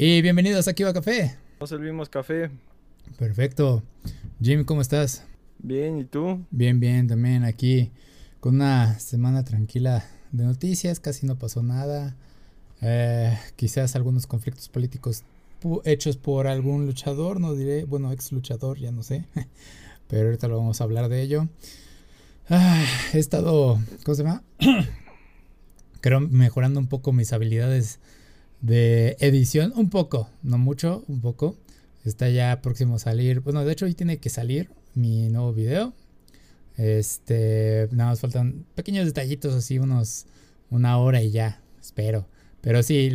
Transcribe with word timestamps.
Y 0.00 0.22
bienvenidos 0.22 0.68
aquí 0.68 0.84
a 0.84 0.92
Café. 0.92 1.34
Nos 1.58 1.70
servimos 1.70 2.08
café. 2.08 2.52
Perfecto. 3.18 3.82
Jim, 4.40 4.62
¿cómo 4.64 4.80
estás? 4.80 5.24
Bien, 5.58 5.98
¿y 5.98 6.04
tú? 6.04 6.46
Bien, 6.52 6.78
bien, 6.78 7.08
también 7.08 7.42
aquí 7.42 7.90
con 8.38 8.54
una 8.54 8.96
semana 9.00 9.42
tranquila 9.42 10.04
de 10.30 10.44
noticias, 10.44 11.00
casi 11.00 11.26
no 11.26 11.36
pasó 11.36 11.64
nada. 11.64 12.14
Eh, 12.80 13.36
quizás 13.56 13.96
algunos 13.96 14.28
conflictos 14.28 14.68
políticos 14.68 15.24
hechos 15.84 16.16
por 16.16 16.46
algún 16.46 16.86
luchador, 16.86 17.40
no 17.40 17.56
diré, 17.56 17.82
bueno, 17.82 18.12
ex 18.12 18.30
luchador, 18.30 18.78
ya 18.78 18.92
no 18.92 19.02
sé, 19.02 19.24
pero 20.06 20.26
ahorita 20.26 20.46
lo 20.46 20.58
vamos 20.58 20.80
a 20.80 20.84
hablar 20.84 21.08
de 21.08 21.22
ello. 21.22 21.48
Ah, 22.48 22.84
he 23.12 23.18
estado, 23.18 23.80
¿cómo 24.04 24.14
se 24.14 24.22
llama? 24.22 24.44
Creo 26.00 26.20
mejorando 26.20 26.78
un 26.78 26.86
poco 26.86 27.12
mis 27.12 27.32
habilidades 27.32 27.98
de 28.60 29.16
edición, 29.20 29.72
un 29.76 29.90
poco, 29.90 30.28
no 30.42 30.58
mucho, 30.58 31.04
un 31.08 31.20
poco. 31.20 31.56
Está 32.04 32.28
ya 32.30 32.60
próximo 32.62 32.96
a 32.96 32.98
salir. 32.98 33.40
Bueno, 33.40 33.64
de 33.64 33.72
hecho 33.72 33.84
hoy 33.86 33.94
tiene 33.94 34.18
que 34.18 34.30
salir 34.30 34.70
mi 34.94 35.28
nuevo 35.28 35.52
video. 35.52 35.92
Este, 36.76 37.88
nada 37.92 38.10
más 38.10 38.20
faltan 38.20 38.64
pequeños 38.74 39.06
detallitos 39.06 39.54
así, 39.54 39.78
unos 39.78 40.26
una 40.70 40.98
hora 40.98 41.22
y 41.22 41.30
ya, 41.30 41.60
espero. 41.80 42.26
Pero 42.60 42.82
sí, 42.82 43.10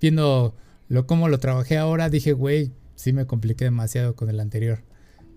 viendo 0.00 0.54
lo 0.88 1.06
cómo 1.06 1.28
lo 1.28 1.38
trabajé 1.38 1.78
ahora, 1.78 2.10
dije, 2.10 2.32
güey, 2.32 2.72
sí 2.94 3.12
me 3.12 3.26
compliqué 3.26 3.64
demasiado 3.64 4.14
con 4.14 4.30
el 4.30 4.40
anterior. 4.40 4.82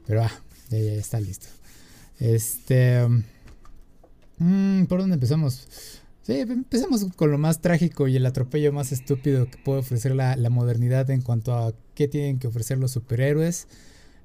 Pero 0.06 0.24
ah, 0.24 0.32
ya, 0.70 0.78
está 0.78 1.20
listo. 1.20 1.48
Este, 2.20 3.08
mm, 4.38 4.86
¿por 4.86 5.00
dónde 5.00 5.16
empezamos? 5.16 6.01
Sí, 6.24 6.34
empezamos 6.34 7.06
con 7.16 7.32
lo 7.32 7.40
más 7.40 7.62
trágico 7.62 8.08
y 8.08 8.16
el 8.16 8.26
atropello 8.28 8.72
más 8.72 8.92
estúpido 8.92 9.50
que 9.50 9.58
puede 9.58 9.80
ofrecer 9.80 10.14
la, 10.16 10.38
modernidad 10.52 11.10
en 11.10 11.22
cuanto 11.22 11.54
a 11.56 11.74
qué 11.96 12.08
tienen 12.08 12.38
que 12.38 12.48
ofrecer 12.48 12.78
los 12.78 12.92
superhéroes. 12.92 13.68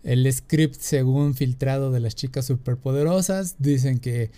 El 0.02 0.30
script 0.30 0.76
según 0.78 1.34
filtrado 1.34 1.90
de 1.90 2.00
las 2.00 2.14
chicas 2.14 2.44
superpoderosas 2.44 3.56
dicen 3.58 3.98
que 3.98 4.30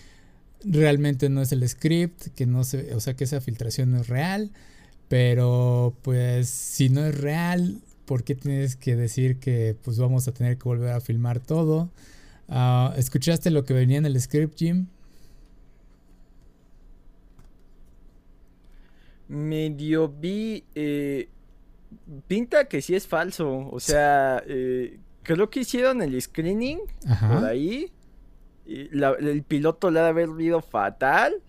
realmente 0.64 1.28
no 1.28 1.42
es 1.42 1.50
el 1.50 1.68
script, 1.68 2.28
que 2.36 2.46
no 2.46 2.62
se, 2.62 2.94
o 2.94 3.00
sea 3.00 3.14
que 3.14 3.24
esa 3.24 3.40
filtración 3.40 3.90
no 3.90 4.00
es 4.00 4.08
real, 4.08 4.52
pero 5.08 5.96
pues 6.02 6.48
si 6.48 6.90
no 6.90 7.04
es 7.04 7.20
real, 7.20 7.80
¿por 8.04 8.22
qué 8.22 8.36
tienes 8.36 8.76
que 8.76 8.94
decir 8.94 9.38
que 9.40 9.76
pues 9.82 9.98
vamos 9.98 10.28
a 10.28 10.32
tener 10.32 10.58
que 10.58 10.64
volver 10.64 10.92
a 10.92 11.00
filmar 11.00 11.40
todo? 11.40 11.90
Ah, 12.48 12.94
¿Escuchaste 12.96 13.50
lo 13.50 13.64
que 13.64 13.74
venía 13.74 13.98
en 13.98 14.06
el 14.06 14.20
script, 14.20 14.56
Jim? 14.58 14.86
Medio 19.28 20.08
vi. 20.08 20.64
Eh, 20.74 21.28
pinta 22.26 22.64
que 22.66 22.82
sí 22.82 22.94
es 22.94 23.06
falso. 23.06 23.68
O 23.70 23.80
sea, 23.80 24.42
eh, 24.46 24.98
creo 25.22 25.50
que 25.50 25.60
hicieron 25.60 26.02
el 26.02 26.20
screening 26.20 26.80
por 27.02 27.44
ahí. 27.44 27.92
el 28.66 29.42
piloto 29.46 29.90
le 29.90 30.00
ha 30.00 30.04
de 30.04 30.08
haber 30.08 30.30
visto 30.30 30.60
fatal. 30.60 31.42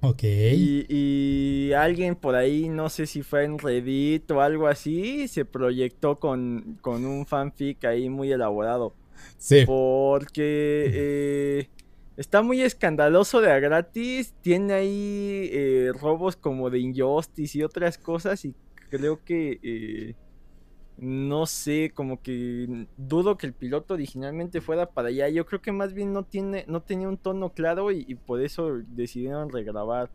Ok. 0.00 0.22
Y, 0.22 1.72
alguien 1.72 2.14
por 2.14 2.36
ahí, 2.36 2.68
no 2.68 2.88
sé 2.88 3.06
si 3.06 3.22
fue 3.22 3.44
en 3.44 3.58
Reddit 3.58 4.30
o 4.30 4.40
algo 4.40 4.68
así, 4.68 5.26
se 5.28 5.44
proyectó 5.44 6.18
con, 6.20 6.78
con 6.80 7.04
un 7.04 7.26
fanfic 7.26 7.84
ahí 7.84 8.08
muy 8.08 8.30
elaborado. 8.30 8.94
Sí. 9.38 9.64
Porque 9.66 10.90
eh, 10.94 11.68
Está 12.16 12.42
muy 12.42 12.62
escandaloso 12.62 13.40
de 13.40 13.52
a 13.52 13.58
gratis. 13.58 14.34
Tiene 14.40 14.72
ahí 14.72 15.50
eh, 15.52 15.92
robos 15.94 16.36
como 16.36 16.70
de 16.70 16.78
Injustice 16.78 17.58
y 17.58 17.62
otras 17.62 17.98
cosas. 17.98 18.44
Y 18.44 18.54
creo 18.90 19.22
que. 19.24 19.58
Eh, 19.62 20.14
no 20.98 21.44
sé, 21.44 21.92
como 21.94 22.22
que 22.22 22.86
dudo 22.96 23.36
que 23.36 23.46
el 23.46 23.52
piloto 23.52 23.94
originalmente 23.94 24.60
fuera 24.60 24.86
para 24.86 25.08
allá. 25.08 25.28
Yo 25.28 25.44
creo 25.44 25.60
que 25.60 25.72
más 25.72 25.92
bien 25.92 26.12
no 26.12 26.24
tiene, 26.24 26.64
no 26.68 26.80
tenía 26.82 27.08
un 27.08 27.18
tono 27.18 27.50
claro 27.50 27.92
y, 27.92 28.14
por 28.14 28.40
eso 28.40 28.80
decidieron 28.88 29.50
regrabar. 29.50 30.10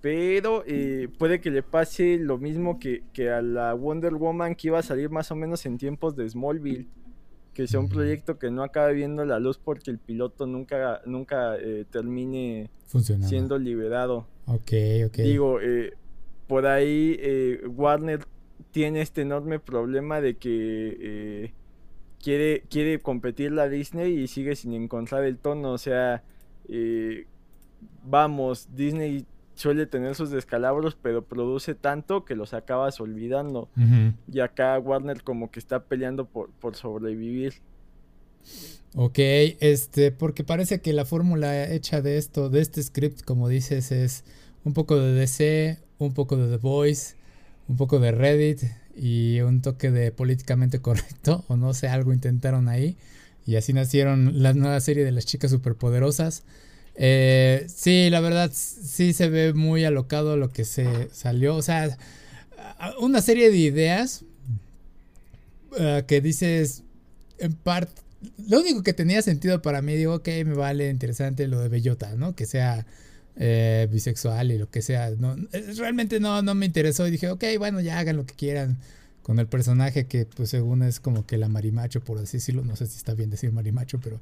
Pero 0.00 0.64
eh, 0.66 1.08
puede 1.18 1.40
que 1.40 1.50
le 1.50 1.62
pase 1.62 2.18
lo 2.18 2.38
mismo 2.38 2.78
que, 2.80 3.04
que 3.12 3.30
a 3.30 3.42
la 3.42 3.74
Wonder 3.74 4.14
Woman 4.14 4.54
que 4.54 4.68
iba 4.68 4.78
a 4.78 4.82
salir 4.82 5.10
más 5.10 5.30
o 5.30 5.36
menos 5.36 5.64
en 5.66 5.78
tiempos 5.78 6.16
de 6.16 6.28
Smallville 6.28 6.88
que 7.60 7.68
sea 7.68 7.78
un 7.78 7.90
proyecto 7.90 8.38
que 8.38 8.50
no 8.50 8.62
acabe 8.62 8.94
viendo 8.94 9.22
la 9.26 9.38
luz 9.38 9.58
porque 9.58 9.90
el 9.90 9.98
piloto 9.98 10.46
nunca, 10.46 11.02
nunca 11.04 11.56
eh, 11.58 11.84
termine 11.90 12.70
siendo 13.20 13.58
liberado. 13.58 14.26
Ok, 14.46 14.72
ok. 15.08 15.16
Digo, 15.18 15.60
eh, 15.60 15.92
por 16.46 16.64
ahí 16.66 17.18
eh, 17.20 17.60
Warner 17.66 18.24
tiene 18.70 19.02
este 19.02 19.20
enorme 19.20 19.58
problema 19.58 20.22
de 20.22 20.36
que 20.38 21.52
quiere, 22.22 22.62
quiere 22.70 22.98
competir 22.98 23.52
la 23.52 23.68
Disney 23.68 24.18
y 24.18 24.26
sigue 24.26 24.56
sin 24.56 24.72
encontrar 24.72 25.24
el 25.24 25.36
tono. 25.36 25.72
O 25.72 25.78
sea, 25.78 26.24
vamos, 28.06 28.68
Disney 28.74 29.26
suele 29.60 29.86
tener 29.86 30.14
sus 30.14 30.30
descalabros, 30.30 30.96
pero 31.00 31.22
produce 31.22 31.74
tanto 31.74 32.24
que 32.24 32.34
los 32.34 32.54
acabas 32.54 32.98
olvidando. 33.00 33.68
Y 34.32 34.40
acá 34.40 34.78
Warner 34.78 35.22
como 35.22 35.50
que 35.50 35.60
está 35.60 35.84
peleando 35.84 36.24
por, 36.24 36.50
por 36.50 36.76
sobrevivir. 36.76 37.54
Ok, 38.94 39.18
este, 39.18 40.12
porque 40.12 40.44
parece 40.44 40.80
que 40.80 40.92
la 40.94 41.04
fórmula 41.04 41.70
hecha 41.70 42.00
de 42.00 42.16
esto, 42.16 42.48
de 42.48 42.60
este 42.60 42.82
script, 42.82 43.22
como 43.22 43.48
dices, 43.48 43.92
es 43.92 44.24
un 44.64 44.72
poco 44.72 44.96
de 44.96 45.12
DC, 45.12 45.78
un 45.98 46.14
poco 46.14 46.36
de 46.36 46.48
The 46.48 46.56
Voice, 46.56 47.16
un 47.68 47.76
poco 47.76 48.00
de 48.00 48.12
Reddit 48.12 48.62
y 48.96 49.40
un 49.42 49.60
toque 49.60 49.90
de 49.90 50.10
políticamente 50.10 50.80
correcto, 50.80 51.44
o 51.48 51.56
no 51.56 51.74
sé, 51.74 51.88
algo 51.88 52.14
intentaron 52.14 52.68
ahí. 52.68 52.96
Y 53.46 53.56
así 53.56 53.74
nacieron 53.74 54.42
la 54.42 54.54
nueva 54.54 54.80
serie 54.80 55.04
de 55.04 55.12
las 55.12 55.26
chicas 55.26 55.50
superpoderosas. 55.50 56.44
Eh, 57.02 57.66
sí, 57.74 58.10
la 58.10 58.20
verdad, 58.20 58.52
sí 58.52 59.14
se 59.14 59.30
ve 59.30 59.54
muy 59.54 59.86
alocado 59.86 60.36
lo 60.36 60.50
que 60.50 60.66
se 60.66 61.08
salió. 61.12 61.56
O 61.56 61.62
sea, 61.62 61.96
una 63.00 63.22
serie 63.22 63.50
de 63.50 63.56
ideas 63.56 64.22
eh, 65.78 66.04
que 66.06 66.20
dices, 66.20 66.82
en 67.38 67.54
parte, 67.54 68.02
lo 68.48 68.60
único 68.60 68.82
que 68.82 68.92
tenía 68.92 69.22
sentido 69.22 69.62
para 69.62 69.80
mí, 69.80 69.96
digo, 69.96 70.16
ok, 70.16 70.28
me 70.44 70.52
vale 70.52 70.90
interesante 70.90 71.48
lo 71.48 71.60
de 71.60 71.70
Bellota, 71.70 72.14
¿no? 72.16 72.36
Que 72.36 72.44
sea 72.44 72.84
eh, 73.36 73.88
bisexual 73.90 74.52
y 74.52 74.58
lo 74.58 74.70
que 74.70 74.82
sea. 74.82 75.10
No, 75.12 75.36
realmente 75.78 76.20
no, 76.20 76.42
no 76.42 76.54
me 76.54 76.66
interesó 76.66 77.08
y 77.08 77.10
dije, 77.10 77.30
ok, 77.30 77.44
bueno, 77.56 77.80
ya 77.80 77.98
hagan 77.98 78.18
lo 78.18 78.26
que 78.26 78.34
quieran 78.34 78.76
con 79.22 79.38
el 79.38 79.46
personaje 79.46 80.04
que 80.04 80.26
pues 80.26 80.50
según 80.50 80.82
es 80.82 81.00
como 81.00 81.24
que 81.24 81.38
la 81.38 81.48
marimacho, 81.48 82.02
por 82.02 82.18
así 82.18 82.36
decirlo. 82.36 82.62
No 82.62 82.76
sé 82.76 82.86
si 82.86 82.98
está 82.98 83.14
bien 83.14 83.30
decir 83.30 83.52
marimacho, 83.52 84.00
pero 84.00 84.20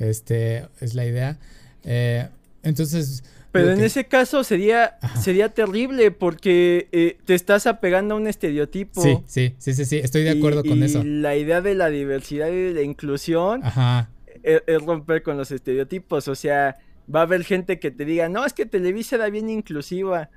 este 0.00 0.66
es 0.80 0.94
la 0.94 1.06
idea. 1.06 1.38
Eh, 1.86 2.28
entonces... 2.62 3.24
Pero 3.52 3.72
en 3.72 3.80
ese 3.80 4.04
caso 4.04 4.44
sería, 4.44 4.98
sería 5.18 5.48
terrible 5.48 6.10
porque 6.10 6.88
eh, 6.92 7.16
te 7.24 7.34
estás 7.34 7.66
apegando 7.66 8.14
a 8.14 8.18
un 8.18 8.26
estereotipo. 8.26 9.00
Sí, 9.00 9.16
sí, 9.26 9.54
sí, 9.56 9.72
sí, 9.72 9.86
sí. 9.86 9.96
estoy 9.96 10.24
de 10.24 10.30
acuerdo 10.30 10.62
con 10.62 10.82
eso. 10.82 11.02
La 11.02 11.36
idea 11.36 11.62
de 11.62 11.74
la 11.74 11.88
diversidad 11.88 12.48
y 12.48 12.56
de 12.56 12.74
la 12.74 12.82
inclusión 12.82 13.62
e, 14.42 14.62
Es, 14.66 14.82
romper 14.82 15.22
con 15.22 15.38
los 15.38 15.50
estereotipos. 15.52 16.28
O 16.28 16.34
sea, 16.34 16.76
va 17.12 17.20
a 17.20 17.22
haber 17.22 17.44
gente 17.44 17.78
que 17.78 17.90
te 17.90 18.04
diga, 18.04 18.28
no, 18.28 18.44
es 18.44 18.52
que 18.52 18.66
Televisa 18.66 19.16
era 19.16 19.30
bien 19.30 19.48
inclusiva. 19.48 20.28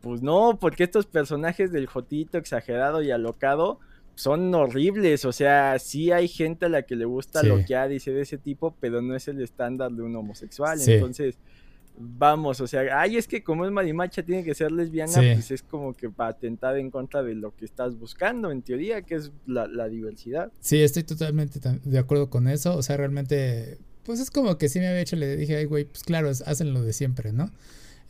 Pues 0.00 0.22
no, 0.22 0.58
porque 0.60 0.84
estos 0.84 1.06
personajes 1.06 1.72
del 1.72 1.86
Jotito 1.86 2.38
exagerado 2.38 3.02
y 3.02 3.10
alocado 3.10 3.80
son 4.20 4.54
horribles. 4.54 5.24
O 5.24 5.32
sea, 5.32 5.78
sí 5.78 6.12
hay 6.12 6.28
gente 6.28 6.66
a 6.66 6.68
la 6.68 6.82
que 6.82 6.94
le 6.94 7.06
gusta 7.06 7.42
lo 7.42 7.64
que 7.64 7.74
ha 7.74 7.88
dice 7.88 8.12
de 8.12 8.22
ese 8.22 8.38
tipo, 8.38 8.74
pero 8.78 9.00
no 9.00 9.16
es 9.16 9.28
el 9.28 9.40
estándar 9.40 9.90
de 9.92 10.02
un 10.02 10.14
homosexual. 10.14 10.78
Entonces, 10.86 11.38
vamos, 11.98 12.60
o 12.60 12.66
sea, 12.66 13.00
ay, 13.00 13.16
es 13.16 13.26
que 13.26 13.42
como 13.42 13.64
es 13.64 13.72
marimacha, 13.72 14.22
tiene 14.22 14.44
que 14.44 14.54
ser 14.54 14.72
lesbiana, 14.72 15.14
pues 15.14 15.50
es 15.50 15.62
como 15.62 15.94
que 15.94 16.10
para 16.10 16.30
atentar 16.30 16.76
en 16.76 16.90
contra 16.90 17.22
de 17.22 17.34
lo 17.34 17.54
que 17.56 17.64
estás 17.64 17.98
buscando, 17.98 18.50
en 18.50 18.62
teoría, 18.62 19.02
que 19.02 19.14
es 19.14 19.32
la, 19.46 19.88
diversidad. 19.88 20.52
Sí, 20.60 20.82
estoy 20.82 21.04
totalmente 21.04 21.58
de 21.82 21.98
acuerdo 21.98 22.28
con 22.28 22.46
eso. 22.46 22.76
O 22.76 22.82
sea, 22.82 22.98
realmente, 22.98 23.78
pues 24.04 24.20
es 24.20 24.30
como 24.30 24.58
que 24.58 24.68
sí 24.68 24.80
me 24.80 24.88
había 24.88 25.00
hecho, 25.00 25.16
le 25.16 25.34
dije, 25.36 25.56
ay, 25.56 25.64
güey, 25.64 25.86
pues 25.86 26.02
claro, 26.02 26.28
hacen 26.28 26.74
lo 26.74 26.82
de 26.82 26.92
siempre, 26.92 27.32
¿no? 27.32 27.50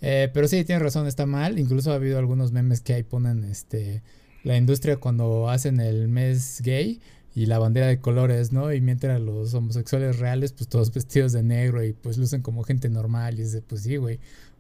Eh, 0.03 0.29
pero 0.35 0.49
sí, 0.49 0.65
tienes 0.65 0.83
razón, 0.83 1.07
está 1.07 1.27
mal. 1.27 1.59
Incluso 1.59 1.93
ha 1.93 1.97
habido 1.97 2.19
algunos 2.19 2.51
memes 2.51 2.81
que 2.81 2.95
ahí 2.95 3.05
ponen, 3.05 3.45
este 3.45 4.03
la 4.43 4.57
industria 4.57 4.97
cuando 4.97 5.51
hacen 5.51 5.81
el 5.81 6.09
mes 6.09 6.61
gay 6.63 7.01
y 7.35 7.47
la 7.47 7.59
bandera 7.59 7.87
de 7.87 8.01
colores, 8.01 8.53
¿no? 8.53 8.73
Y 8.73 8.81
mientras 8.81 9.21
los 9.21 9.55
homosexuales 9.55 10.19
reales, 10.19 10.53
pues 10.53 10.69
todos 10.69 10.91
vestidos 10.95 11.33
de 11.33 11.43
negro 11.43 11.85
y 11.85 11.93
pues 11.93 12.19
lucen 12.19 12.43
como 12.43 12.63
gente 12.65 12.89
normal 12.89 13.39
y 13.39 13.43
es 13.43 13.61
pues 13.67 13.83
sí, 13.83 13.97
güey. 13.97 14.19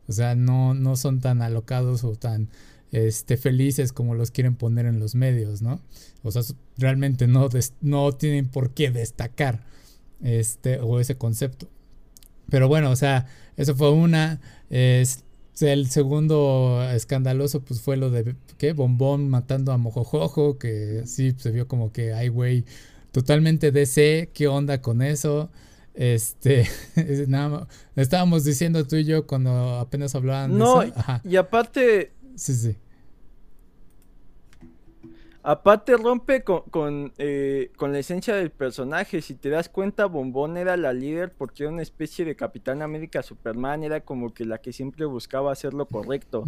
O 0.09 0.13
sea, 0.13 0.35
no, 0.35 0.75
no 0.75 0.97
son 0.97 1.21
tan 1.21 1.43
alocados 1.43 2.05
o 2.05 2.17
tan 2.17 2.49
este, 2.93 3.37
felices 3.37 3.93
como 3.93 4.15
los 4.15 4.31
quieren 4.31 4.57
poner 4.57 4.87
en 4.87 4.99
los 4.99 5.15
medios, 5.15 5.63
¿no? 5.63 5.81
O 6.23 6.31
sea, 6.33 6.43
realmente 6.77 7.27
no, 7.29 7.49
no 7.81 8.13
tienen 8.13 8.49
por 8.49 8.71
qué 8.71 8.91
destacar 8.91 9.65
este, 10.23 10.81
o 10.81 11.01
ese 11.01 11.17
concepto. 11.17 11.69
Pero 12.51 12.69
bueno, 12.69 12.91
o 12.91 12.97
sea, 12.97 13.27
eso 13.57 13.75
fue 13.77 13.91
una. 13.93 14.41
El 15.63 15.91
segundo 15.91 16.83
escandaloso 16.93 17.61
pues 17.61 17.81
fue 17.81 17.97
lo 17.97 18.11
de 18.11 18.35
qué 18.59 18.73
bombón 18.73 19.29
matando 19.29 19.73
a 19.73 19.79
mojojojo 19.79 20.59
que 20.59 21.03
sí 21.07 21.35
se 21.37 21.51
vio 21.51 21.69
como 21.69 21.93
que 21.93 22.13
ay 22.13 22.29
güey 22.29 22.65
totalmente 23.13 23.73
DC 23.73 24.31
qué 24.33 24.49
onda 24.49 24.81
con 24.81 25.03
eso 25.03 25.51
este 25.95 26.69
nada 27.29 27.67
estábamos 27.97 28.45
diciendo 28.45 28.87
tú 28.87 28.97
y 28.97 29.05
yo 29.05 29.27
cuando 29.27 29.79
apenas 29.79 30.15
hablaban 30.15 30.57
no 30.57 30.83
y 31.25 31.37
aparte 31.37 32.13
sí 32.37 32.55
sí 32.55 32.77
Aparte 35.43 35.97
rompe 35.97 36.43
con, 36.43 37.13
eh, 37.17 37.71
con, 37.77 37.93
la 37.93 37.99
esencia 37.99 38.35
del 38.35 38.51
personaje. 38.51 39.23
Si 39.23 39.35
te 39.35 39.49
das 39.49 39.71
cuenta, 39.71 40.05
Bombón 40.05 40.59
era 40.59 40.77
la 40.77 40.93
líder 40.93 41.33
porque 41.33 41.63
era 41.63 41.73
una 41.73 41.81
especie 41.83 42.27
de 42.27 42.37
Capitán 42.37 42.83
América 42.83 43.23
Superman. 43.23 43.83
Era 43.83 44.01
como 44.01 44.35
que 44.35 44.45
la 44.45 44.59
que 44.59 44.75
siempre 44.75 45.07
buscaba 45.07 45.51
hacer 45.51 45.73
lo 45.73 45.87
correcto. 45.87 46.45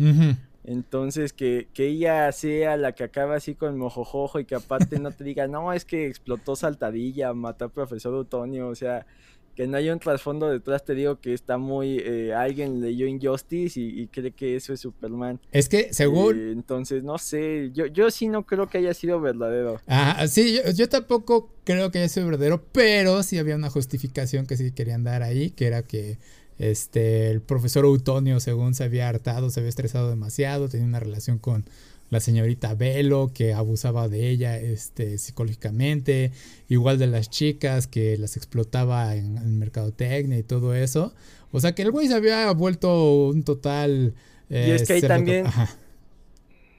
Entonces, 0.64 1.32
que, 1.32 1.68
que, 1.72 1.86
ella 1.86 2.30
sea 2.32 2.76
la 2.76 2.92
que 2.92 3.04
acaba 3.04 3.36
así 3.36 3.54
con 3.54 3.78
mojojojo 3.78 4.38
y 4.38 4.44
que 4.44 4.54
aparte 4.54 4.98
no 5.00 5.10
te 5.10 5.24
diga, 5.24 5.48
no, 5.48 5.72
es 5.72 5.84
que 5.84 6.06
explotó 6.06 6.54
saltadilla, 6.54 7.32
mató 7.32 7.64
al 7.64 7.70
profesor 7.70 8.14
Utonio. 8.14 8.68
O 8.68 8.74
sea, 8.74 9.06
que 9.54 9.66
no 9.66 9.76
hay 9.76 9.90
un 9.90 9.98
trasfondo 9.98 10.48
detrás, 10.48 10.84
te 10.84 10.94
digo 10.94 11.20
que 11.20 11.34
está 11.34 11.58
muy... 11.58 11.98
Eh, 11.98 12.32
alguien 12.34 12.80
leyó 12.80 13.06
Injustice 13.06 13.78
y, 13.78 14.06
cree 14.06 14.32
que 14.32 14.56
eso 14.56 14.72
es 14.72 14.80
Superman. 14.80 15.40
Es 15.50 15.68
que 15.68 15.92
según... 15.92 16.38
Eh, 16.38 16.52
entonces, 16.52 17.02
no 17.02 17.18
sé, 17.18 17.70
yo, 17.74 17.86
yo 17.86 18.10
sí 18.10 18.28
no 18.28 18.44
creo 18.46 18.68
que 18.68 18.78
haya 18.78 18.94
sido 18.94 19.20
verdadero. 19.20 19.80
Ah, 19.86 20.26
sí, 20.26 20.58
yo, 20.74 20.88
tampoco 20.88 21.50
creo 21.64 21.90
que 21.90 21.98
haya 21.98 22.08
sido 22.08 22.26
verdadero, 22.26 22.62
pero 22.72 23.22
sí 23.22 23.38
había 23.38 23.56
una 23.56 23.70
justificación 23.70 24.46
que 24.46 24.56
sí 24.56 24.72
querían 24.72 25.04
dar 25.04 25.22
ahí, 25.22 25.50
que 25.50 25.66
era 25.66 25.82
que 25.82 26.18
este 26.58 27.30
el 27.30 27.40
profesor 27.40 27.84
Utonio, 27.84 28.40
según 28.40 28.74
se 28.74 28.84
había 28.84 29.08
hartado, 29.08 29.50
se 29.50 29.60
había 29.60 29.70
estresado 29.70 30.08
demasiado, 30.08 30.68
tenía 30.68 30.86
una 30.86 31.00
relación 31.00 31.38
con 31.38 31.64
la 32.12 32.20
señorita 32.20 32.74
Velo 32.74 33.30
que 33.34 33.54
abusaba 33.54 34.06
de 34.06 34.28
ella 34.28 34.58
este, 34.58 35.16
psicológicamente, 35.16 36.30
igual 36.68 36.98
de 36.98 37.06
las 37.06 37.30
chicas 37.30 37.86
que 37.86 38.18
las 38.18 38.36
explotaba 38.36 39.16
en, 39.16 39.38
el 39.38 39.48
mercadotecnia 39.48 40.36
y 40.36 40.42
todo 40.42 40.74
eso. 40.74 41.14
O 41.52 41.60
sea 41.60 41.74
que 41.74 41.80
el 41.80 41.90
güey 41.90 42.08
se 42.08 42.14
había 42.14 42.52
vuelto 42.52 43.28
un 43.28 43.44
total... 43.44 44.12
y 44.50 44.56
es 44.56 44.86
que 44.86 44.92
ahí 44.92 45.00
también... 45.00 45.46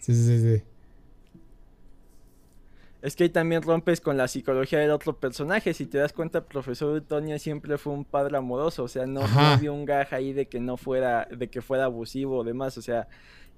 Sí, 0.02 0.14
sí, 0.14 0.40
sí. 0.40 0.64
Es 3.02 3.16
que 3.16 3.24
ahí 3.24 3.30
también 3.30 3.64
rompes 3.64 4.02
con 4.02 4.18
la 4.18 4.28
psicología 4.28 4.80
del 4.80 4.92
otro 4.92 5.18
personaje. 5.18 5.74
Si 5.74 5.86
te 5.86 5.98
das 5.98 6.14
cuenta, 6.14 6.40
el 6.40 6.44
profesor 6.44 6.94
Utonia 6.94 7.40
siempre 7.40 7.78
fue 7.78 7.94
un 7.94 8.06
padre 8.06 8.38
amoroso. 8.38 8.84
O 8.84 8.88
sea, 8.88 9.06
no, 9.06 9.22
no 9.28 9.74
un 9.74 9.86
gaja 9.86 10.18
ahí 10.18 10.32
de 10.32 10.48
que 10.48 10.60
no 10.60 10.78
fuera, 10.78 11.28
de 11.32 11.50
que 11.50 11.62
fuera 11.62 11.86
abusivo 11.86 12.40
o 12.40 12.44
demás. 12.44 12.78
O 12.78 12.82
sea, 12.82 13.08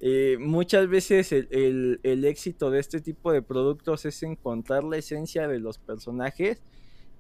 eh, 0.02 0.38
muchas 0.40 0.88
veces 0.88 1.32
el, 1.32 2.00
éxito 2.04 2.70
de 2.70 2.80
este 2.80 3.00
tipo 3.02 3.32
de 3.32 3.42
productos 3.42 4.06
es 4.06 4.22
encontrar 4.24 4.84
la 4.84 4.98
esencia 4.98 5.48
de 5.48 5.60
los 5.60 5.78
personajes 5.78 6.62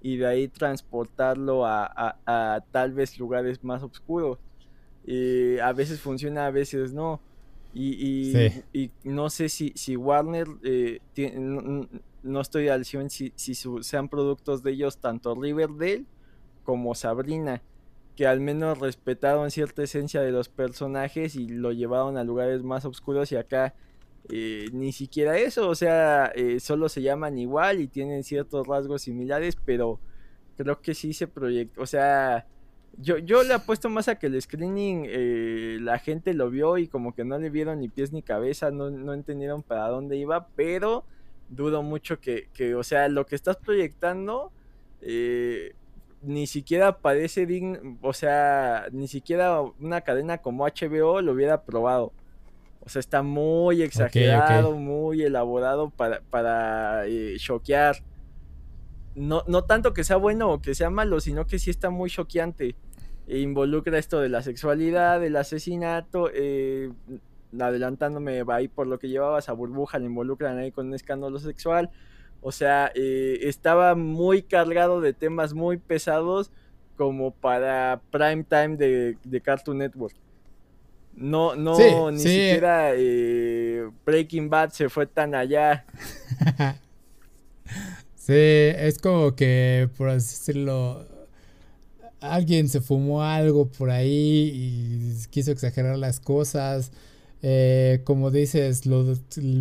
y 0.02 0.18
de 0.18 0.28
ahí 0.28 0.48
transportarlo 0.48 1.66
a, 1.66 2.64
tal 2.72 2.94
vez 2.94 3.18
lugares 3.18 3.64
más 3.64 3.82
oscuros. 3.82 4.40
Eh, 5.08 5.60
a 5.64 5.72
veces 5.74 6.00
funciona, 6.00 6.48
a 6.48 6.52
veces 6.52 6.94
no. 6.94 7.22
Y, 7.74 8.34
no 9.04 9.30
sé 9.30 9.50
si, 9.50 9.74
si 9.76 9.98
Warner, 9.98 10.48
eh, 10.64 11.00
no, 12.24 12.42
estoy 12.42 12.70
al 12.70 12.86
100 12.86 13.10
si, 13.10 13.34
si 13.36 13.56
sean 13.82 14.08
productos 14.08 14.64
de 14.64 14.72
ellos 14.72 14.98
tanto 14.98 15.36
Riverdale 15.36 16.06
como 16.64 16.96
Sabrina 16.96 17.62
que 18.16 18.28
al 18.28 18.40
menos 18.40 18.80
respetaron 18.80 19.52
cierta 19.52 19.84
esencia 19.84 20.22
de 20.22 20.32
los 20.32 20.50
personajes 20.50 21.36
y 21.36 21.48
lo 21.50 21.72
llevaron 21.72 22.18
a 22.18 22.24
lugares 22.24 22.64
más 22.64 22.86
oscuros 22.86 23.32
y 23.32 23.36
acá 23.36 23.74
eh, 24.30 24.68
ni 24.72 24.92
siquiera 24.92 25.38
eso, 25.38 25.70
o 25.70 25.76
sea, 25.76 26.32
eh, 26.36 26.60
solo 26.60 26.90
se 26.90 27.02
llaman 27.02 27.38
igual 27.38 27.82
y 27.82 27.88
tienen 27.88 28.24
ciertos 28.24 28.66
rasgos 28.68 29.04
similares, 29.04 29.56
pero 29.56 30.00
creo 30.58 30.82
que 30.82 30.96
sí 30.96 31.14
se 31.14 31.28
proyectó, 31.28 31.82
o 31.82 31.86
sea, 31.86 32.48
yo, 32.98 33.18
yo 33.18 33.44
le 33.44 33.54
apuesto 33.54 33.90
más 33.90 34.08
a 34.08 34.18
que 34.18 34.28
el 34.28 34.42
screening 34.42 35.06
eh, 35.08 35.78
la 35.82 36.00
gente 36.00 36.34
lo 36.34 36.50
vio 36.50 36.78
y 36.78 36.88
como 36.88 37.14
que 37.14 37.26
no 37.26 37.38
le 37.38 37.50
vieron 37.50 37.82
ni 37.82 37.90
pies 37.90 38.14
ni 38.14 38.24
cabeza, 38.24 38.72
no, 38.72 38.90
no 38.90 39.14
entendieron 39.14 39.62
para 39.62 39.90
dónde 39.90 40.16
iba, 40.16 40.48
pero 40.56 41.04
dudo 41.50 41.84
mucho 41.84 42.20
que, 42.20 42.48
que 42.54 42.74
o 42.76 42.84
sea, 42.84 43.10
lo 43.10 43.26
que 43.26 43.36
estás 43.36 43.58
proyectando... 43.58 44.52
Eh, 45.02 45.76
ni 46.26 46.48
siquiera 46.48 46.98
parece 46.98 47.46
digno, 47.46 47.98
o 48.02 48.14
sea, 48.14 48.88
ni 48.92 49.08
siquiera 49.08 49.62
una 49.62 50.02
cadena 50.02 50.40
como 50.40 50.66
HBO 50.66 51.22
lo 51.22 51.34
hubiera 51.34 51.64
probado. 51.64 52.12
O 52.82 52.90
sea, 52.90 53.00
está 53.00 53.24
muy 53.24 53.82
exagerado, 53.82 54.74
muy 54.74 55.24
elaborado 55.24 55.90
para, 55.90 56.22
para 56.30 57.08
eh. 57.08 57.38
No, 59.16 59.44
no 59.48 59.64
tanto 59.64 59.94
que 59.94 60.04
sea 60.04 60.18
bueno 60.18 60.52
o 60.52 60.62
que 60.62 60.76
sea 60.76 60.90
malo, 60.90 61.20
sino 61.20 61.48
que 61.48 61.58
sí 61.58 61.72
está 61.72 61.90
muy 61.90 62.10
choqueante. 62.10 62.76
E 63.28 63.40
involucra 63.40 63.98
esto 63.98 64.20
de 64.20 64.30
la 64.30 64.44
sexualidad, 64.44 65.20
del 65.20 65.36
asesinato, 65.36 66.30
eh, 66.32 66.92
adelantándome 67.60 68.44
ahí 68.50 68.68
por 68.68 68.86
lo 68.86 69.00
que 69.00 69.10
llevabas 69.10 69.50
a 69.50 69.54
Burbuja, 69.54 69.98
le 69.98 70.06
involucran 70.06 70.60
ahí 70.60 70.72
con 70.72 70.88
un 70.88 70.94
escándalo 70.94 71.40
sexual. 71.40 71.90
O 72.48 72.52
sea, 72.52 72.92
eh, 72.94 73.40
estaba 73.42 73.96
muy 73.96 74.44
cargado 74.44 75.02
de 75.02 75.14
temas 75.14 75.56
muy 75.56 75.78
pesados 75.78 76.52
como 76.96 77.32
para 77.32 78.04
prime 78.12 78.44
time 78.44 78.78
de, 78.78 79.42
Cartoon 79.44 79.80
Network. 79.80 80.16
No, 81.16 81.56
no, 81.56 82.12
ni 82.12 82.20
siquiera 82.20 82.92
eh, 82.94 83.90
Breaking 84.06 84.48
Bad 84.48 84.70
se 84.74 84.90
fue 84.90 85.08
tan 85.08 85.34
allá. 85.34 85.88
sí, 88.14 88.34
es 88.36 89.00
como 89.00 89.36
que, 89.36 89.90
por 89.98 90.10
así 90.10 90.38
decirlo, 90.38 91.04
alguien 92.20 92.70
se 92.70 92.80
fumó 92.80 93.24
algo 93.24 93.66
por 93.70 93.90
ahí 93.90 94.52
y 94.54 95.28
quiso 95.32 95.50
exagerar 95.50 95.98
las 95.98 96.20
cosas. 96.20 96.92
Eh, 97.48 98.02
como 98.06 98.32
dices, 98.32 98.88
lo 98.88 99.06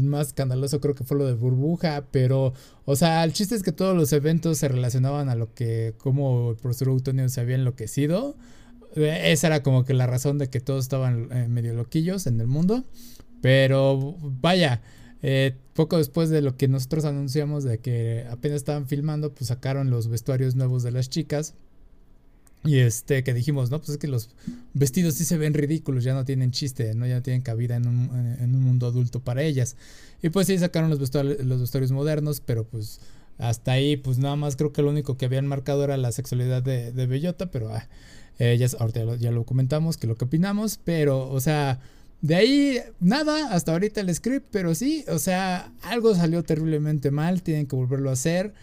más 0.01 0.29
escandaloso 0.29 0.81
creo 0.81 0.95
que 0.95 1.05
fue 1.05 1.19
lo 1.19 1.27
de 1.27 1.35
burbuja, 1.35 2.07
pero, 2.11 2.55
o 2.87 2.97
sea, 2.97 3.23
el 3.25 3.35
chiste 3.35 3.55
es 3.55 3.63
que 3.63 3.73
todos 3.73 3.95
los 3.95 4.11
eventos 4.15 4.57
se 4.57 4.69
relacionaban 4.69 5.29
a 5.29 5.35
lo 5.35 5.53
que, 5.53 5.93
como 5.99 6.53
el 6.53 6.57
profesor 6.57 6.89
Utonio 6.89 7.29
se 7.29 7.43
había 7.43 7.57
enloquecido. 7.57 8.37
Eh, 8.97 9.33
esa 9.33 9.49
era 9.49 9.63
como 9.63 9.85
que 9.85 9.93
la 9.93 10.07
razón 10.07 10.39
de 10.39 10.49
que 10.49 10.61
todos 10.61 10.83
estaban 10.83 11.29
eh, 11.31 11.47
medio 11.47 11.75
loquillos 11.75 12.27
en 12.27 12.41
el 12.41 12.47
mundo. 12.47 12.85
Pero 13.43 14.17
vaya, 14.23 14.81
poco 15.75 15.99
después 15.99 16.31
de 16.31 16.41
lo 16.41 16.57
que 16.57 16.69
nosotros 16.69 17.05
anunciamos 17.05 17.65
de 17.65 17.81
que 17.81 18.25
apenas 18.31 18.57
estaban 18.57 18.89
filmando, 18.89 19.35
pues 19.35 19.49
sacaron 19.49 19.91
los 19.91 20.09
vestuarios 20.09 20.55
nuevos 20.55 20.85
de 20.85 20.91
las 20.91 21.11
chicas. 21.11 21.55
Y 22.65 22.79
este, 22.79 23.23
que 23.25 23.35
dijimos, 23.35 23.71
no, 23.71 23.79
pues 23.79 23.91
es 23.91 23.99
que 23.99 24.09
los 24.09 24.31
vestidos 24.73 25.15
sí 25.15 25.25
se 25.25 25.37
ven 25.37 25.53
ridículos, 25.53 26.03
ya 26.03 26.15
no 26.15 26.25
tienen 26.25 26.51
chiste, 26.51 26.95
¿no? 26.95 27.07
Ya 27.07 27.17
no 27.17 27.23
tienen 27.23 27.43
cabida 27.43 27.77
en 27.77 27.87
un, 27.87 28.37
en 28.41 28.55
un 28.55 28.63
mundo 28.63 28.87
adulto 28.87 29.21
para 29.21 29.43
ellas. 29.43 29.77
Y 30.23 30.31
pues 30.31 30.47
sí 30.47 30.59
sacaron 30.59 30.89
los 30.89 30.99
vestuarios, 30.99 31.45
los 31.45 31.61
vestuarios 31.61 31.93
modernos, 31.93 32.41
pero 32.41 32.65
pues 32.65 33.01
hasta 33.39 33.73
ahí, 33.73 33.97
pues 33.97 34.19
nada 34.19 34.37
más 34.37 34.57
creo 34.57 34.73
que 34.73 34.83
lo 34.83 34.91
único 34.91 35.17
que 35.17 35.27
habían 35.27 35.47
marcado 35.47 35.85
era 35.85 35.97
la 35.97 36.13
sexualidad 36.13 36.63
de, 36.63 36.93
de 36.93 37.07
Bellota, 37.07 37.51
pero 37.51 37.75
ah, 37.75 37.87
eh, 38.39 38.57
ya, 38.59 38.67
ahorita 38.79 39.17
ya 39.17 39.31
lo, 39.31 39.45
comentamos, 39.45 39.97
que 39.97 40.07
lo 40.07 40.17
que 40.17 40.25
opinamos, 40.25 40.81
pero, 40.83 41.29
o 41.31 41.41
sea, 41.41 41.81
de 42.21 42.35
ahí 42.35 42.79
nada, 43.01 43.53
hasta 43.53 43.73
ahorita 43.73 44.01
el 44.01 44.15
script, 44.15 44.47
pero 44.51 44.75
sí, 44.75 45.05
o 45.09 45.19
sea, 45.19 45.73
algo 45.83 46.15
salió 46.15 46.43
terriblemente 46.43 47.11
mal, 47.11 47.43
tienen 47.43 47.67
que 47.67 47.77
volverlo 47.77 48.11
a 48.11 48.15
hacer. 48.15 48.55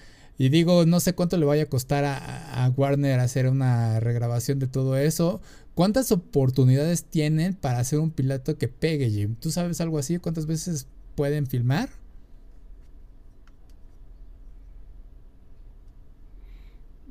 Y 0.41 0.49
digo, 0.49 0.87
no 0.87 0.99
sé 0.99 1.13
cuánto 1.13 1.37
le 1.37 1.45
vaya 1.45 1.61
a 1.61 1.65
costar 1.67 2.03
a, 2.03 2.73
Warner 2.75 3.19
hacer 3.19 3.47
una 3.47 3.99
regrabación 3.99 4.57
de 4.57 4.65
todo 4.65 4.97
eso. 4.97 5.39
¿Cuántas 5.75 6.11
oportunidades 6.11 7.03
tienen 7.03 7.53
para 7.53 7.77
hacer 7.77 7.99
un 7.99 8.09
piloto 8.09 8.57
que 8.57 8.67
pegue, 8.67 9.11
Jim? 9.11 9.35
¿Tú 9.35 9.51
sabes 9.51 9.79
algo 9.81 9.99
así? 9.99 10.17
¿Cuántas 10.17 10.47
veces 10.47 10.87
pueden 11.13 11.45
filmar? 11.45 11.89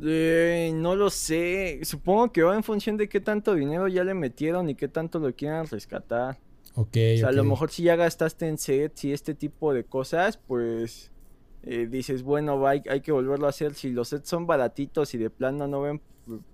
Eh, 0.03 0.73
no 0.75 0.97
lo 0.97 1.09
sé. 1.09 1.79
Supongo 1.85 2.33
que 2.33 2.43
va 2.43 2.57
en 2.57 2.65
función 2.65 2.97
de 2.97 3.09
qué 3.09 3.21
tanto 3.21 3.55
dinero 3.55 3.87
ya 3.87 4.03
le 4.03 4.15
metieron 4.15 4.69
y 4.69 4.75
qué 4.75 4.89
tanto 4.89 5.21
lo 5.21 5.33
quieran 5.33 5.69
rescatar. 5.69 6.37
Ok. 6.75 6.97
O 7.15 7.19
sea, 7.19 7.29
a 7.29 7.33
lo 7.33 7.45
mejor 7.45 7.71
si 7.71 7.85
ya 7.85 7.95
gastaste 7.95 8.49
en 8.49 8.59
sets 8.59 9.05
y 9.05 9.13
este 9.13 9.37
tipo 9.37 9.73
de 9.73 9.85
cosas, 9.85 10.37
pues 10.37 11.13
eh, 11.63 11.87
dices, 11.91 12.23
bueno, 12.23 12.67
hay, 12.67 12.83
hay, 12.89 13.01
que 13.01 13.13
volverlo 13.13 13.47
a 13.47 13.51
hacer. 13.51 13.75
Si 13.75 13.91
los 13.91 14.09
sets 14.09 14.29
son 14.29 14.47
baratitos 14.47 15.15
y 15.15 15.19
de 15.19 15.31
plano 15.31 15.67
no 15.67 15.83
ven, 15.83 16.01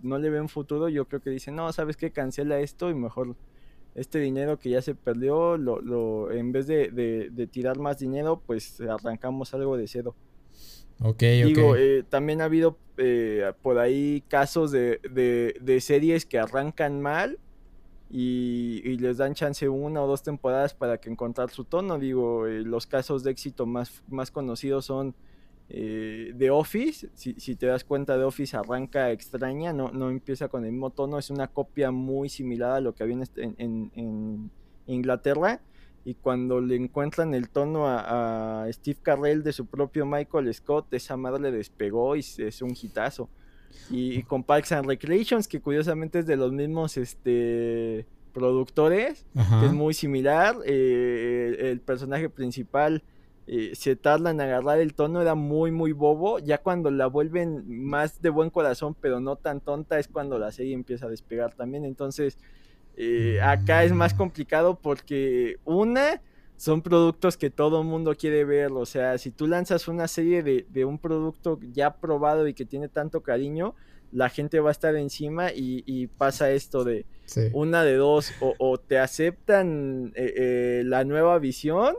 no 0.03 0.19
le 0.19 0.31
ven 0.31 0.49
futuro, 0.49 0.89
yo 0.89 1.07
creo 1.07 1.21
que 1.21 1.31
dicen, 1.31 1.57
no, 1.57 1.73
¿sabes 1.73 1.97
qué? 1.97 2.11
Cancela 2.11 2.59
esto 2.59 2.91
y 2.91 2.95
mejor 2.95 3.37
este 3.97 4.19
dinero 4.19 4.59
que 4.59 4.71
ya 4.71 4.83
se 4.83 4.95
perdió, 4.95 5.57
lo, 5.57 5.81
lo 5.81 6.31
en 6.31 6.53
vez 6.53 6.67
de, 6.67 6.91
de, 6.91 7.47
tirar 7.47 7.79
más 7.79 7.99
dinero, 7.99 8.43
pues 8.47 8.81
arrancamos 8.81 9.55
algo 9.55 9.77
de 9.77 9.89
cero. 9.89 10.15
Ok, 11.01 11.21
Digo, 11.21 11.77
eh, 11.77 12.05
también 12.09 12.41
ha 12.41 12.45
habido 12.45 12.79
eh, 12.99 13.53
por 13.63 13.79
ahí 13.79 14.23
casos 14.29 14.71
de, 14.71 15.01
de, 15.61 15.81
series 15.81 16.27
que 16.27 16.39
arrancan 16.39 17.01
mal 17.01 17.39
y, 18.09 18.97
les 18.99 19.17
dan 19.17 19.35
chance 19.35 19.69
una 19.69 20.03
o 20.03 20.07
dos 20.07 20.23
temporadas 20.23 20.75
para 20.75 20.99
que 20.99 21.11
encontrar 21.11 21.51
su 21.51 21.65
tono. 21.65 21.99
Digo, 21.99 22.47
eh, 22.47 22.63
los 22.63 22.87
casos 22.87 23.25
de 23.25 23.33
éxito 23.33 23.67
más, 23.67 24.03
más 24.09 24.31
conocidos 24.31 24.85
son 24.87 25.15
eh, 25.69 26.33
The 26.39 26.51
Office. 26.51 27.11
Si, 27.15 27.35
si, 27.35 27.57
te 27.57 27.67
das 27.67 27.85
cuenta, 27.85 28.17
The 28.17 28.25
Office 28.25 28.57
arranca 28.57 29.11
extraña, 29.11 29.73
no, 29.73 29.91
no 29.91 30.11
empieza 30.11 30.49
con 30.49 30.65
el 30.65 30.73
mismo 30.73 30.91
tono, 30.91 31.19
es 31.19 31.31
una 31.31 31.49
copia 31.49 31.91
muy 31.91 32.29
similar 32.29 32.73
a 32.73 32.81
lo 32.81 32.95
que 32.95 33.03
había 33.03 33.17
en, 33.37 33.91
en, 33.95 34.51
Inglaterra. 34.87 35.61
Y 36.05 36.15
cuando 36.15 36.61
le 36.61 36.77
encuentran 36.77 37.35
el 37.35 37.49
tono 37.49 37.89
a, 37.89 38.69
Steve 38.71 39.01
Carrell 39.03 39.43
de 39.43 39.53
su 39.53 39.67
propio 39.67 40.07
Michael 40.07 40.55
Scott, 40.55 40.95
esa 40.95 41.17
madre 41.17 41.51
le 41.51 41.51
despegó 41.51 42.15
y 42.15 42.21
es 42.21 42.63
un 42.63 42.77
hitazo. 42.81 43.29
Y, 43.91 44.23
con 44.25 44.43
Parks 44.43 44.73
and 44.73 44.87
Recreations, 44.87 45.47
que 45.47 45.61
curiosamente 45.61 46.21
es 46.21 46.27
de 46.27 46.37
los 46.37 46.53
mismos 46.53 46.97
este, 46.97 48.07
productores, 48.33 49.25
que 49.33 49.67
es 49.67 49.73
muy 49.73 49.95
similar. 49.95 50.57
Eh, 50.65 51.71
el, 51.71 51.81
personaje 51.81 52.29
principal 52.29 53.03
eh, 53.47 53.73
se 53.75 53.95
tarda 53.95 54.31
en 54.31 54.41
agarrar 54.41 54.81
el 54.81 54.95
tono, 54.95 55.23
era 55.23 55.35
muy, 55.35 55.71
muy 55.71 55.93
bobo. 55.93 56.39
Ya 56.41 56.59
cuando 56.59 56.91
la 56.91 57.07
vuelven 57.07 57.65
más 57.85 58.21
de 58.21 58.31
buen 58.31 58.51
corazón, 58.51 58.97
pero 59.01 59.21
no 59.21 59.37
tan 59.37 59.61
tonta, 59.61 59.99
es 59.99 60.09
cuando 60.09 60.39
la 60.39 60.51
serie 60.51 60.75
empieza 60.75 61.07
a 61.07 61.09
despegar 61.09 61.55
también. 61.55 61.85
Entonces, 61.85 62.39
eh, 62.97 63.41
acá 63.43 63.85
es 63.85 63.93
más 63.93 64.15
complicado 64.15 64.79
porque 64.81 65.59
una 65.65 66.21
son 66.57 66.83
productos 66.83 67.37
que 67.37 67.51
todo 67.51 67.83
el 67.83 67.87
mundo 67.87 68.15
quiere 68.15 68.45
ver. 68.45 68.73
O 68.73 68.87
sea, 68.87 69.19
si 69.19 69.31
tú 69.31 69.47
lanzas 69.47 69.89
una 69.89 70.09
serie 70.09 70.43
de, 70.43 70.85
un 70.85 70.99
producto 70.99 71.59
ya 71.73 71.97
probado 71.97 72.49
y 72.49 72.55
que 72.55 72.65
tiene 72.65 72.89
tanto 72.89 73.23
cariño, 73.23 73.75
la 74.13 74.29
gente 74.31 74.61
va 74.61 74.71
a 74.71 74.73
estar 74.73 74.95
encima 74.97 75.51
y, 75.53 76.07
pasa 76.19 76.51
esto 76.51 76.85
de 76.85 77.05
una 77.53 77.83
de 77.83 77.97
dos, 77.97 78.33
o, 78.41 78.79
te 78.79 78.99
aceptan 78.99 80.13
eh, 80.15 80.33
eh, 80.37 80.83
la 80.85 81.05
nueva 81.05 81.39
visión 81.39 81.97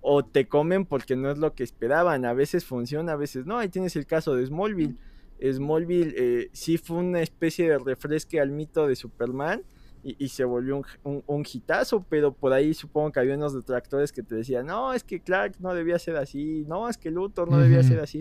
o 0.00 0.24
te 0.24 0.48
comen 0.48 0.86
porque 0.86 1.16
no 1.16 1.30
es 1.30 1.38
lo 1.38 1.54
que 1.54 1.62
esperaban. 1.62 2.24
A 2.24 2.32
veces 2.32 2.64
funciona, 2.64 3.12
a 3.12 3.16
veces 3.16 3.46
no. 3.46 3.58
Ahí 3.58 3.68
tienes 3.68 3.94
el 3.94 4.06
caso 4.06 4.34
de 4.34 4.46
Smallville. 4.46 4.96
Smallville 5.40 6.14
eh, 6.16 6.50
sí 6.52 6.78
fue 6.78 6.96
una 6.96 7.20
especie 7.20 7.68
de 7.68 7.78
refresque 7.78 8.40
al 8.40 8.50
mito 8.50 8.88
de 8.88 8.96
Superman 8.96 9.62
y, 10.02 10.28
se 10.28 10.44
volvió 10.44 10.76
un, 10.76 10.84
un, 11.04 11.22
un, 11.26 11.44
hitazo, 11.50 12.04
pero 12.08 12.32
por 12.32 12.52
ahí 12.52 12.74
supongo 12.74 13.12
que 13.12 13.20
había 13.20 13.34
unos 13.34 13.54
detractores 13.54 14.12
que 14.12 14.22
te 14.22 14.34
decían, 14.34 14.66
no, 14.66 14.92
es 14.92 15.04
que 15.04 15.20
Clark 15.20 15.56
no 15.60 15.74
debía 15.74 15.98
ser 15.98 16.16
así, 16.16 16.64
no, 16.68 16.88
es 16.88 16.96
que 16.96 17.10
Luthor 17.10 17.50
no 17.50 17.58
debía 17.58 17.82
ser 17.82 18.00
así. 18.00 18.20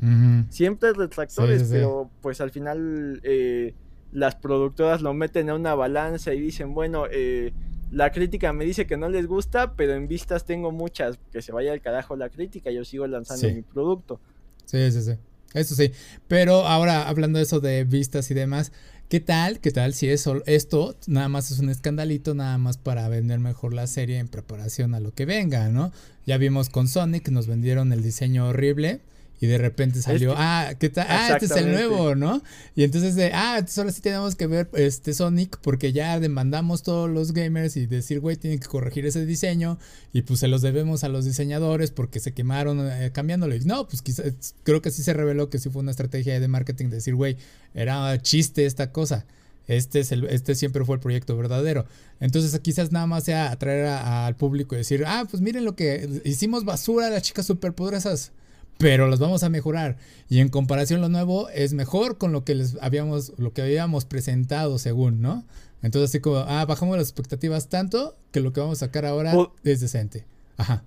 Siempre 0.49 0.93
detractores, 0.93 1.67
pero 1.71 2.09
pues 2.21 2.41
al 2.41 2.51
final 2.51 3.19
eh, 3.23 3.73
las 4.11 4.35
productoras 4.35 5.01
lo 5.01 5.13
meten 5.13 5.49
a 5.49 5.55
una 5.55 5.75
balanza 5.75 6.33
y 6.33 6.39
dicen, 6.39 6.73
bueno, 6.73 7.05
eh, 7.11 7.53
la 7.91 8.11
crítica 8.11 8.51
me 8.53 8.65
dice 8.65 8.85
que 8.85 8.97
no 8.97 9.09
les 9.09 9.27
gusta, 9.27 9.73
pero 9.75 9.93
en 9.93 10.07
vistas 10.07 10.45
tengo 10.45 10.71
muchas, 10.71 11.19
que 11.31 11.41
se 11.41 11.51
vaya 11.51 11.71
al 11.71 11.81
carajo 11.81 12.15
la 12.15 12.29
crítica, 12.29 12.71
yo 12.71 12.83
sigo 12.83 13.07
lanzando 13.07 13.47
mi 13.49 13.61
producto. 13.61 14.19
Sí, 14.65 14.91
sí, 14.91 15.01
sí. 15.01 15.13
Eso 15.53 15.75
sí. 15.75 15.91
Pero 16.27 16.67
ahora, 16.67 17.07
hablando 17.07 17.37
de 17.37 17.43
eso 17.43 17.59
de 17.59 17.83
vistas 17.85 18.29
y 18.31 18.33
demás, 18.33 18.71
¿Qué 19.09 19.21
tal? 19.21 19.61
¿Qué 19.61 19.71
tal 19.71 19.93
si 19.93 20.09
eso, 20.09 20.43
esto 20.47 20.97
nada 21.07 21.29
más 21.29 21.49
es 21.49 21.59
un 21.59 21.69
escandalito, 21.69 22.33
nada 22.33 22.57
más 22.57 22.77
para 22.77 23.07
vender 23.07 23.39
mejor 23.39 23.73
la 23.73 23.87
serie 23.87 24.17
en 24.17 24.27
preparación 24.27 24.93
a 24.93 24.99
lo 24.99 25.13
que 25.13 25.25
venga, 25.25 25.69
¿no? 25.69 25.93
Ya 26.25 26.37
vimos 26.37 26.67
con 26.67 26.89
Sonic, 26.89 27.29
nos 27.29 27.47
vendieron 27.47 27.93
el 27.93 28.03
diseño 28.03 28.49
horrible 28.49 28.99
y 29.39 29.45
de 29.47 29.57
repente 29.59 30.01
salió, 30.01 30.33
ah, 30.35 30.73
¿qué 30.79 30.89
tal? 30.89 31.05
Ah, 31.07 31.29
este 31.33 31.45
es 31.45 31.51
el 31.51 31.71
nuevo, 31.71 32.15
¿no? 32.15 32.41
Y 32.75 32.83
entonces 32.83 33.15
de, 33.15 33.31
ah, 33.33 33.63
ahora 33.77 33.91
sí 33.91 34.01
tenemos 34.01 34.35
que 34.35 34.47
ver 34.47 34.67
este 34.73 35.13
Sonic 35.13 35.59
porque 35.61 35.93
ya 35.93 36.19
demandamos 36.19 36.81
todos 36.81 37.09
los 37.09 37.33
gamers 37.33 37.77
y 37.77 37.85
decir, 37.85 38.19
güey, 38.19 38.35
tienen 38.35 38.59
que 38.59 38.67
corregir 38.67 39.05
ese 39.05 39.25
diseño 39.25 39.77
y 40.11 40.23
pues 40.23 40.39
se 40.39 40.47
los 40.47 40.63
debemos 40.63 41.03
a 41.03 41.09
los 41.09 41.25
diseñadores 41.25 41.91
porque 41.91 42.19
se 42.19 42.33
quemaron 42.33 42.79
eh, 42.89 43.11
cambiándolo. 43.13 43.55
Y 43.55 43.59
no, 43.59 43.87
pues 43.87 44.01
quizás, 44.01 44.55
creo 44.63 44.81
que 44.81 44.89
sí 44.89 45.03
se 45.03 45.13
reveló 45.13 45.51
que 45.51 45.59
sí 45.59 45.69
fue 45.69 45.83
una 45.83 45.91
estrategia 45.91 46.39
de 46.39 46.47
marketing 46.47 46.89
decir, 46.89 47.13
güey, 47.13 47.37
era 47.75 48.19
chiste 48.21 48.65
esta 48.65 48.91
cosa. 48.91 49.25
Este, 49.67 49.99
es 49.99 50.11
el, 50.13 50.23
este 50.27 50.55
siempre 50.55 50.83
fue 50.83 50.95
el 50.95 51.01
proyecto 51.01 51.37
verdadero. 51.37 51.85
Entonces 52.19 52.59
quizás 52.61 52.91
nada 52.91 53.05
más 53.05 53.25
sea 53.25 53.51
atraer 53.51 53.85
al 53.85 54.35
público 54.35 54.73
y 54.73 54.79
decir, 54.79 55.03
ah, 55.05 55.25
pues 55.29 55.43
miren 55.43 55.63
lo 55.63 55.75
que 55.75 56.21
hicimos 56.23 56.65
basura 56.65 57.07
a 57.07 57.09
las 57.11 57.21
chicas 57.21 57.45
superpoderosas 57.45 58.31
pero 58.77 59.07
los 59.07 59.19
vamos 59.19 59.43
a 59.43 59.49
mejorar. 59.49 59.97
Y 60.29 60.39
en 60.39 60.49
comparación 60.49 61.01
lo 61.01 61.09
nuevo 61.09 61.49
es 61.49 61.73
mejor 61.73 62.17
con 62.17 62.31
lo 62.31 62.43
que 62.43 62.55
les 62.55 62.77
habíamos, 62.81 63.33
lo 63.37 63.53
que 63.53 63.61
habíamos 63.61 64.05
presentado 64.05 64.77
según, 64.77 65.21
¿no? 65.21 65.45
Entonces 65.81 66.09
así 66.09 66.19
como, 66.19 66.37
ah, 66.37 66.65
bajamos 66.65 66.97
las 66.97 67.07
expectativas 67.07 67.69
tanto 67.69 68.17
que 68.31 68.41
lo 68.41 68.53
que 68.53 68.61
vamos 68.61 68.81
a 68.81 68.87
sacar 68.87 69.05
ahora 69.05 69.33
es 69.63 69.79
decente. 69.79 70.25
Ajá. 70.57 70.83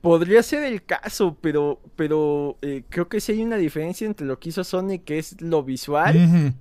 Podría 0.00 0.42
ser 0.42 0.64
el 0.64 0.84
caso, 0.84 1.36
pero, 1.40 1.80
pero 1.94 2.58
eh, 2.62 2.82
creo 2.88 3.08
que 3.08 3.20
sí 3.20 3.32
hay 3.32 3.42
una 3.42 3.56
diferencia 3.56 4.06
entre 4.06 4.26
lo 4.26 4.38
que 4.40 4.48
hizo 4.48 4.64
Sony, 4.64 4.98
que 5.04 5.18
es 5.18 5.40
lo 5.40 5.62
visual, 5.62 6.54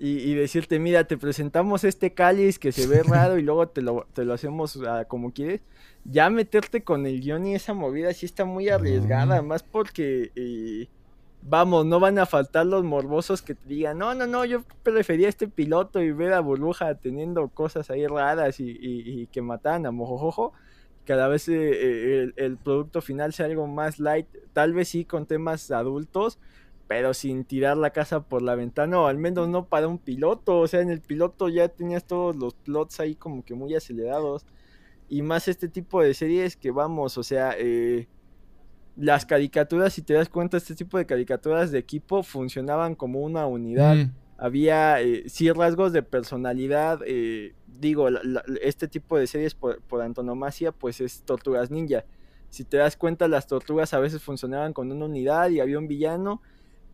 y, 0.00 0.34
decirte, 0.34 0.78
mira, 0.78 1.04
te 1.04 1.16
presentamos 1.16 1.84
este 1.84 2.12
cáliz 2.12 2.58
que 2.58 2.72
se 2.72 2.86
ve 2.88 3.02
raro 3.06 3.38
y 3.38 3.42
luego 3.42 3.68
te 3.68 3.82
lo, 3.82 4.06
te 4.14 4.24
lo 4.24 4.34
hacemos 4.34 4.78
ah, 4.86 5.04
como 5.06 5.32
quieres 5.32 5.60
ya 6.10 6.30
meterte 6.30 6.82
con 6.82 7.06
el 7.06 7.20
guion 7.20 7.46
y 7.46 7.54
esa 7.54 7.74
movida 7.74 8.12
sí 8.14 8.26
está 8.26 8.44
muy 8.44 8.68
arriesgada, 8.70 9.42
más 9.42 9.62
porque, 9.62 10.32
eh, 10.34 10.88
vamos, 11.42 11.84
no 11.84 12.00
van 12.00 12.18
a 12.18 12.26
faltar 12.26 12.66
los 12.66 12.82
morbosos 12.82 13.42
que 13.42 13.54
te 13.54 13.68
digan, 13.68 13.98
no, 13.98 14.14
no, 14.14 14.26
no, 14.26 14.44
yo 14.44 14.62
prefería 14.82 15.28
este 15.28 15.48
piloto 15.48 16.00
y 16.00 16.10
ver 16.12 16.32
a 16.32 16.40
Burbuja 16.40 16.94
teniendo 16.94 17.48
cosas 17.48 17.90
ahí 17.90 18.06
raras 18.06 18.56
y, 18.58 19.26
que 19.30 19.42
matan 19.42 19.86
a 19.86 19.90
Mojojojo. 19.90 20.52
Cada 21.04 21.28
vez 21.28 21.48
eh, 21.48 21.54
eh, 21.54 22.22
el, 22.22 22.34
el, 22.36 22.56
producto 22.58 23.00
final 23.00 23.32
sea 23.32 23.46
algo 23.46 23.66
más 23.66 23.98
light, 23.98 24.26
tal 24.52 24.74
vez 24.74 24.88
sí 24.88 25.04
con 25.06 25.26
temas 25.26 25.70
adultos, 25.70 26.38
pero 26.86 27.14
sin 27.14 27.44
tirar 27.44 27.78
la 27.78 27.90
casa 27.90 28.20
por 28.20 28.42
la 28.42 28.54
ventana, 28.54 29.00
o 29.00 29.06
al 29.06 29.18
menos 29.18 29.48
no 29.48 29.66
para 29.66 29.88
un 29.88 29.98
piloto. 29.98 30.58
O 30.60 30.68
sea, 30.68 30.80
en 30.80 30.90
el 30.90 31.00
piloto 31.00 31.48
ya 31.48 31.68
tenías 31.68 32.04
todos 32.04 32.36
los 32.36 32.54
plots 32.54 33.00
ahí 33.00 33.14
como 33.14 33.42
que 33.44 33.54
muy 33.54 33.74
acelerados 33.74 34.44
y 35.08 35.22
más 35.22 35.48
este 35.48 35.68
tipo 35.68 36.02
de 36.02 36.14
series 36.14 36.56
que 36.56 36.70
vamos, 36.70 37.16
o 37.18 37.22
sea, 37.22 37.54
eh, 37.58 38.06
las 38.96 39.24
caricaturas, 39.24 39.92
si 39.92 40.02
te 40.02 40.14
das 40.14 40.28
cuenta, 40.28 40.56
este 40.56 40.74
tipo 40.74 40.98
de 40.98 41.06
caricaturas 41.06 41.70
de 41.70 41.78
equipo 41.78 42.22
funcionaban 42.22 42.94
como 42.94 43.20
una 43.20 43.46
unidad. 43.46 43.96
Mm. 43.96 44.12
Había 44.36 45.00
eh, 45.00 45.24
sí 45.28 45.50
rasgos 45.50 45.92
de 45.92 46.02
personalidad, 46.02 47.00
eh, 47.06 47.54
digo, 47.66 48.08
este 48.60 48.86
tipo 48.86 49.18
de 49.18 49.26
series 49.26 49.54
por, 49.54 49.80
por, 49.82 50.02
antonomasia, 50.02 50.72
pues 50.72 51.00
es 51.00 51.22
Tortugas 51.22 51.70
Ninja. 51.70 52.04
Si 52.50 52.64
te 52.64 52.76
das 52.76 52.96
cuenta, 52.96 53.28
las 53.28 53.46
tortugas 53.46 53.94
a 53.94 54.00
veces 54.00 54.22
funcionaban 54.22 54.72
con 54.72 54.90
una 54.90 55.06
unidad 55.06 55.50
y 55.50 55.60
había 55.60 55.78
un 55.78 55.88
villano 55.88 56.40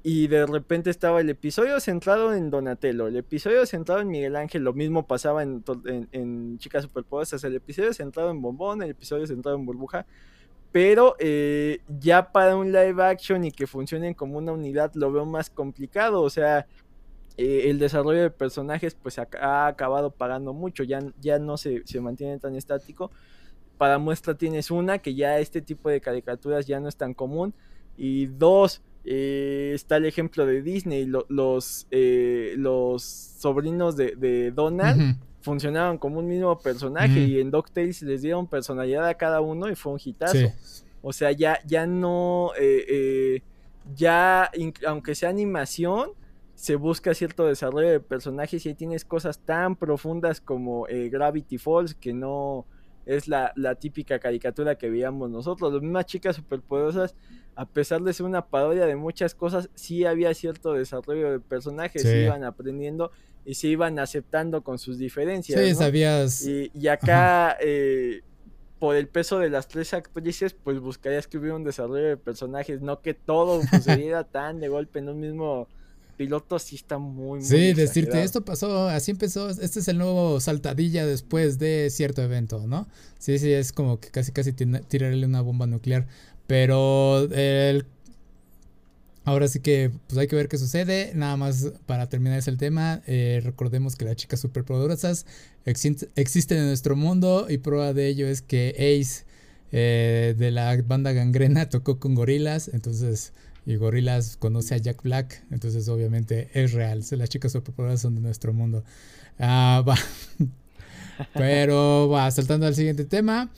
y 0.06 0.26
de 0.26 0.44
repente 0.44 0.90
estaba 0.90 1.23
el 1.23 1.30
episodio 1.30 1.80
centrado 1.80 2.34
en 2.34 2.50
Donatello, 2.50 3.06
el 3.06 3.16
episodio 3.16 3.64
centrado 3.64 4.02
en 4.02 4.08
Miguel 4.08 4.37
Ángel, 4.37 4.62
lo 4.62 4.75
mismo 4.75 5.06
pasaba 5.06 5.42
en, 5.42 5.64
en, 6.12 6.58
Chicas 6.58 6.82
Superpoderosas, 6.82 7.42
el 7.44 7.56
episodio 7.56 7.94
centrado 7.94 8.30
en 8.30 8.42
Bombón, 8.42 8.82
el 8.82 8.90
episodio 8.90 9.26
centrado 9.26 9.56
en 9.56 9.64
Burbuja, 9.64 10.04
pero 10.73 11.16
eh, 11.18 11.80
ya 12.00 12.32
para 12.32 12.54
un 12.54 12.70
live 12.70 13.02
action 13.02 13.44
y 13.44 13.50
que 13.50 13.66
funcionen 13.66 14.12
como 14.12 14.37
una 14.37 14.52
unidad 14.52 14.92
lo 14.94 15.11
veo 15.11 15.25
más 15.25 15.49
complicado, 15.49 16.20
o 16.20 16.28
sea, 16.28 16.66
eh, 17.38 17.70
el 17.70 17.78
desarrollo 17.78 18.20
de 18.20 18.30
personajes 18.30 18.94
pues 18.94 19.18
ha, 19.18 19.66
acabado 19.66 20.11
pagando 20.11 20.52
mucho, 20.52 20.84
ya, 20.84 21.00
ya 21.23 21.38
no 21.38 21.56
se, 21.56 21.82
se 21.87 22.00
mantiene 22.02 22.38
tan 22.38 22.56
estático. 22.56 23.11
Para 23.78 23.99
muestra 23.99 24.34
tienes 24.34 24.70
una, 24.70 24.99
que 24.99 25.14
ya 25.14 25.38
este 25.38 25.62
tipo 25.62 25.88
de 25.88 26.02
caricaturas 26.02 26.66
ya 26.66 26.78
no 26.78 26.90
es 26.90 26.96
tan 26.96 27.14
común, 27.14 27.54
y 27.96 28.26
dos, 28.26 28.82
eh, 29.04 29.73
está 29.75 29.96
el 29.99 30.06
ejemplo 30.06 30.46
de 30.46 30.62
Disney, 30.62 31.06
los, 31.06 31.87
eh, 31.90 32.54
los 32.56 33.02
sobrinos 33.02 33.96
de, 33.96 34.52
Donald 34.54 35.18
funcionaban 35.42 35.99
como 35.99 36.20
un 36.20 36.26
mismo 36.26 36.58
personaje 36.58 37.20
y 37.20 37.38
en 37.38 37.50
DuckTales 37.50 38.00
les 38.02 38.23
dieron 38.23 38.46
personalidad 38.46 39.06
a 39.06 39.14
cada 39.14 39.42
uno 39.42 39.70
y 39.70 39.75
fue 39.75 39.92
un 39.92 40.00
hitazo. 40.02 40.52
O 41.02 41.12
sea, 41.12 41.32
ya, 41.32 41.58
ya 41.66 41.87
no, 41.87 42.52
eh, 42.58 43.42
ya, 43.94 44.50
aunque 44.87 45.14
sea 45.14 45.28
animación, 45.28 46.11
se 46.54 46.76
busca 46.76 47.12
cierto 47.12 47.46
desarrollo 47.46 47.90
de 47.90 48.00
personajes 48.00 48.64
y 48.64 48.70
ahí 48.70 48.75
tienes 48.75 49.04
cosas 49.04 49.38
tan 49.38 49.76
profundas 49.76 50.40
como 50.40 50.87
Gravity 50.88 51.58
Falls 51.58 51.94
que 51.94 52.14
no 52.14 52.64
es 53.06 53.28
la, 53.28 53.52
la, 53.56 53.75
típica 53.75 54.18
caricatura 54.18 54.76
que 54.76 54.90
veíamos 54.90 55.30
nosotros. 55.30 55.73
Las 55.73 55.82
mismas 55.82 56.06
chicas 56.06 56.37
superpoderosas 56.37 57.14
a 57.56 57.66
pesar 57.66 58.02
de 58.02 58.12
ser 58.12 58.26
una 58.26 58.46
parodia 58.46 58.87
de 58.87 58.96
muchas 58.96 59.34
cosas, 59.34 59.68
sí 59.75 60.04
había 60.04 60.32
cierto 60.34 60.73
desarrollo 60.73 61.30
de 61.30 61.40
personajes, 61.40 62.02
sí. 62.02 62.08
iban 62.08 62.44
aprendiendo 62.44 63.12
y 63.44 63.54
se 63.54 63.68
iban 63.68 63.99
aceptando 63.99 64.62
con 64.62 64.78
sus 64.78 64.99
diferencias. 64.99 65.61
Sí, 65.61 65.75
sabías. 65.75 66.44
Y, 66.44 66.88
acá, 66.88 67.56
eh, 67.61 68.23
por 68.78 68.96
el 68.96 69.06
peso 69.06 69.38
de 69.38 69.50
las 69.50 69.68
tres 69.68 69.94
actrices, 69.94 70.54
pues 70.54 70.80
buscarías 70.80 71.28
que 71.28 71.38
hubiera 71.38 71.54
un 71.54 71.64
desarrollo 71.64 72.08
de 72.08 72.16
personajes, 72.16 72.80
no 72.80 73.00
que 73.00 73.14
todo 73.14 73.62
sucediera 73.70 74.25
tan 74.25 74.61
de 74.61 74.68
golpe 74.68 74.99
en 74.99 75.08
un 75.08 75.20
mismo 75.20 75.68
piloto 76.16 76.59
sí 76.59 76.76
está 76.76 76.99
muy, 76.99 77.40
muy 77.40 77.47
Sí, 77.47 77.73
decirte, 77.73 78.23
esto 78.23 78.44
pasó, 78.44 78.88
así 78.88 79.11
empezó, 79.11 79.50
este 79.50 79.80
es 79.80 79.88
el 79.88 79.99
nuevo 79.99 80.40
saltadilla 80.40 81.06
después 81.06 81.59
de 81.59 81.90
cierto 81.90 82.23
evento, 82.23 82.66
¿no? 82.66 82.88
Sí, 83.18 83.38
sí, 83.38 83.52
es 83.52 83.73
como 83.73 84.00
que 84.00 84.11
casi, 84.11 84.33
casi 84.33 84.52
tirarle 84.52 85.26
una 85.26 85.40
bomba 85.40 85.66
nuclear. 85.66 86.06
Pero 86.47 87.23
el 87.33 87.87
Ahora 89.26 89.49
sí 89.49 89.61
que 89.61 89.90
pues 90.06 90.18
hay 90.18 90.26
que 90.26 90.37
ver 90.37 90.49
qué 90.49 90.59
sucede. 90.59 91.12
Nada 91.14 91.37
más 91.37 91.73
para 91.87 92.09
terminar 92.09 92.38
ese 92.38 92.54
tema, 92.56 93.02
eh, 93.06 93.40
recordemos 93.42 93.97
que 93.97 94.04
las 94.04 94.16
chicas 94.16 94.40
superpoderosas 94.40 95.25
existen 95.64 96.59
en 96.59 96.66
nuestro 96.66 96.94
mundo 96.94 97.47
y 97.49 97.56
prueba 97.59 97.94
de 97.94 98.09
ello 98.09 98.26
es 98.28 98.42
que 98.42 98.75
Ace 98.76 99.25
eh, 99.73 100.35
de 100.37 100.50
la 100.50 100.76
banda 100.83 101.12
Gangrena 101.12 101.68
tocó 101.71 101.99
con 101.99 102.14
Gorilas, 102.14 102.68
entonces 102.68 103.33
y 103.66 103.76
Gorilas 103.76 104.37
conoce 104.37 104.75
a 104.75 104.78
Jack 104.78 105.02
Black, 105.02 105.42
entonces 105.50 105.88
obviamente 105.88 106.50
es 106.52 106.73
real. 106.73 107.04
Las 107.12 107.28
chicas 107.28 107.52
superpoderosas 107.52 108.02
son 108.02 108.14
de 108.14 108.21
nuestro 108.21 108.52
mundo. 108.52 108.85
Ah, 109.38 109.83
va. 109.88 109.97
Pero 111.33 112.09
va, 112.09 112.30
saltando 112.30 112.66
al 112.66 112.75
siguiente 112.75 113.04
tema. 113.04 113.50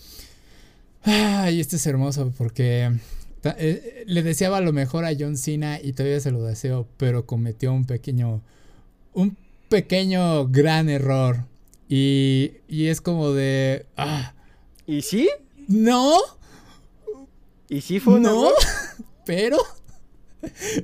Ay, 1.03 1.61
este 1.61 1.77
es 1.77 1.87
hermoso 1.87 2.33
porque 2.37 2.93
eh, 3.45 4.05
le 4.07 4.23
deseaba 4.23 4.61
lo 4.61 4.73
mejor 4.73 5.05
a 5.05 5.13
John 5.19 5.37
Cena 5.37 5.81
y 5.81 5.93
todavía 5.93 6.21
se 6.21 6.31
lo 6.31 6.43
deseo, 6.43 6.87
pero 6.97 7.27
cometió 7.27 7.73
un 7.73 7.85
pequeño, 7.85 8.43
un 9.13 9.37
pequeño 9.69 10.49
gran 10.49 10.89
error. 10.89 11.45
Y, 11.89 12.53
y 12.69 12.87
es 12.87 13.01
como 13.01 13.33
de... 13.33 13.87
Ah, 13.97 14.35
¿Y 14.87 15.03
sí? 15.03 15.29
No. 15.69 16.19
¿Y 17.69 17.81
sí 17.81 17.99
fue 17.99 18.15
un 18.15 18.23
no, 18.23 18.51
pero 19.27 19.59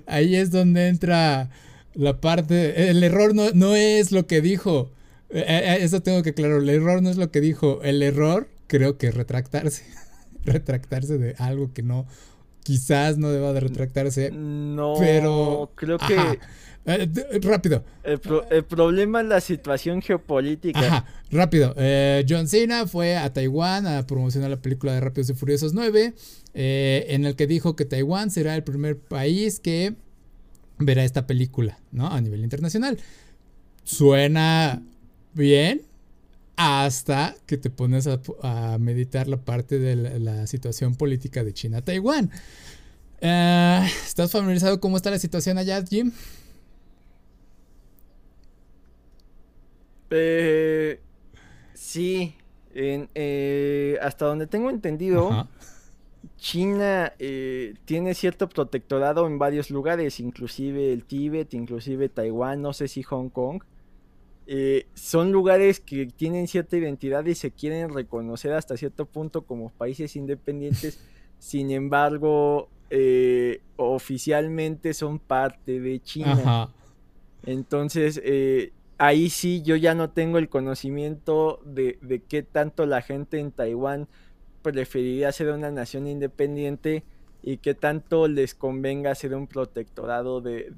ahí 0.07 0.37
es 0.37 0.50
donde 0.50 0.88
entra 0.88 1.50
la 1.95 2.21
parte... 2.21 2.90
El 2.90 3.02
error 3.02 3.35
no, 3.35 3.50
no 3.52 3.75
es 3.75 4.12
lo 4.12 4.26
que 4.26 4.40
dijo. 4.40 4.92
Eh, 5.31 5.45
eh, 5.47 5.78
eso 5.81 6.02
tengo 6.02 6.23
que 6.23 6.31
aclarar. 6.31 6.59
El 6.59 6.69
error 6.69 7.02
no 7.02 7.11
es 7.11 7.16
lo 7.16 7.31
que 7.31 7.40
dijo. 7.40 7.81
El 7.83 8.02
error 8.02 8.49
creo 8.66 8.99
que 8.99 9.09
es 9.09 9.14
retractarse. 9.14 9.85
retractarse 10.45 11.19
de 11.19 11.35
algo 11.38 11.73
que 11.73 11.83
no 11.83 12.07
quizás 12.62 13.19
no 13.19 13.31
deba 13.31 13.52
de 13.52 13.61
retractarse. 13.61 14.31
No, 14.33 14.95
pero 14.99 15.71
creo 15.75 15.99
que... 15.99 16.38
Eh, 16.85 17.09
rápido. 17.42 17.85
El, 18.02 18.19
problema 18.64 19.21
es 19.21 19.26
la 19.28 19.40
situación 19.40 20.02
geopolítica. 20.02 20.81
Ajá, 20.81 21.07
rápido. 21.31 21.75
Eh, 21.76 22.25
John 22.28 22.49
Cena 22.49 22.87
fue 22.88 23.16
a 23.16 23.33
Taiwán 23.33 23.87
a 23.87 24.04
promocionar 24.07 24.50
la 24.50 24.61
película 24.61 24.92
de 24.92 25.00
Rápidos 25.00 25.31
y 25.31 25.35
Furiosos 25.35 25.75
9, 25.75 26.12
eh, 26.54 27.07
en 27.09 27.25
el 27.25 27.37
que 27.37 27.47
dijo 27.47 27.76
que 27.76 27.85
Taiwán 27.85 28.31
será 28.31 28.57
el 28.57 28.64
primer 28.64 28.99
país 28.99 29.61
que 29.61 29.95
verá 30.78 31.04
esta 31.04 31.26
película, 31.26 31.78
¿no? 31.92 32.09
A 32.09 32.21
nivel 32.21 32.42
internacional. 32.42 32.99
Suena 33.85 34.83
bien, 35.35 35.83
hasta 36.62 37.35
que 37.47 37.57
te 37.57 37.71
pones 37.71 38.07
a, 38.07 38.78
meditar 38.78 39.26
la 39.28 39.38
parte 39.38 39.78
de 39.78 39.97
la, 39.97 40.47
situación 40.47 40.95
política 40.95 41.42
de 41.42 41.52
China-Taiwán. 41.52 42.31
Eh, 43.21 43.88
¿Estás 44.07 44.31
familiarizado 44.31 44.81
cómo 44.81 44.97
está 44.97 45.11
la 45.11 45.19
situación 45.19 45.59
allá, 45.59 45.83
Jim? 45.85 46.12
Eh, 50.11 51.00
sí, 51.75 52.35
eh, 52.75 53.99
hasta 54.00 54.26
donde 54.26 54.47
tengo 54.47 54.71
entendido, 54.71 55.49
China 56.37 57.12
tiene 57.85 58.14
cierto 58.14 58.49
protectorado 58.49 59.26
en 59.26 59.38
varios 59.38 59.71
lugares, 59.71 60.21
inclusive 60.21 60.92
el 60.92 61.04
Tíbet, 61.04 61.54
inclusive 61.54 62.09
Taiwán, 62.09 62.62
no 62.62 62.73
sé 62.73 62.88
si 62.88 63.02
Hong 63.02 63.31
Kong. 63.31 63.62
Eh, 64.47 64.87
son 64.95 65.31
lugares 65.31 65.79
que 65.79 66.07
tienen 66.07 66.49
cierta 66.49 66.77
identidad 66.77 67.25
y 67.27 67.35
se 67.35 67.53
quieren 67.53 67.95
reconocer 67.95 68.53
hasta 68.53 68.77
cierto 68.77 69.07
punto 69.07 69.43
como 69.43 69.71
países 69.71 70.17
independientes, 70.17 71.01
sin 71.39 71.71
embargo, 71.71 72.69
eh, 72.91 73.61
oficialmente 73.76 74.95
son 74.95 75.19
parte 75.19 75.81
de 75.81 76.00
China. 76.00 76.71
Entonces, 77.45 78.21
eh, 78.25 78.73
ahí 78.99 79.31
sí 79.31 79.63
yo 79.63 79.76
ya 79.76 79.95
no 79.95 80.11
tengo 80.11 80.39
el 80.39 80.49
conocimiento 80.49 81.61
de, 81.65 81.99
de, 82.02 82.21
qué 82.21 82.43
tanto 82.43 82.87
la 82.87 83.02
gente 83.02 83.39
en 83.39 83.52
Taiwán 83.52 84.09
preferiría 84.63 85.33
ser 85.33 85.50
una 85.50 85.71
nación 85.71 86.07
independiente 86.07 87.02
y 87.43 87.57
qué 87.57 87.75
tanto 87.75 88.28
les 88.28 88.55
convenga 88.55 89.15
ser 89.15 89.35
un 89.35 89.49
protectorado 89.49 90.41
de, 90.41 90.71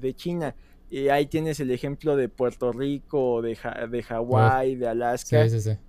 de 0.00 0.14
China. 0.14 0.54
Y 0.88 1.08
ahí 1.08 1.26
tienes 1.26 1.58
el 1.60 1.70
ejemplo 1.70 2.16
de 2.16 2.28
Puerto 2.28 2.72
Rico, 2.72 3.42
de, 3.42 3.58
de 3.90 4.02
Hawái, 4.02 4.76
de 4.76 4.88
Alaska, 4.88 5.46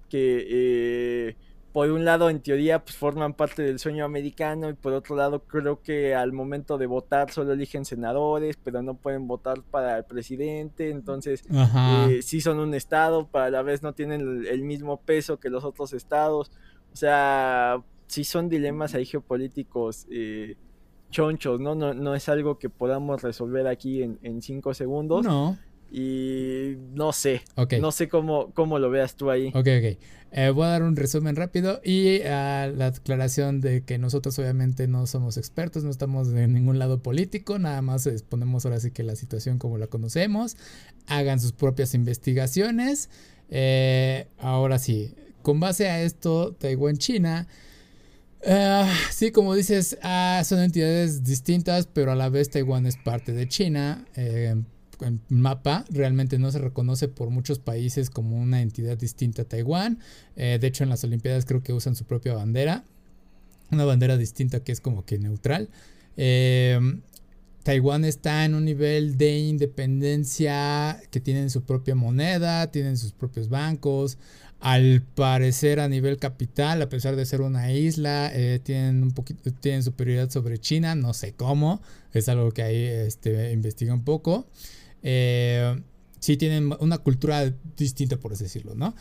que 0.09 0.47
eh, 0.49 1.35
por 1.77 1.91
un 1.91 2.05
lado 2.05 2.31
en 2.31 2.39
teoría 2.39 2.83
pues 2.83 2.97
forman 2.97 3.35
parte 3.35 3.61
del 3.61 3.77
sueño 3.77 4.03
americano 4.03 4.67
y 4.69 4.73
por 4.73 4.93
otro 4.93 5.15
lado 5.15 5.43
creo 5.43 5.83
que 5.83 6.15
al 6.15 6.33
momento 6.33 6.79
de 6.79 6.87
votar 6.87 7.29
solo 7.29 7.53
eligen 7.53 7.85
senadores, 7.85 8.57
pero 8.63 8.81
no 8.81 8.95
pueden 8.95 9.27
votar 9.27 9.61
para 9.61 9.99
el 9.99 10.05
presidente, 10.05 10.89
entonces 10.89 11.43
eh, 11.51 12.21
sí 12.23 12.41
son 12.41 12.57
un 12.57 12.73
estado, 12.73 13.29
pero 13.31 13.43
a 13.45 13.49
la 13.51 13.61
vez 13.61 13.83
no 13.83 13.93
tienen 13.93 14.45
el, 14.47 14.63
mismo 14.63 14.99
peso 15.01 15.39
que 15.39 15.51
los 15.51 15.63
otros 15.63 15.93
estados, 15.93 16.51
o 16.91 16.95
sea, 16.95 17.83
sí 18.07 18.23
son 18.23 18.49
dilemas 18.49 18.95
ahí 18.95 19.05
geopolíticos. 19.05 20.07
Eh, 20.09 20.55
chonchos, 21.09 21.59
¿no? 21.59 21.75
¿no? 21.75 21.93
No 21.93 22.15
es 22.15 22.29
algo 22.29 22.59
que 22.59 22.69
podamos 22.69 23.21
resolver 23.21 23.67
aquí 23.67 24.03
en, 24.03 24.41
cinco 24.41 24.73
segundos. 24.73 25.25
No. 25.25 25.57
Y 25.91 26.75
no 26.93 27.13
sé. 27.13 27.41
No 27.79 27.91
sé 27.91 28.09
cómo, 28.09 28.51
cómo 28.53 28.77
lo 28.77 28.89
veas 28.89 29.15
tú 29.15 29.31
ahí. 29.31 29.47
Ok, 29.49 29.67
ok. 29.77 29.97
Eh, 30.31 30.49
voy 30.49 30.65
a 30.65 30.69
dar 30.69 30.83
un 30.83 30.97
resumen 30.97 31.37
rápido 31.37 31.79
y 31.85 32.17
uh, 32.19 32.75
la 32.75 32.87
aclaración 32.87 33.61
de 33.61 33.83
que 33.83 33.97
nosotros 33.97 34.37
obviamente 34.39 34.85
no 34.87 35.07
somos 35.07 35.37
expertos, 35.37 35.85
no 35.85 35.89
estamos 35.89 36.29
de 36.29 36.49
ningún 36.49 36.79
lado 36.79 37.01
político, 37.01 37.59
nada 37.59 37.81
más 37.81 38.05
exponemos 38.07 38.65
ahora 38.65 38.81
sí 38.81 38.91
que 38.91 39.03
la 39.03 39.15
situación 39.15 39.57
como 39.57 39.77
la 39.77 39.87
conocemos, 39.87 40.57
hagan 41.07 41.39
sus 41.39 41.53
propias 41.53 41.93
investigaciones. 41.93 43.09
Eh, 43.49 44.27
ahora 44.37 44.79
sí, 44.79 45.15
con 45.43 45.61
base 45.61 45.87
a 45.87 46.01
esto, 46.01 46.53
Taiwán, 46.59 46.97
China 46.97 47.47
Uh, 48.45 48.85
sí, 49.11 49.31
como 49.31 49.55
dices, 49.55 49.97
ah, 50.03 50.41
son 50.45 50.59
entidades 50.59 51.23
distintas, 51.23 51.87
pero 51.87 52.11
a 52.11 52.15
la 52.15 52.29
vez 52.29 52.49
Taiwán 52.49 52.85
es 52.85 52.97
parte 52.97 53.33
de 53.33 53.47
China. 53.47 54.05
Eh, 54.15 54.55
en 55.01 55.21
mapa 55.29 55.85
realmente 55.89 56.39
no 56.39 56.51
se 56.51 56.57
reconoce 56.57 57.07
por 57.07 57.29
muchos 57.29 57.59
países 57.59 58.09
como 58.09 58.35
una 58.37 58.61
entidad 58.61 58.97
distinta 58.97 59.43
a 59.43 59.45
Taiwán. 59.45 59.99
Eh, 60.35 60.57
de 60.59 60.67
hecho, 60.67 60.83
en 60.83 60.89
las 60.89 61.03
Olimpiadas 61.03 61.45
creo 61.45 61.61
que 61.61 61.73
usan 61.73 61.95
su 61.95 62.05
propia 62.05 62.33
bandera. 62.33 62.83
Una 63.71 63.85
bandera 63.85 64.17
distinta 64.17 64.61
que 64.61 64.71
es 64.71 64.81
como 64.81 65.05
que 65.05 65.19
neutral. 65.19 65.69
Taiwán 67.67 68.05
está 68.05 68.45
en 68.45 68.55
un 68.55 68.63
nivel 68.63 69.17
de 69.17 69.39
independencia 69.39 71.01
que 71.11 71.19
tienen 71.19 71.49
su 71.49 71.63
propia 71.63 71.95
moneda, 71.95 72.71
tienen 72.71 72.95
sus 72.95 73.11
propios 73.11 73.49
bancos, 73.49 74.17
al 74.59 75.01
parecer 75.01 75.79
a 75.79 75.87
nivel 75.87 76.17
capital, 76.17 76.81
a 76.81 76.89
pesar 76.89 77.15
de 77.15 77.25
ser 77.25 77.41
una 77.41 77.71
isla, 77.71 78.31
eh, 78.33 78.59
tienen 78.63 79.03
un 79.03 79.11
poquito, 79.11 79.51
tienen 79.51 79.83
superioridad 79.83 80.29
sobre 80.29 80.57
China, 80.57 80.95
no 80.95 81.13
sé 81.13 81.33
cómo, 81.33 81.81
es 82.13 82.27
algo 82.27 82.51
que 82.51 82.63
ahí 82.63 82.83
este, 82.83 83.51
investiga 83.51 83.93
un 83.93 84.03
poco. 84.03 84.47
Eh, 85.03 85.79
sí 86.19 86.37
tienen 86.37 86.73
una 86.79 86.97
cultura 86.97 87.53
distinta, 87.75 88.17
por 88.17 88.33
así 88.33 88.45
decirlo, 88.45 88.75
¿no? 88.75 88.95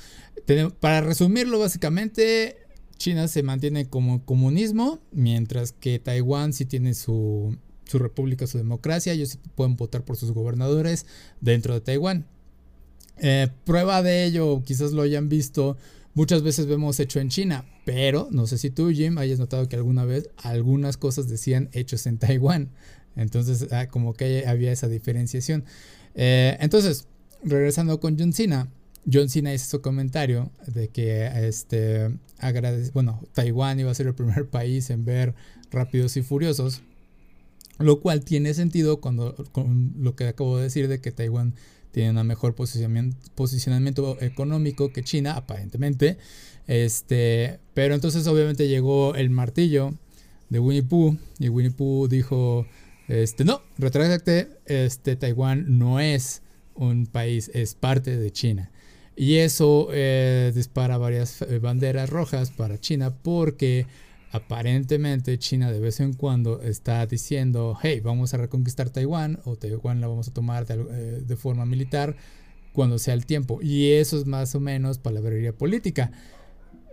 para 0.79 1.01
resumirlo, 1.01 1.59
básicamente, 1.59 2.57
China 2.99 3.27
se 3.27 3.42
mantiene 3.42 3.88
como 3.88 4.25
comunismo, 4.25 5.01
mientras 5.11 5.73
que 5.73 5.99
Taiwán 5.99 6.53
sí 6.53 6.66
tiene 6.66 6.95
su, 6.95 7.57
su 7.85 7.99
república, 7.99 8.47
su 8.47 8.59
democracia, 8.59 9.12
ellos 9.12 9.31
sí 9.31 9.38
pueden 9.55 9.77
votar 9.77 10.05
por 10.05 10.16
sus 10.16 10.33
gobernadores 10.33 11.07
dentro 11.40 11.75
de 11.75 11.81
Taiwán. 11.81 12.27
Eh, 13.18 13.48
prueba 13.64 14.02
de 14.02 14.24
ello, 14.24 14.62
quizás 14.64 14.92
lo 14.92 15.02
hayan 15.02 15.29
visto, 15.29 15.76
muchas 16.14 16.42
veces 16.42 16.66
vemos 16.66 17.00
hecho 17.00 17.20
en 17.20 17.29
China, 17.29 17.64
pero 17.85 18.29
no 18.31 18.46
sé 18.46 18.59
si 18.59 18.70
tú, 18.70 18.90
Jim, 18.90 19.18
hayas 19.18 19.38
notado 19.38 19.68
que 19.68 19.76
alguna 19.76 20.05
vez 20.05 20.31
algunas 20.37 20.96
cosas 20.96 21.29
decían 21.29 21.68
hechos 21.72 22.07
en 22.07 22.18
Taiwán. 22.18 22.70
Entonces, 23.16 23.72
ah, 23.72 23.88
como 23.88 24.12
que 24.12 24.46
había 24.46 24.72
esa 24.72 24.88
diferenciación. 24.88 25.64
Eh, 26.14 26.57
entonces, 26.61 27.07
regresando 27.42 27.98
con 28.00 28.18
John 28.18 28.33
Cena, 28.33 28.68
John 29.11 29.29
Cena 29.29 29.55
hizo 29.55 29.66
su 29.66 29.81
comentario 29.81 30.50
de 30.66 30.88
que 30.88 31.26
este, 31.48 32.11
bueno, 32.92 33.22
Taiwán 33.33 33.79
iba 33.79 33.90
a 33.90 33.94
ser 33.94 34.09
el 34.09 34.14
primer 34.14 34.46
país 34.50 34.90
en 34.90 35.05
ver 35.05 35.35
Rápidos 35.70 36.16
y 36.16 36.22
Furiosos, 36.22 36.83
lo 37.79 38.00
cual 38.00 38.24
tiene 38.24 38.55
sentido 38.55 39.00
cuando 39.00 39.35
con 39.52 39.94
lo 39.98 40.16
que 40.16 40.26
acabo 40.26 40.57
de 40.57 40.64
decir 40.64 40.88
de 40.88 41.00
que 41.00 41.12
Taiwán 41.12 41.55
tiene 41.97 42.21
un 42.21 42.27
mejor 42.27 42.55
posicionamiento, 42.55 43.17
posicionamiento 43.35 44.19
económico 44.21 44.93
que 44.93 45.03
China, 45.03 45.33
aparentemente. 45.33 46.19
Este, 46.67 47.59
pero 47.73 47.95
entonces 47.95 48.27
obviamente 48.27 48.69
llegó 48.69 49.15
el 49.15 49.31
martillo 49.31 49.95
de 50.51 50.59
Winnie 50.59 50.83
Pooh 50.83 51.17
y 51.39 51.49
Winnie 51.49 51.71
Pooh 51.71 52.07
dijo, 52.07 52.67
Este, 53.09 53.47
no, 53.47 53.63
retráctate, 53.79 54.51
este, 54.67 55.17
Taiwán 55.17 55.79
no 55.79 55.99
es 55.99 56.43
un 56.75 57.07
país, 57.07 57.51
es 57.55 57.75
parte 57.75 58.19
de 58.19 58.31
China. 58.31 58.71
Y 59.17 59.37
eso 59.37 59.89
eh, 59.91 60.53
dispara 60.55 60.99
varias 60.99 61.41
eh, 61.41 61.61
banderas 61.61 62.11
rojas 62.11 62.51
para 62.51 62.79
China 62.79 63.15
porque 63.23 63.87
aparentemente 64.33 65.39
China 65.39 65.71
de 65.71 65.81
vez 65.81 66.01
en 66.01 66.12
cuando 66.12 66.62
está 66.62 67.07
diciendo, 67.07 67.77
hey, 67.83 68.01
vamos 68.01 68.35
a 68.35 68.39
reconquistar 68.39 68.91
Taiwán 68.91 69.41
o 69.45 69.57
Taiwán 69.57 70.01
la 70.01 70.09
vamos 70.09 70.29
a 70.29 70.35
tomar 70.35 70.67
de, 70.67 71.21
de 71.21 71.37
forma 71.37 71.65
militar 71.65 72.17
cuando 72.73 72.99
sea 72.99 73.15
el 73.15 73.27
tiempo. 73.27 73.61
Y 73.62 73.93
eso 73.93 74.19
es 74.19 74.27
más 74.27 74.55
o 74.55 74.61
menos 74.61 74.99
palabrería 74.99 75.53
política. 75.53 76.12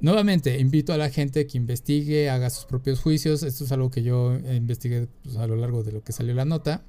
Nuevamente, 0.03 0.59
invito 0.59 0.91
a 0.91 0.97
la 0.97 1.09
gente 1.09 1.47
que 1.47 1.57
investigue, 1.57 2.29
haga 2.29 2.49
sus 2.49 2.65
propios 2.65 2.99
juicios. 2.99 3.41
Esto 3.43 3.63
es 3.63 3.71
algo 3.71 3.89
que 3.89 4.03
yo 4.03 4.35
investigué 4.35 5.07
pues, 5.23 5.37
a 5.37 5.47
lo 5.47 5.55
largo 5.55 5.83
de 5.83 5.93
lo 5.93 6.03
que 6.03 6.11
salió 6.11 6.33
la 6.33 6.45
nota. 6.45 6.83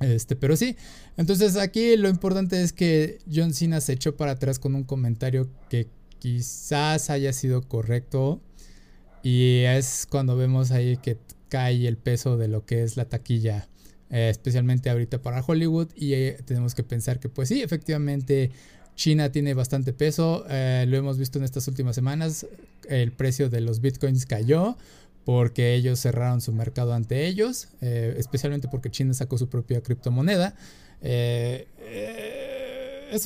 Este, 0.00 0.36
pero 0.36 0.56
sí, 0.56 0.76
entonces 1.16 1.56
aquí 1.56 1.96
lo 1.96 2.08
importante 2.08 2.62
es 2.62 2.72
que 2.72 3.18
John 3.32 3.54
Cena 3.54 3.80
se 3.80 3.94
echó 3.94 4.16
para 4.16 4.32
atrás 4.32 4.58
con 4.58 4.74
un 4.74 4.84
comentario 4.84 5.48
que 5.70 5.88
quizás 6.18 7.10
haya 7.10 7.32
sido 7.32 7.62
correcto. 7.62 8.42
Y 9.28 9.64
es 9.64 10.06
cuando 10.08 10.36
vemos 10.36 10.70
ahí 10.70 10.98
que 10.98 11.18
cae 11.48 11.88
el 11.88 11.96
peso 11.96 12.36
de 12.36 12.46
lo 12.46 12.64
que 12.64 12.84
es 12.84 12.96
la 12.96 13.06
taquilla, 13.06 13.66
eh, 14.08 14.28
especialmente 14.30 14.88
ahorita 14.88 15.20
para 15.20 15.42
Hollywood. 15.44 15.88
Y 15.96 16.12
eh, 16.14 16.38
tenemos 16.44 16.76
que 16.76 16.84
pensar 16.84 17.18
que, 17.18 17.28
pues 17.28 17.48
sí, 17.48 17.60
efectivamente 17.60 18.52
China 18.94 19.32
tiene 19.32 19.52
bastante 19.54 19.92
peso, 19.92 20.46
eh, 20.48 20.84
lo 20.86 20.96
hemos 20.96 21.18
visto 21.18 21.40
en 21.40 21.44
estas 21.44 21.66
últimas 21.66 21.96
semanas, 21.96 22.46
el 22.88 23.10
precio 23.10 23.50
de 23.50 23.62
los 23.62 23.80
bitcoins 23.80 24.26
cayó 24.26 24.76
porque 25.24 25.74
ellos 25.74 25.98
cerraron 25.98 26.40
su 26.40 26.52
mercado 26.52 26.94
ante 26.94 27.26
ellos, 27.26 27.66
especialmente 27.80 28.68
porque 28.68 28.92
China 28.92 29.12
sacó 29.12 29.38
su 29.38 29.48
propia 29.48 29.82
criptomoneda. 29.82 30.54
Es 31.02 31.66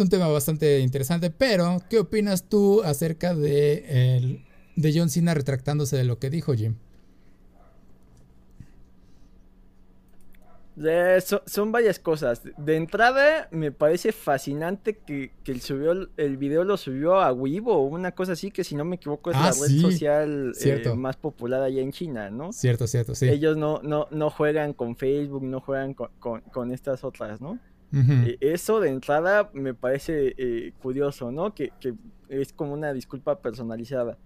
un 0.00 0.08
tema 0.08 0.28
bastante 0.28 0.80
interesante, 0.80 1.28
pero 1.28 1.82
¿qué 1.90 1.98
opinas 1.98 2.44
tú 2.44 2.82
acerca 2.82 3.34
de, 3.34 4.40
de 4.76 4.92
John 4.94 5.10
Cena 5.10 5.34
retractándose 5.34 5.96
de 5.96 6.04
lo 6.04 6.18
que 6.18 6.30
dijo 6.30 6.54
Jim? 6.54 6.76
son, 11.46 11.72
varias 11.72 11.98
cosas. 11.98 12.42
De 12.56 12.76
entrada, 12.76 13.48
me 13.50 13.72
parece 13.72 14.12
fascinante 14.12 14.96
que, 14.96 15.32
que 15.44 15.52
el, 15.52 15.60
subió, 15.60 16.08
el 16.16 16.36
video 16.36 16.64
lo 16.64 16.76
subió 16.76 17.20
a 17.20 17.32
Weibo 17.32 17.82
una 17.82 18.12
cosa 18.12 18.32
así, 18.32 18.50
que 18.50 18.64
si 18.64 18.74
no 18.74 18.84
me 18.84 18.96
equivoco 18.96 19.30
es 19.30 19.36
ah, 19.36 19.50
la 19.50 19.50
red 19.50 19.80
social 19.80 20.52
eh, 20.64 20.94
más 20.94 21.16
popular 21.16 21.62
allá 21.62 21.82
en 21.82 21.92
China, 21.92 22.30
¿no? 22.30 22.52
Cierto, 22.52 22.86
cierto, 22.86 23.14
sí. 23.14 23.28
Ellos 23.28 23.56
no, 23.56 23.80
no, 23.82 24.06
no 24.10 24.30
juegan 24.30 24.72
con 24.72 24.96
Facebook, 24.96 25.42
no 25.42 25.60
juegan 25.60 25.94
con, 25.94 26.72
estas 26.72 27.04
otras, 27.04 27.40
¿no? 27.40 27.58
Eh, 27.92 28.38
eso 28.40 28.78
de 28.78 28.88
entrada 28.88 29.50
me 29.52 29.74
parece 29.74 30.34
eh, 30.38 30.72
curioso, 30.80 31.32
¿no? 31.32 31.54
Que, 31.54 31.72
que 31.80 31.94
es 32.28 32.52
como 32.52 32.72
una 32.72 32.92
disculpa 32.92 33.40
personalizada. 33.40 34.16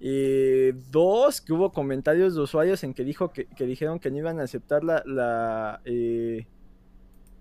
Eh, 0.00 0.74
dos, 0.90 1.40
que 1.40 1.52
hubo 1.52 1.72
comentarios 1.72 2.34
de 2.34 2.40
usuarios 2.40 2.84
en 2.84 2.94
que 2.94 3.04
dijo 3.04 3.32
que, 3.32 3.48
dijeron 3.58 3.98
que 3.98 4.10
no 4.10 4.18
iban 4.18 4.38
a 4.38 4.44
aceptar 4.44 4.84
la, 4.84 5.80
eh, 5.84 6.46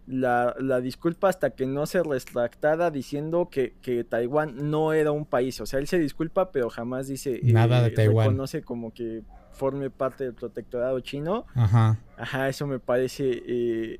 la, 0.08 0.56
la, 0.60 0.82
disculpa 0.82 1.30
hasta 1.30 1.52
que 1.52 1.68
no 1.68 1.86
se 1.86 2.02
retractara 2.02 2.90
diciendo 2.90 3.50
que, 3.52 4.06
Taiwán 4.10 4.72
no 4.72 4.94
era 4.94 5.12
un 5.12 5.26
país. 5.26 5.62
O 5.62 5.68
sea, 5.68 5.80
él 5.80 5.88
se 5.88 6.00
disculpa, 6.00 6.52
pero 6.52 6.70
jamás 6.70 7.08
dice 7.08 7.40
nada 7.44 7.82
de 7.82 7.90
eh, 7.90 7.92
Taiwán. 7.92 8.28
Reconoce 8.28 8.64
como 8.64 8.92
que 8.92 9.22
forme 9.52 9.92
parte 9.92 10.24
del 10.24 10.34
protectorado 10.34 11.00
chino. 11.02 11.46
Ajá. 11.54 12.00
Ajá, 12.18 12.50
eso 12.50 12.66
me 12.66 12.80
parece 12.80 14.00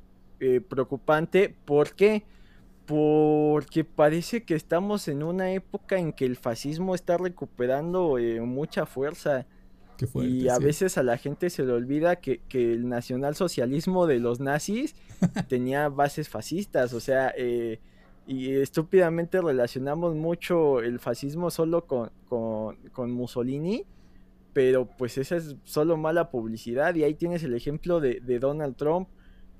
preocupante. 0.68 1.54
¿Por 1.64 1.94
qué? 1.94 2.24
Porque 2.88 3.84
parece 3.84 4.44
que 4.44 4.54
estamos 4.54 5.08
en 5.08 5.22
una 5.22 5.52
época 5.52 5.98
en 5.98 6.14
que 6.14 6.24
el 6.24 6.36
fascismo 6.36 6.94
está 6.94 7.18
recuperando 7.18 8.16
eh, 8.16 8.40
mucha 8.40 8.86
fuerza. 8.86 9.46
y 10.14 10.48
a 10.48 10.58
veces 10.58 10.96
a 10.96 11.02
la 11.02 11.18
gente 11.18 11.50
se 11.50 11.66
le 11.66 11.72
olvida 11.72 12.16
que, 12.16 12.40
el 12.50 12.88
nacionalsocialismo 12.88 14.06
de 14.06 14.20
los 14.20 14.40
nazis 14.40 14.94
tenía 15.50 15.90
bases 15.90 16.30
fascistas. 16.30 16.94
O 16.94 17.00
sea, 17.00 17.30
eh, 17.36 17.78
y 18.26 18.54
estúpidamente 18.54 19.42
relacionamos 19.42 20.14
mucho 20.14 20.80
el 20.80 20.98
fascismo 20.98 21.50
solo 21.50 21.84
con, 21.84 22.10
con, 22.26 23.10
Mussolini. 23.10 23.84
Pero 24.54 24.86
pues 24.86 25.18
esa 25.18 25.36
es 25.36 25.56
solo 25.64 25.98
mala 25.98 26.30
publicidad. 26.30 26.94
Y 26.94 27.04
ahí 27.04 27.12
tienes 27.12 27.42
el 27.42 27.52
ejemplo 27.52 28.00
de, 28.00 28.20
de 28.20 28.38
Donald 28.38 28.76
Trump 28.76 29.08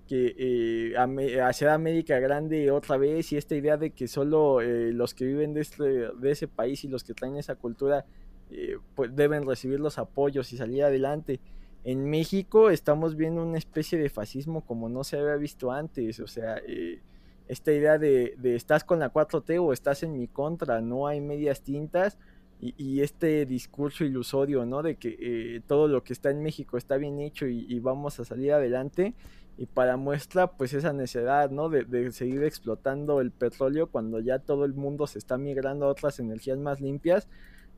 que 0.08 0.34
eh, 0.38 1.40
hacer 1.42 1.68
América 1.68 2.18
grande 2.18 2.70
otra 2.70 2.96
vez 2.96 3.30
y 3.32 3.36
esta 3.36 3.54
idea 3.54 3.76
de 3.76 3.90
que 3.90 4.08
solo 4.08 4.60
eh, 4.60 4.92
los 4.92 5.14
que 5.14 5.26
viven 5.26 5.52
de, 5.52 5.60
este, 5.60 5.84
de 5.84 6.30
ese 6.30 6.48
país 6.48 6.82
y 6.84 6.88
los 6.88 7.04
que 7.04 7.14
traen 7.14 7.36
esa 7.36 7.54
cultura 7.54 8.06
eh, 8.50 8.78
pues 8.94 9.14
deben 9.14 9.46
recibir 9.46 9.78
los 9.78 9.98
apoyos 9.98 10.52
y 10.52 10.56
salir 10.56 10.82
adelante. 10.82 11.40
En 11.84 12.08
México 12.08 12.70
estamos 12.70 13.16
viendo 13.16 13.42
una 13.42 13.58
especie 13.58 13.98
de 13.98 14.08
fascismo 14.08 14.62
como 14.62 14.88
no 14.88 15.04
se 15.04 15.18
había 15.18 15.36
visto 15.36 15.70
antes, 15.70 16.18
o 16.20 16.26
sea, 16.26 16.56
eh, 16.66 17.00
esta 17.46 17.72
idea 17.72 17.98
de, 17.98 18.34
de, 18.38 18.56
estás 18.56 18.84
con 18.84 18.98
la 18.98 19.12
4T 19.12 19.62
o 19.62 19.72
estás 19.72 20.02
en 20.02 20.18
mi 20.18 20.26
contra, 20.26 20.80
no 20.80 21.06
hay 21.06 21.20
medias 21.20 21.62
tintas. 21.62 22.18
Y, 22.60 23.02
este 23.02 23.46
discurso 23.46 24.04
ilusorio, 24.04 24.66
¿no? 24.66 24.82
De 24.82 24.96
que 24.96 25.62
todo 25.68 25.86
lo 25.86 26.02
que 26.02 26.12
está 26.12 26.30
en 26.30 26.42
México 26.42 26.76
está 26.76 26.96
bien 26.96 27.20
hecho 27.20 27.46
y 27.46 27.78
vamos 27.78 28.18
a 28.18 28.24
salir 28.24 28.52
adelante 28.52 29.14
y 29.58 29.66
para 29.66 29.96
muestra 29.96 30.52
pues 30.52 30.72
esa 30.72 30.92
necesidad, 30.92 31.50
¿no? 31.50 31.68
De, 31.68 32.12
seguir 32.12 32.44
explotando 32.44 33.20
el 33.20 33.32
petróleo 33.32 33.88
cuando 33.88 34.20
ya 34.20 34.38
todo 34.38 34.64
el 34.64 34.72
mundo 34.72 35.08
se 35.08 35.18
está 35.18 35.36
migrando 35.36 35.86
a 35.86 35.88
otras 35.88 36.20
energías 36.20 36.58
más 36.58 36.80
limpias 36.80 37.28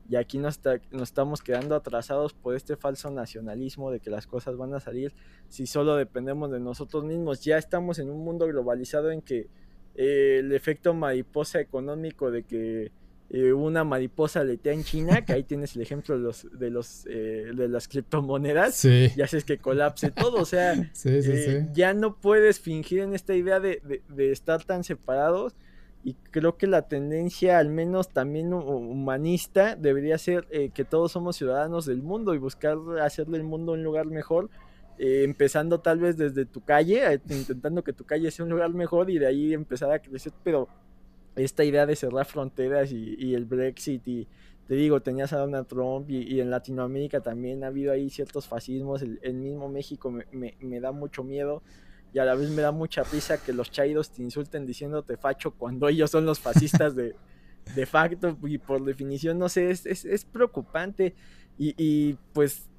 y 0.07 0.15
aquí 0.15 0.37
nos, 0.37 0.59
nos 0.91 1.01
estamos 1.01 1.41
quedando 1.41 1.75
atrasados 1.75 2.33
por 2.33 2.55
este 2.55 2.75
falso 2.77 3.09
nacionalismo 3.09 3.89
de 3.89 3.99
que 3.99 4.11
las 4.11 4.27
cosas 4.27 4.57
van 4.57 4.75
a 4.75 4.79
salir 4.79 5.13
si 5.49 5.65
solo 5.65 5.95
dependemos 5.95 6.51
de 6.51 6.59
nosotros 6.59 7.03
mismos. 7.03 7.41
Ya 7.41 7.57
estamos 7.57 7.97
en 7.97 8.11
un 8.11 8.23
mundo 8.23 8.45
globalizado 8.45 9.09
en 9.09 9.23
que 9.23 9.47
eh, 9.95 10.37
el 10.39 10.51
efecto 10.51 10.93
mariposa 10.93 11.59
económico 11.59 12.29
de 12.29 12.43
que 12.43 12.91
eh, 13.33 13.53
una 13.53 13.85
mariposa 13.85 14.43
letea 14.43 14.73
en 14.73 14.83
China, 14.83 15.23
que 15.23 15.31
ahí 15.31 15.43
tienes 15.43 15.77
el 15.77 15.81
ejemplo 15.81 16.17
de 16.17 16.21
los 16.21 16.47
de 16.51 16.69
los 16.69 17.05
eh, 17.05 17.51
de 17.55 17.69
las 17.69 17.87
criptomonedas, 17.87 18.83
y 18.83 19.21
haces 19.21 19.45
que 19.45 19.57
colapse 19.57 20.11
todo, 20.11 20.41
o 20.41 20.45
sea, 20.45 20.73
eh, 21.05 21.65
ya 21.73 21.93
no 21.93 22.17
puedes 22.17 22.59
fingir 22.59 22.99
en 22.99 23.15
esta 23.15 23.33
idea 23.33 23.61
de, 23.61 24.01
estar 24.17 24.65
tan 24.65 24.83
separados 24.83 25.55
y 26.03 26.15
creo 26.31 26.57
que 26.57 26.67
la 26.67 26.89
tendencia, 26.89 27.57
al 27.57 27.69
menos 27.69 28.09
también 28.09 28.51
humanista, 28.51 29.77
debería 29.77 30.17
ser 30.17 30.45
que 30.73 30.83
todos 30.83 31.13
somos 31.13 31.37
ciudadanos 31.37 31.85
del 31.85 32.01
mundo 32.01 32.35
y 32.35 32.37
buscar 32.37 32.77
hacerle 33.01 33.37
el 33.37 33.43
mundo 33.43 33.71
un 33.71 33.83
lugar 33.83 34.07
mejor. 34.07 34.49
empezando 34.97 35.79
tal 35.79 35.99
vez 35.99 36.17
desde 36.17 36.45
tu 36.45 36.59
calle, 36.65 37.21
intentando 37.29 37.81
que 37.81 37.93
tu 37.93 38.03
calle 38.03 38.29
sea 38.29 38.43
un 38.43 38.51
lugar 38.51 38.73
mejor 38.73 39.09
y 39.09 39.19
de 39.19 39.27
ahí 39.27 39.53
empezar 39.53 39.89
a 39.91 39.99
crecer, 39.99 40.33
pero 40.43 40.67
esta 41.35 41.63
idea 41.63 41.85
de 41.85 41.95
cerrar 41.95 42.25
fronteras 42.25 42.91
y, 42.91 43.33
el 43.33 43.45
Brexit 43.45 44.07
y 44.07 44.27
te 44.67 44.75
digo, 44.75 45.01
tenías 45.01 45.33
a 45.33 45.37
Donald 45.37 45.67
Trump 45.67 46.09
y, 46.09 46.39
en 46.39 46.49
Latinoamérica 46.49 47.21
también 47.21 47.63
ha 47.63 47.67
habido 47.67 47.91
ahí 47.91 48.09
ciertos 48.09 48.47
fascismos, 48.47 49.01
el, 49.01 49.33
mismo 49.33 49.69
México 49.69 50.11
me, 50.11 50.79
da 50.79 50.91
mucho 50.91 51.23
miedo 51.23 51.61
y 52.13 52.19
a 52.19 52.25
la 52.25 52.35
vez 52.35 52.49
me 52.49 52.61
da 52.61 52.71
mucha 52.71 53.03
risa 53.03 53.41
que 53.41 53.53
los 53.53 53.71
chairos 53.71 54.11
te 54.11 54.21
insulten 54.21 54.65
diciéndote 54.65 55.15
facho 55.17 55.51
cuando 55.51 55.87
ellos 55.87 56.11
son 56.11 56.25
los 56.25 56.39
fascistas 56.39 56.95
de, 56.95 57.15
de 57.75 57.85
facto 57.85 58.37
y 58.43 58.57
por 58.57 58.83
definición, 58.83 59.39
no 59.39 59.49
sé, 59.49 59.71
es, 59.71 59.85
es, 59.85 60.25
preocupante. 60.25 61.15
Y, 61.57 62.13
pues 62.33 62.69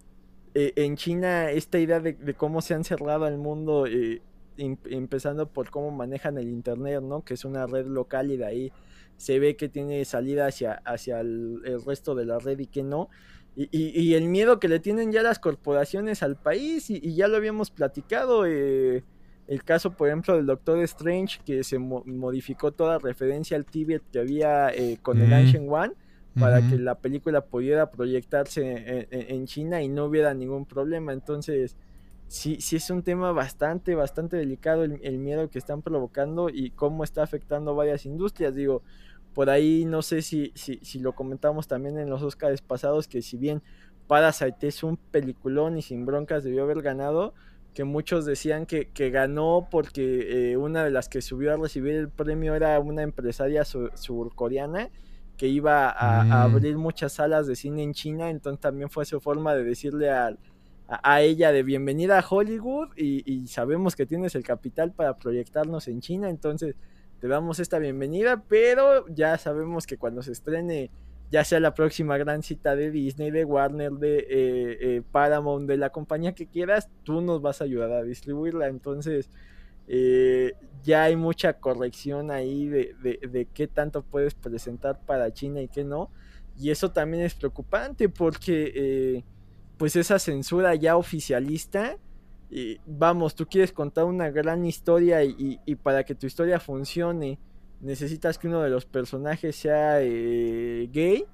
eh, 0.54 0.72
en 0.74 0.96
China 0.96 1.50
esta 1.52 1.78
idea 1.78 2.00
de, 2.00 2.34
cómo 2.34 2.60
se 2.60 2.74
han 2.74 2.84
cerrado 2.84 3.24
al 3.24 3.38
mundo... 3.38 3.86
Eh, 3.86 4.22
empezando 4.56 5.46
por 5.48 5.70
cómo 5.70 5.90
manejan 5.90 6.38
el 6.38 6.48
internet, 6.48 7.02
¿no? 7.02 7.24
Que 7.24 7.34
es 7.34 7.44
una 7.44 7.66
red 7.66 7.86
local 7.86 8.30
y 8.30 8.36
de 8.36 8.44
ahí 8.44 8.72
se 9.16 9.38
ve 9.38 9.56
que 9.56 9.68
tiene 9.68 10.04
salida 10.04 10.46
hacia, 10.46 10.72
hacia 10.84 11.20
el, 11.20 11.62
resto 11.86 12.14
de 12.14 12.26
la 12.26 12.38
red 12.38 12.58
y 12.58 12.66
que 12.66 12.82
no. 12.82 13.08
Y, 13.54 14.14
el 14.14 14.28
miedo 14.28 14.58
que 14.58 14.66
le 14.66 14.80
tienen 14.80 15.12
ya 15.12 15.22
las 15.22 15.38
corporaciones 15.38 16.22
al 16.22 16.36
país, 16.36 16.88
y, 16.88 17.14
ya 17.14 17.28
lo 17.28 17.36
habíamos 17.36 17.70
platicado, 17.70 18.46
eh, 18.46 19.04
el 19.46 19.62
caso, 19.62 19.92
por 19.92 20.08
ejemplo, 20.08 20.34
del 20.36 20.46
Doctor 20.46 20.78
Strange, 20.80 21.40
que 21.44 21.62
se 21.62 21.78
modificó 21.78 22.72
toda 22.72 22.98
referencia 22.98 23.56
al 23.56 23.66
Tibet 23.66 24.02
que 24.10 24.20
había 24.20 24.70
eh, 24.70 24.98
con 25.02 25.20
el 25.20 25.32
Ancient 25.32 25.68
One, 25.70 25.92
para 26.38 26.66
que 26.66 26.78
la 26.78 26.94
película 26.94 27.42
pudiera 27.42 27.90
proyectarse 27.90 29.06
en, 29.10 29.46
China 29.46 29.82
y 29.82 29.88
no 29.88 30.06
hubiera 30.06 30.32
ningún 30.32 30.64
problema. 30.64 31.12
Entonces, 31.12 31.76
sí, 32.32 32.56
sí 32.62 32.76
es 32.76 32.88
un 32.88 33.02
tema 33.02 33.30
bastante, 33.32 33.94
bastante 33.94 34.38
delicado 34.38 34.84
el, 34.84 35.18
miedo 35.18 35.50
que 35.50 35.58
están 35.58 35.82
provocando 35.82 36.48
y 36.48 36.70
cómo 36.70 37.04
está 37.04 37.22
afectando 37.22 37.74
varias 37.74 38.06
industrias. 38.06 38.54
Digo, 38.54 38.82
por 39.34 39.50
ahí 39.50 39.84
no 39.84 40.00
sé 40.00 40.22
si, 40.22 40.50
si, 40.54 40.78
si 40.82 40.98
lo 40.98 41.14
comentamos 41.14 41.68
también 41.68 41.98
en 41.98 42.08
los 42.08 42.22
Oscars 42.22 42.62
pasados, 42.62 43.06
que 43.06 43.20
si 43.20 43.36
bien 43.36 43.62
Parasite 44.06 44.66
es 44.66 44.82
un 44.82 44.96
peliculón 44.96 45.76
y 45.76 45.82
sin 45.82 46.06
broncas 46.06 46.42
debió 46.42 46.62
haber 46.62 46.80
ganado, 46.80 47.34
que 47.74 47.84
muchos 47.84 48.24
decían 48.24 48.64
que, 48.64 48.88
que 48.88 49.10
ganó 49.10 49.68
porque 49.70 50.52
eh, 50.52 50.56
una 50.56 50.84
de 50.84 50.90
las 50.90 51.10
que 51.10 51.20
subió 51.20 51.52
a 51.52 51.58
recibir 51.58 51.96
el 51.96 52.08
premio 52.08 52.54
era 52.54 52.80
una 52.80 53.02
empresaria 53.02 53.64
surcoreana 53.66 54.88
que 55.36 55.48
iba 55.48 55.90
a, 55.90 56.24
mm. 56.24 56.32
abrir 56.32 56.78
muchas 56.78 57.12
salas 57.12 57.46
de 57.46 57.56
cine 57.56 57.82
en 57.82 57.92
China, 57.92 58.30
entonces 58.30 58.60
también 58.60 58.88
fue 58.88 59.04
su 59.04 59.20
forma 59.20 59.54
de 59.54 59.64
decirle 59.64 60.10
a, 61.02 61.22
ella 61.22 61.52
de 61.52 61.62
bienvenida 61.62 62.18
a 62.18 62.26
Hollywood 62.28 62.90
y, 62.96 63.22
y, 63.30 63.46
sabemos 63.46 63.96
que 63.96 64.06
tienes 64.06 64.34
el 64.34 64.42
capital 64.42 64.92
para 64.92 65.16
proyectarnos 65.16 65.88
en 65.88 66.00
China, 66.00 66.28
entonces 66.28 66.76
te 67.20 67.28
damos 67.28 67.60
esta 67.60 67.78
bienvenida, 67.78 68.42
pero 68.48 69.06
ya 69.08 69.38
sabemos 69.38 69.86
que 69.86 69.96
cuando 69.96 70.22
se 70.22 70.32
estrene 70.32 70.90
ya 71.32 71.44
sea 71.44 71.60
la 71.60 71.72
próxima 71.72 72.18
gran 72.18 72.42
cita 72.42 72.76
de 72.76 72.90
Disney, 72.90 73.30
de 73.30 73.46
Warner, 73.46 73.92
de 73.92 74.18
eh, 74.18 74.26
eh, 74.28 75.02
Paramount, 75.12 75.66
de 75.66 75.78
la 75.78 75.88
compañía 75.88 76.34
que 76.34 76.46
quieras, 76.46 76.90
tú 77.04 77.22
nos 77.22 77.40
vas 77.40 77.62
a 77.62 77.64
ayudar 77.64 77.90
a 77.90 78.02
distribuirla. 78.02 78.68
Entonces, 78.68 79.30
eh, 79.88 80.52
ya 80.84 81.04
hay 81.04 81.16
mucha 81.16 81.54
corrección 81.54 82.30
ahí 82.30 82.68
de, 82.68 82.94
de, 83.02 83.48
qué 83.54 83.66
tanto 83.66 84.02
puedes 84.02 84.34
presentar 84.34 85.00
para 85.06 85.32
China 85.32 85.62
y 85.62 85.68
qué 85.68 85.84
no. 85.84 86.10
Y 86.58 86.70
eso 86.70 86.90
también 86.90 87.24
es 87.24 87.34
preocupante 87.34 88.10
porque, 88.10 89.24
pues, 89.82 89.96
esa 89.96 90.20
censura 90.20 90.76
ya 90.76 90.96
oficialista. 90.96 91.98
vamos, 92.86 93.34
tú 93.34 93.46
quieres 93.46 93.72
contar 93.72 94.04
una 94.04 94.30
gran 94.30 94.64
historia 94.64 95.24
y, 95.24 95.58
y 95.66 95.74
para 95.74 96.04
que 96.04 96.14
tu 96.14 96.26
historia 96.26 96.60
funcione, 96.60 97.40
necesitas 97.80 98.38
que 98.38 98.46
uno 98.46 98.62
de 98.62 98.70
los 98.70 98.86
personajes 98.86 99.56
sea 99.56 100.00
eh, 100.00 100.88
gay 100.92 101.26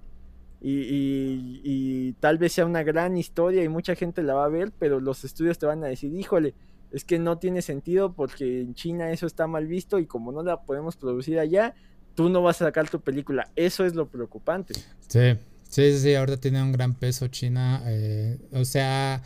y, 0.63 2.15
tal 2.21 2.39
vez 2.39 2.55
sea 2.55 2.65
una 2.65 2.83
gran 2.83 3.19
historia 3.19 3.63
y 3.63 3.69
mucha 3.69 3.95
gente 3.95 4.23
la 4.23 4.33
va 4.33 4.47
a 4.47 4.49
ver, 4.49 4.73
pero 4.79 4.99
los 4.99 5.25
estudios 5.25 5.59
te 5.59 5.67
van 5.67 5.85
a 5.85 5.89
decir, 5.89 6.13
híjole, 6.15 6.55
es 6.91 7.05
que 7.05 7.19
no 7.19 7.37
tiene 7.37 7.61
sentido 7.61 8.15
porque 8.15 8.63
en 8.63 8.75
China 8.75 9.13
eso 9.13 9.27
está 9.27 9.47
mal 9.47 9.67
visto 9.67 9.99
y 9.99 10.07
como 10.07 10.33
no 10.33 10.43
la 10.43 10.63
podemos 10.63 10.97
producir 10.97 11.39
allá, 11.39 11.75
tú 12.15 12.31
no 12.31 12.43
vas 12.43 12.63
a 12.63 12.65
sacar 12.65 12.89
tu 12.89 13.01
película. 13.01 13.51
Eso 13.55 13.85
es 13.85 13.95
lo 13.95 14.09
preocupante. 14.09 14.73
Sí, 15.07 15.37
sí, 15.69 15.99
sí, 15.99 16.15
ahorita 16.15 16.39
tiene 16.39 16.63
un 16.63 16.73
gran 16.73 16.95
peso 16.95 17.29
China. 17.29 17.83
Eh, 17.87 18.39
o 18.53 18.65
sea, 18.65 19.23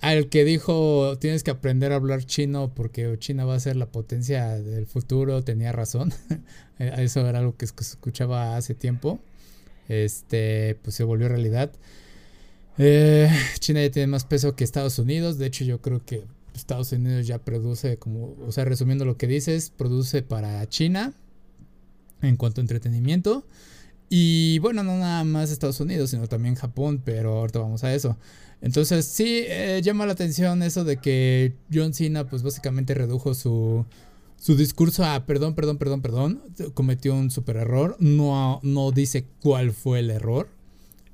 al 0.00 0.28
que 0.28 0.44
dijo 0.44 1.18
tienes 1.18 1.42
que 1.42 1.50
aprender 1.50 1.92
a 1.92 1.96
hablar 1.96 2.24
chino 2.24 2.72
porque 2.74 3.16
China 3.18 3.44
va 3.44 3.54
a 3.54 3.60
ser 3.60 3.76
la 3.76 3.86
potencia 3.86 4.58
del 4.58 4.86
futuro, 4.86 5.44
tenía 5.44 5.72
razón. 5.72 6.12
Eso 6.78 7.26
era 7.28 7.40
algo 7.40 7.56
que 7.56 7.66
escuchaba 7.66 8.56
hace 8.56 8.74
tiempo. 8.74 9.20
Este, 9.88 10.78
pues 10.82 10.94
se 10.96 11.04
volvió 11.04 11.28
realidad. 11.28 11.72
Eh, 12.78 13.28
China 13.58 13.82
ya 13.82 13.90
tiene 13.90 14.06
más 14.06 14.24
peso 14.24 14.54
que 14.54 14.64
Estados 14.64 14.98
Unidos. 14.98 15.36
De 15.38 15.46
hecho, 15.46 15.64
yo 15.64 15.80
creo 15.80 16.04
que 16.04 16.24
Estados 16.54 16.92
Unidos 16.92 17.26
ya 17.26 17.38
produce, 17.38 17.96
como, 17.98 18.36
o 18.46 18.52
sea, 18.52 18.64
resumiendo 18.64 19.04
lo 19.04 19.16
que 19.16 19.26
dices, 19.26 19.70
produce 19.70 20.22
para 20.22 20.66
China 20.68 21.12
en 22.22 22.36
cuanto 22.36 22.60
a 22.60 22.62
entretenimiento. 22.62 23.44
Y 24.12 24.58
bueno, 24.58 24.82
no 24.82 24.98
nada 24.98 25.22
más 25.22 25.52
Estados 25.52 25.78
Unidos, 25.78 26.10
sino 26.10 26.26
también 26.26 26.56
Japón, 26.56 27.00
pero 27.04 27.38
ahorita 27.38 27.60
vamos 27.60 27.84
a 27.84 27.94
eso. 27.94 28.18
Entonces 28.60 29.06
sí 29.06 29.44
eh, 29.46 29.80
llama 29.82 30.04
la 30.04 30.12
atención 30.12 30.62
eso 30.64 30.84
de 30.84 30.96
que 30.96 31.54
John 31.72 31.94
Cena 31.94 32.28
pues 32.28 32.42
básicamente 32.42 32.92
redujo 32.92 33.34
su, 33.34 33.86
su 34.36 34.56
discurso 34.56 35.04
a 35.04 35.26
perdón, 35.26 35.54
perdón, 35.54 35.78
perdón, 35.78 36.02
perdón, 36.02 36.42
cometió 36.74 37.14
un 37.14 37.30
super 37.30 37.56
error, 37.56 37.96
no, 38.00 38.58
no 38.64 38.90
dice 38.90 39.26
cuál 39.40 39.72
fue 39.72 40.00
el 40.00 40.10
error. 40.10 40.48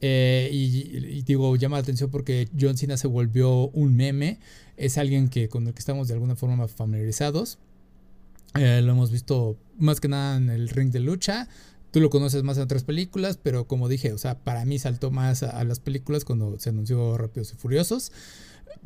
Eh, 0.01 0.49
y, 0.53 1.23
digo, 1.23 1.57
llama 1.57 1.77
la 1.77 1.83
atención 1.83 2.11
porque 2.11 2.49
John 2.59 2.77
Cena 2.77 2.97
se 2.97 3.09
volvió 3.09 3.69
un 3.69 3.95
meme, 3.95 4.39
es 4.77 4.99
alguien 4.99 5.29
que 5.29 5.49
con 5.49 5.67
el 5.67 5.75
que 5.75 5.81
estamos 5.81 6.09
de 6.09 6.15
alguna 6.15 6.35
forma 6.35 6.67
familiarizados. 6.67 7.59
Eh, 8.55 8.81
lo 8.83 8.93
hemos 8.93 9.11
visto 9.11 9.57
más 9.79 10.01
que 10.01 10.09
nada 10.09 10.39
en 10.39 10.49
el 10.49 10.69
ring 10.71 10.91
de 10.91 11.01
lucha. 11.01 11.49
Tú 11.91 12.01
lo 12.01 12.11
conoces 12.11 12.43
más 12.43 12.57
en 12.57 12.65
otras 12.65 12.85
películas, 12.85 13.39
pero 13.43 13.67
como 13.67 13.89
dije, 13.89 14.13
o 14.13 14.19
sea, 14.19 14.39
para 14.39 14.65
mí 14.65 14.79
saltó 14.79 15.11
más 15.11 15.43
a, 15.43 15.65
las 15.65 15.81
películas 15.81 16.25
cuando 16.25 16.59
se 16.59 16.69
anunció 16.69 17.17
Rápidos 17.17 17.53
y 17.53 17.57
Furiosos. 17.57 18.13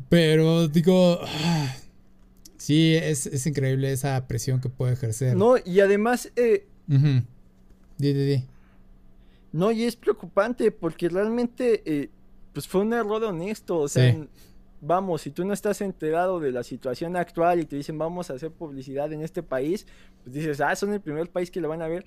Pero 0.09 0.67
digo, 0.67 1.19
ah, 1.21 1.75
sí, 2.57 2.95
es, 2.95 3.45
increíble 3.45 3.91
esa 3.91 4.27
presión 4.27 4.61
que 4.61 4.69
puede 4.69 4.93
ejercer. 4.93 5.35
No, 5.35 5.55
y 5.63 5.79
además... 5.79 6.31
Eh, 6.35 6.67
di, 6.87 8.13
di, 8.13 8.25
di. 8.25 8.45
No, 9.51 9.71
y 9.71 9.83
es 9.83 9.95
preocupante 9.95 10.71
porque 10.71 11.09
realmente 11.09 11.83
eh, 11.85 12.09
pues 12.53 12.67
fue 12.67 12.81
un 12.81 12.93
error 12.93 13.23
honesto. 13.23 13.79
O 13.79 13.87
sea, 13.87 14.15
vamos, 14.79 15.21
si 15.21 15.31
tú 15.31 15.45
no 15.45 15.53
estás 15.53 15.81
enterado 15.81 16.39
de 16.39 16.51
la 16.51 16.63
situación 16.63 17.15
actual 17.15 17.59
y 17.59 17.65
te 17.65 17.75
dicen 17.75 17.97
vamos 17.97 18.29
a 18.29 18.33
hacer 18.33 18.51
publicidad 18.51 19.11
en 19.11 19.21
este 19.21 19.43
país, 19.43 19.85
pues 20.23 20.33
dices, 20.33 20.61
ah, 20.61 20.75
son 20.75 20.93
el 20.93 21.01
primer 21.01 21.29
país 21.29 21.51
que 21.51 21.61
lo 21.61 21.69
van 21.69 21.81
a 21.81 21.87
ver. 21.87 22.05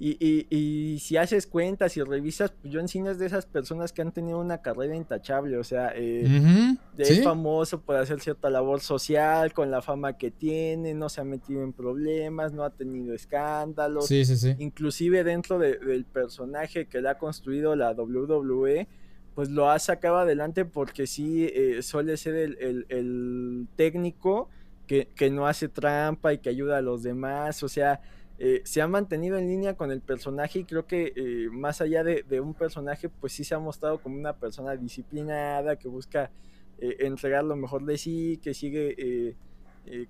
Y, 0.00 0.16
y, 0.18 0.46
y, 0.50 0.98
si 0.98 1.16
haces 1.16 1.46
cuentas 1.46 1.96
y 1.96 2.02
revisas, 2.02 2.50
pues 2.50 2.74
John 2.74 2.88
Cena 2.88 3.12
es 3.12 3.18
de 3.18 3.26
esas 3.26 3.46
personas 3.46 3.92
que 3.92 4.02
han 4.02 4.10
tenido 4.10 4.40
una 4.40 4.58
carrera 4.58 4.96
intachable, 4.96 5.56
o 5.56 5.62
sea, 5.62 5.92
eh, 5.94 6.76
es 6.98 7.22
famoso 7.22 7.80
por 7.80 7.94
hacer 7.96 8.20
cierta 8.20 8.50
labor 8.50 8.80
social, 8.80 9.52
con 9.52 9.70
la 9.70 9.82
fama 9.82 10.18
que 10.18 10.32
tiene, 10.32 10.94
no 10.94 11.08
se 11.08 11.20
ha 11.20 11.24
metido 11.24 11.62
en 11.62 11.72
problemas, 11.72 12.52
no 12.52 12.64
ha 12.64 12.70
tenido 12.70 13.14
escándalos, 13.14 14.08
sí, 14.08 14.24
sí, 14.24 14.56
inclusive 14.58 15.22
dentro 15.22 15.60
del 15.60 16.04
personaje 16.06 16.86
que 16.86 17.00
le 17.00 17.10
ha 17.10 17.18
construido 17.18 17.76
la 17.76 17.92
WWE, 17.92 18.88
pues 19.36 19.48
lo 19.48 19.70
ha 19.70 19.78
sacado 19.78 20.18
adelante 20.18 20.64
porque 20.64 21.06
sí 21.06 21.44
eh, 21.44 21.82
suele 21.82 22.16
ser 22.16 22.34
el, 22.34 22.86
el 22.88 23.68
técnico 23.76 24.48
que, 24.88 25.08
que 25.14 25.30
no 25.30 25.46
hace 25.46 25.68
trampa 25.68 26.32
y 26.32 26.38
que 26.38 26.50
ayuda 26.50 26.78
a 26.78 26.82
los 26.82 27.04
demás, 27.04 27.62
o 27.62 27.68
sea 27.68 28.00
eh, 28.38 28.62
se 28.64 28.82
ha 28.82 28.88
mantenido 28.88 29.38
en 29.38 29.46
línea 29.46 29.76
con 29.76 29.92
el 29.92 30.00
personaje 30.00 30.60
y 30.60 30.64
creo 30.64 30.86
que 30.86 31.12
eh, 31.14 31.48
más 31.50 31.80
allá 31.80 32.02
de, 32.02 32.40
un 32.40 32.54
personaje, 32.54 33.08
pues 33.08 33.32
sí 33.32 33.44
se 33.44 33.54
ha 33.54 33.60
mostrado 33.60 33.98
como 34.00 34.16
una 34.16 34.36
persona 34.36 34.74
disciplinada 34.74 35.76
que 35.76 35.88
busca 35.88 36.30
eh, 36.78 36.96
entregar 37.00 37.44
lo 37.44 37.54
mejor 37.54 37.84
de 37.84 37.96
sí, 37.96 38.40
que 38.42 38.54
sigue 38.54 39.36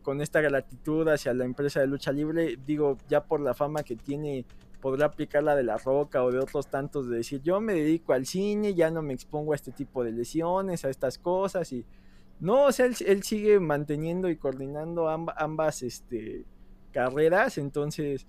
con 0.03 0.21
esta 0.21 0.41
gratitud 0.41 1.09
hacia 1.09 1.35
la 1.35 1.45
empresa 1.45 1.81
de 1.81 1.89
lucha 1.89 2.13
libre. 2.13 2.57
Digo, 2.65 2.97
ya 3.09 3.25
por 3.25 3.41
la 3.41 3.55
fama 3.55 3.83
que 3.83 3.97
tiene, 3.97 4.47
podrá 4.81 5.07
aplicar 5.07 5.43
la 5.43 5.57
de 5.57 5.65
la 5.65 5.77
roca 5.77 6.25
o 6.25 6.31
de 6.31 6.39
otros 6.39 6.69
tantos 6.69 7.09
de 7.09 7.17
decir, 7.19 7.43
yo 7.43 7.61
me 7.61 7.75
dedico 7.75 8.13
al 8.13 8.25
cine, 8.25 8.75
ya 8.75 8.91
no 8.91 9.03
me 9.03 9.13
expongo 9.13 9.53
a 9.53 9.57
este 9.57 9.73
tipo 9.73 10.05
de 10.05 10.13
lesiones, 10.13 10.85
a 10.85 10.91
estas 10.91 11.19
cosas 11.19 11.73
y... 11.73 11.85
No, 12.41 12.65
o 12.65 12.73
sea, 12.73 12.87
él, 12.87 13.23
sigue 13.23 13.61
manteniendo 13.61 14.29
y 14.29 14.37
coordinando 14.37 15.09
ambas, 15.09 15.83
este, 15.83 16.45
carreras, 16.95 17.59
entonces 17.59 18.27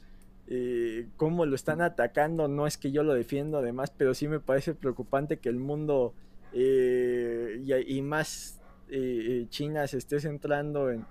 eh, 0.48 1.08
cómo 1.18 1.46
lo 1.46 1.56
están 1.56 1.82
atacando, 1.82 2.48
no 2.48 2.66
es 2.66 2.78
que 2.78 2.92
yo 2.92 3.04
lo 3.04 3.14
defiendo 3.14 3.60
además, 3.60 3.94
pero 3.96 4.14
sí 4.14 4.28
me 4.28 4.40
parece 4.40 4.74
preocupante 4.74 5.38
que 5.38 5.50
el 5.50 5.60
mundo 5.60 6.14
eh, 6.52 7.62
y, 7.88 8.02
más 8.02 8.60
eh, 8.90 9.46
China 9.50 9.88
se 9.88 10.00
esté 10.00 10.20
centrando 10.20 10.90
en, 10.90 11.06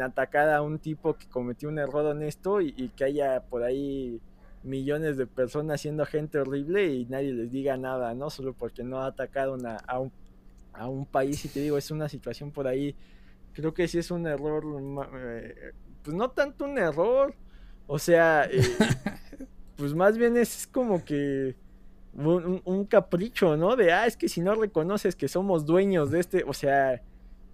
atacar 0.00 0.50
a 0.50 0.62
un 0.62 0.78
tipo 0.78 1.14
que 1.14 1.26
cometió 1.28 1.68
un 1.68 1.78
error 1.78 2.04
honesto 2.06 2.60
y, 2.60 2.74
y, 2.76 2.90
que 2.90 3.04
haya 3.04 3.42
por 3.42 3.64
ahí 3.64 4.20
millones 4.62 5.16
de 5.16 5.26
personas 5.26 5.80
siendo 5.80 6.06
gente 6.06 6.38
horrible 6.38 6.86
y 6.94 7.06
nadie 7.06 7.32
les 7.32 7.50
diga 7.50 7.76
nada, 7.76 8.14
¿no? 8.14 8.30
Solo 8.30 8.52
porque 8.52 8.84
no 8.84 8.98
ha 8.98 9.06
atacado 9.06 9.56
a, 9.86 9.98
un, 9.98 10.12
a 10.72 10.88
un 10.88 11.06
país 11.06 11.44
y 11.44 11.48
te 11.48 11.60
digo, 11.60 11.78
es 11.78 11.90
una 11.90 12.08
situación 12.08 12.52
por 12.52 12.68
ahí, 12.68 12.94
creo 13.54 13.74
que 13.74 13.88
sí 13.88 13.98
es 13.98 14.10
un 14.10 14.26
error 14.26 14.64
pues 16.02 16.16
no 16.16 16.30
tanto 16.30 16.64
un 16.64 16.78
error. 16.78 17.34
O 17.86 17.98
sea, 17.98 18.44
eh, 18.50 18.62
pues 19.76 19.94
más 19.94 20.16
bien 20.16 20.36
es 20.36 20.66
como 20.66 21.04
que 21.04 21.56
un, 22.14 22.86
capricho, 22.86 23.56
¿no? 23.56 23.76
De, 23.76 23.92
ah, 23.92 24.06
es 24.06 24.16
que 24.16 24.28
si 24.28 24.40
no 24.40 24.54
reconoces 24.54 25.16
que 25.16 25.28
somos 25.28 25.64
dueños 25.64 26.10
de 26.10 26.20
este, 26.20 26.44
o 26.46 26.52
sea, 26.52 27.02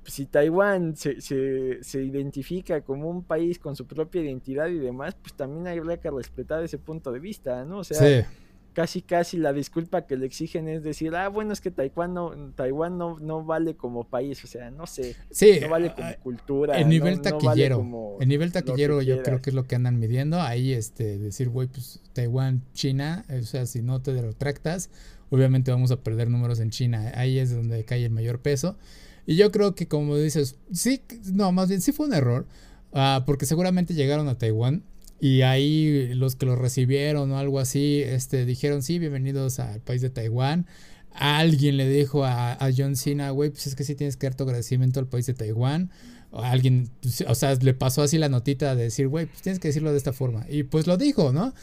pues 0.03 0.15
si 0.15 0.27
Taiwán 0.27 0.97
se, 0.97 1.21
se, 1.21 1.83
se, 1.83 2.03
identifica 2.03 2.81
como 2.81 3.09
un 3.09 3.23
país 3.23 3.59
con 3.59 3.77
su 3.77 3.87
propia 3.87 4.23
identidad 4.23 4.67
y 4.69 4.79
demás, 4.79 5.15
pues 5.21 5.35
también 5.35 5.67
habría 5.69 5.99
que 5.99 6.11
respetar 6.11 6.63
ese 6.63 6.79
punto 6.79 7.13
de 7.13 7.21
vista, 7.21 7.65
¿no? 7.65 7.79
O 7.79 7.85
sea, 7.85 8.29
casi 8.79 9.03
casi 9.03 9.39
la 9.39 9.53
disculpa 9.53 10.07
que 10.07 10.17
le 10.17 10.25
exigen 10.25 10.69
es 10.69 10.85
decir, 10.85 11.13
ah, 11.17 11.27
bueno, 11.27 11.53
es 11.53 11.61
que 11.61 11.73
Taiwán 11.73 12.15
no, 12.15 12.31
Taiwán 12.55 12.97
no, 12.97 13.19
no 13.19 13.45
vale 13.45 13.75
como 13.75 14.05
país, 14.05 14.45
o 14.45 14.47
sea, 14.47 14.71
no 14.71 14.87
sé, 14.87 15.17
sí, 15.33 15.59
no 15.61 15.69
vale 15.69 15.93
como 15.93 16.07
ah, 16.07 16.15
cultura. 16.23 16.79
El 16.79 16.89
nivel 16.89 17.21
taquillero, 17.21 18.17
el 18.21 18.29
nivel 18.29 18.53
taquillero 18.53 19.03
yo 19.03 19.21
creo 19.25 19.43
que 19.43 19.51
es 19.51 19.55
lo 19.55 19.67
que 19.67 19.75
andan 19.75 19.99
midiendo, 19.99 20.41
ahí 20.41 20.75
este, 20.75 21.19
decir, 21.19 21.49
güey, 21.49 21.67
pues 21.67 22.01
Taiwán, 22.13 22.63
China, 22.73 23.25
o 23.29 23.43
sea, 23.43 23.67
si 23.67 23.83
no 23.83 24.01
te 24.01 24.13
retractas, 24.23 24.91
obviamente 25.31 25.73
vamos 25.73 25.91
a 25.91 26.01
perder 26.05 26.31
números 26.31 26.61
en 26.61 26.71
China, 26.71 27.11
ahí 27.17 27.41
es 27.41 27.53
donde 27.53 27.85
cae 27.85 28.05
el 28.05 28.13
mayor 28.13 28.39
peso. 28.39 28.79
Y 29.27 29.35
yo 29.35 29.51
creo 29.51 29.75
que 29.75 29.89
como 29.89 30.17
dices, 30.17 30.57
sí, 30.73 31.03
no, 31.33 31.51
más 31.51 31.69
bien 31.69 31.81
sí 31.81 31.91
fue 31.91 32.07
un 32.07 32.15
error, 32.15 32.47
uh, 32.93 33.25
porque 33.27 33.45
seguramente 33.45 33.95
llegaron 33.95 34.29
a 34.29 34.39
Taiwán 34.39 34.85
y 35.21 35.43
ahí 35.43 36.15
los 36.15 36.37
que 36.37 36.47
lo 36.47 36.57
recibieron 36.57 37.31
o 37.33 37.39
algo 37.39 37.59
así, 37.59 38.03
este, 38.03 38.45
dijeron, 38.45 38.83
sí, 38.83 38.99
bienvenidos 38.99 39.59
al 39.59 39.81
país 39.81 40.01
de 40.03 40.11
Taiwán. 40.11 40.67
alguien 41.13 41.77
le 41.77 41.89
dijo 41.89 42.25
a, 42.25 42.53
a 42.53 42.71
John 42.77 42.97
Cena, 42.97 43.31
güey, 43.31 43.51
pues 43.51 43.67
es 43.67 43.75
que 43.75 43.85
sí 43.85 43.95
tienes 43.95 44.17
que 44.17 44.27
dar 44.27 44.35
tu 44.37 44.45
agradecimiento 44.45 45.01
al 45.01 45.07
país 45.09 45.27
de 45.27 45.35
Taiwán. 45.35 45.91
O 46.31 46.43
alguien, 46.43 46.91
pues, 47.01 47.25
o 47.27 47.35
sea, 47.35 47.55
le 47.55 47.75
pasó 47.75 48.03
así 48.03 48.19
la 48.19 48.29
notita 48.29 48.75
de 48.75 48.85
decir, 48.85 49.09
güey, 49.09 49.27
pues 49.27 49.43
tienes 49.43 49.59
que 49.59 49.69
decirlo 49.69 49.91
de 49.93 49.99
esta 49.99 50.13
forma. 50.13 50.47
Y 50.49 50.65
pues 50.65 50.87
lo 50.87 50.97
dijo, 50.97 51.33
¿no? 51.33 51.55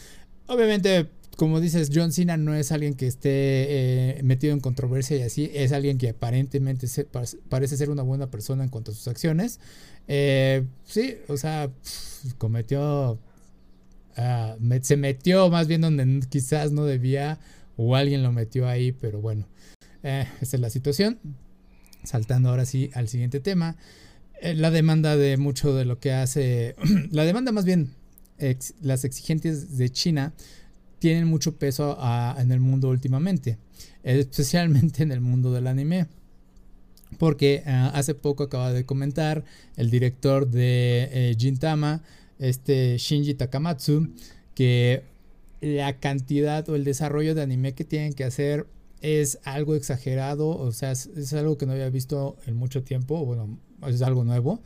Obviamente, 0.48 1.08
como 1.38 1.60
dices, 1.60 1.90
John 1.94 2.12
Cena 2.12 2.38
no 2.38 2.56
es 2.56 2.72
alguien 2.72 2.96
que 2.96 3.08
esté 3.08 3.30
eh, 3.30 4.24
metido 4.24 4.54
en 4.54 4.60
controversia 4.60 5.18
y 5.18 5.22
así, 5.22 5.52
es 5.54 5.72
alguien 5.72 5.98
que 5.98 6.10
aparentemente 6.10 6.88
parece 7.50 7.78
ser 7.78 7.90
una 7.90 8.04
buena 8.04 8.32
persona 8.32 8.64
en 8.64 8.70
cuanto 8.70 8.92
a 8.92 8.96
sus 8.96 9.08
acciones. 9.08 9.60
Eh, 10.08 10.66
sí, 10.86 11.18
o 11.28 11.38
sea, 11.38 11.70
cometió, 12.38 13.20
ah, 14.18 14.56
se 14.82 14.98
metió 14.98 15.50
más 15.50 15.68
bien 15.68 15.82
donde 15.82 16.22
quizás 16.30 16.72
no 16.72 16.86
debía 16.86 17.40
o 17.78 17.96
alguien 17.96 18.24
lo 18.24 18.32
metió 18.32 18.68
ahí, 18.68 18.92
pero 18.92 19.22
bueno, 19.22 19.48
eh, 20.04 20.28
esa 20.42 20.58
es 20.58 20.62
la 20.62 20.70
situación. 20.70 21.20
Saltando 22.04 22.50
ahora 22.50 22.66
sí 22.66 22.92
al 22.94 23.08
siguiente 23.08 23.40
tema, 23.40 23.76
la 24.42 24.70
demanda 24.70 25.18
de 25.18 25.38
mucho 25.38 25.74
de 25.74 25.86
lo 25.86 26.00
que 26.00 26.14
hace, 26.14 26.76
la 27.12 27.26
demanda 27.26 27.52
más 27.52 27.66
bien, 27.66 27.92
las 28.82 29.06
exigentes 29.06 29.78
de 29.78 29.90
China 29.90 30.34
tienen 31.00 31.28
mucho 31.28 31.58
peso 31.58 31.98
en 32.38 32.52
el 32.52 32.60
mundo 32.60 32.90
últimamente, 32.90 33.58
especialmente 34.04 35.04
en 35.04 35.12
el 35.12 35.22
mundo 35.22 35.52
del 35.52 35.68
anime. 35.68 36.08
Porque 37.20 37.64
ah, 37.66 37.92
hace 37.94 38.16
poco 38.16 38.44
acaba 38.44 38.74
de 38.74 38.86
comentar 38.86 39.44
el 39.78 39.90
director 39.90 40.50
de 40.50 41.10
eh, 41.12 41.36
Gintama, 41.38 42.02
este 42.40 42.98
Shinji 42.98 43.34
Takamatsu, 43.36 44.10
que 44.54 45.04
la 45.62 46.00
cantidad 46.00 46.68
o 46.70 46.76
el 46.76 46.84
desarrollo 46.84 47.36
de 47.36 47.42
anime 47.42 47.74
que 47.74 47.86
tienen 47.86 48.14
que 48.14 48.24
hacer 48.24 48.68
es 49.02 49.40
algo 49.44 49.76
exagerado, 49.76 50.48
o 50.50 50.72
sea, 50.72 50.92
es, 50.92 51.34
algo 51.34 51.58
que 51.58 51.66
no 51.66 51.74
había 51.74 51.90
visto 51.90 52.38
en 52.48 52.56
mucho 52.56 52.84
tiempo, 52.84 53.24
bueno, 53.26 53.60
es 53.88 54.02
algo 54.02 54.24
nuevo, 54.24 54.62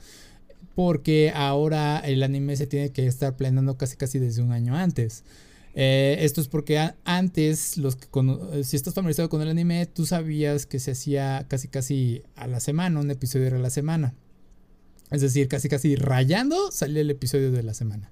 porque 0.75 1.31
ahora 1.35 1.99
el 1.99 2.23
anime 2.23 2.55
se 2.55 2.67
tiene 2.67 2.91
que 2.91 3.05
estar 3.05 3.35
planeando 3.35 3.77
casi 3.77 3.97
casi 3.97 4.19
desde 4.19 4.41
un 4.41 4.51
año 4.51 4.75
antes. 4.75 5.23
Eh, 5.75 6.17
esto 6.21 6.41
es 6.41 6.47
porque 6.47 6.91
antes, 7.05 7.77
los 7.77 7.95
que 7.95 8.07
si 8.63 8.75
estás 8.75 8.93
familiarizado 8.93 9.29
con 9.29 9.41
el 9.41 9.49
anime, 9.49 9.85
tú 9.85 10.05
sabías 10.05 10.65
que 10.65 10.79
se 10.79 10.91
hacía 10.91 11.45
casi 11.47 11.67
casi 11.67 12.23
a 12.35 12.47
la 12.47 12.59
semana, 12.59 12.99
un 12.99 13.11
episodio 13.11 13.47
era 13.47 13.57
a 13.57 13.61
la 13.61 13.69
semana. 13.69 14.13
Es 15.11 15.21
decir, 15.21 15.47
casi 15.47 15.69
casi 15.69 15.95
rayando 15.95 16.71
salía 16.71 17.01
el 17.01 17.09
episodio 17.09 17.51
de 17.51 17.63
la 17.63 17.73
semana. 17.73 18.11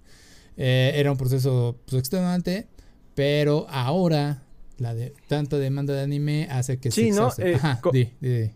Eh, 0.57 0.93
era 0.95 1.11
un 1.11 1.17
proceso 1.17 1.77
pues, 1.85 1.99
extenuante, 1.99 2.67
pero 3.13 3.67
ahora 3.69 4.43
la 4.77 4.95
de 4.95 5.13
tanta 5.27 5.57
demanda 5.57 5.93
de 5.93 6.01
anime 6.01 6.47
hace 6.49 6.79
que 6.79 6.91
sí, 6.91 7.11
¿no? 7.11 7.29
Eh, 7.37 7.55
Ajá, 7.55 7.81
di, 7.91 8.11
di. 8.19 8.51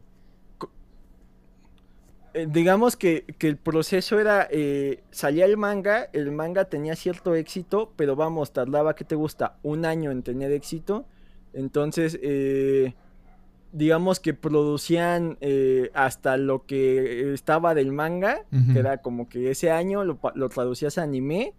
Eh, 2.33 2.47
digamos 2.49 2.95
que, 2.95 3.25
el 3.39 3.57
proceso 3.57 4.19
era, 4.19 4.47
salía 5.11 5.45
el 5.45 5.57
manga, 5.57 6.09
el 6.13 6.31
manga 6.31 6.65
tenía 6.65 6.95
cierto 6.95 7.35
éxito, 7.35 7.93
pero 7.95 8.15
vamos, 8.15 8.53
tardaba, 8.53 8.95
¿qué 8.95 9.03
te 9.03 9.15
gusta? 9.15 9.57
Un 9.63 9.85
año 9.85 10.11
en 10.11 10.23
tener 10.23 10.51
éxito. 10.51 11.05
Entonces, 11.53 12.17
digamos 13.71 14.19
que 14.19 14.33
producían 14.33 15.37
hasta 15.93 16.37
lo 16.37 16.65
que 16.65 17.33
estaba 17.33 17.73
del 17.73 17.91
manga, 17.91 18.45
que 18.73 18.79
era 18.79 18.97
como 18.97 19.29
que 19.29 19.51
ese 19.51 19.71
año 19.71 20.03
lo, 20.03 20.19
lo 20.35 20.49
traducías 20.49 20.97
a 20.97 21.03
anime, 21.03 21.53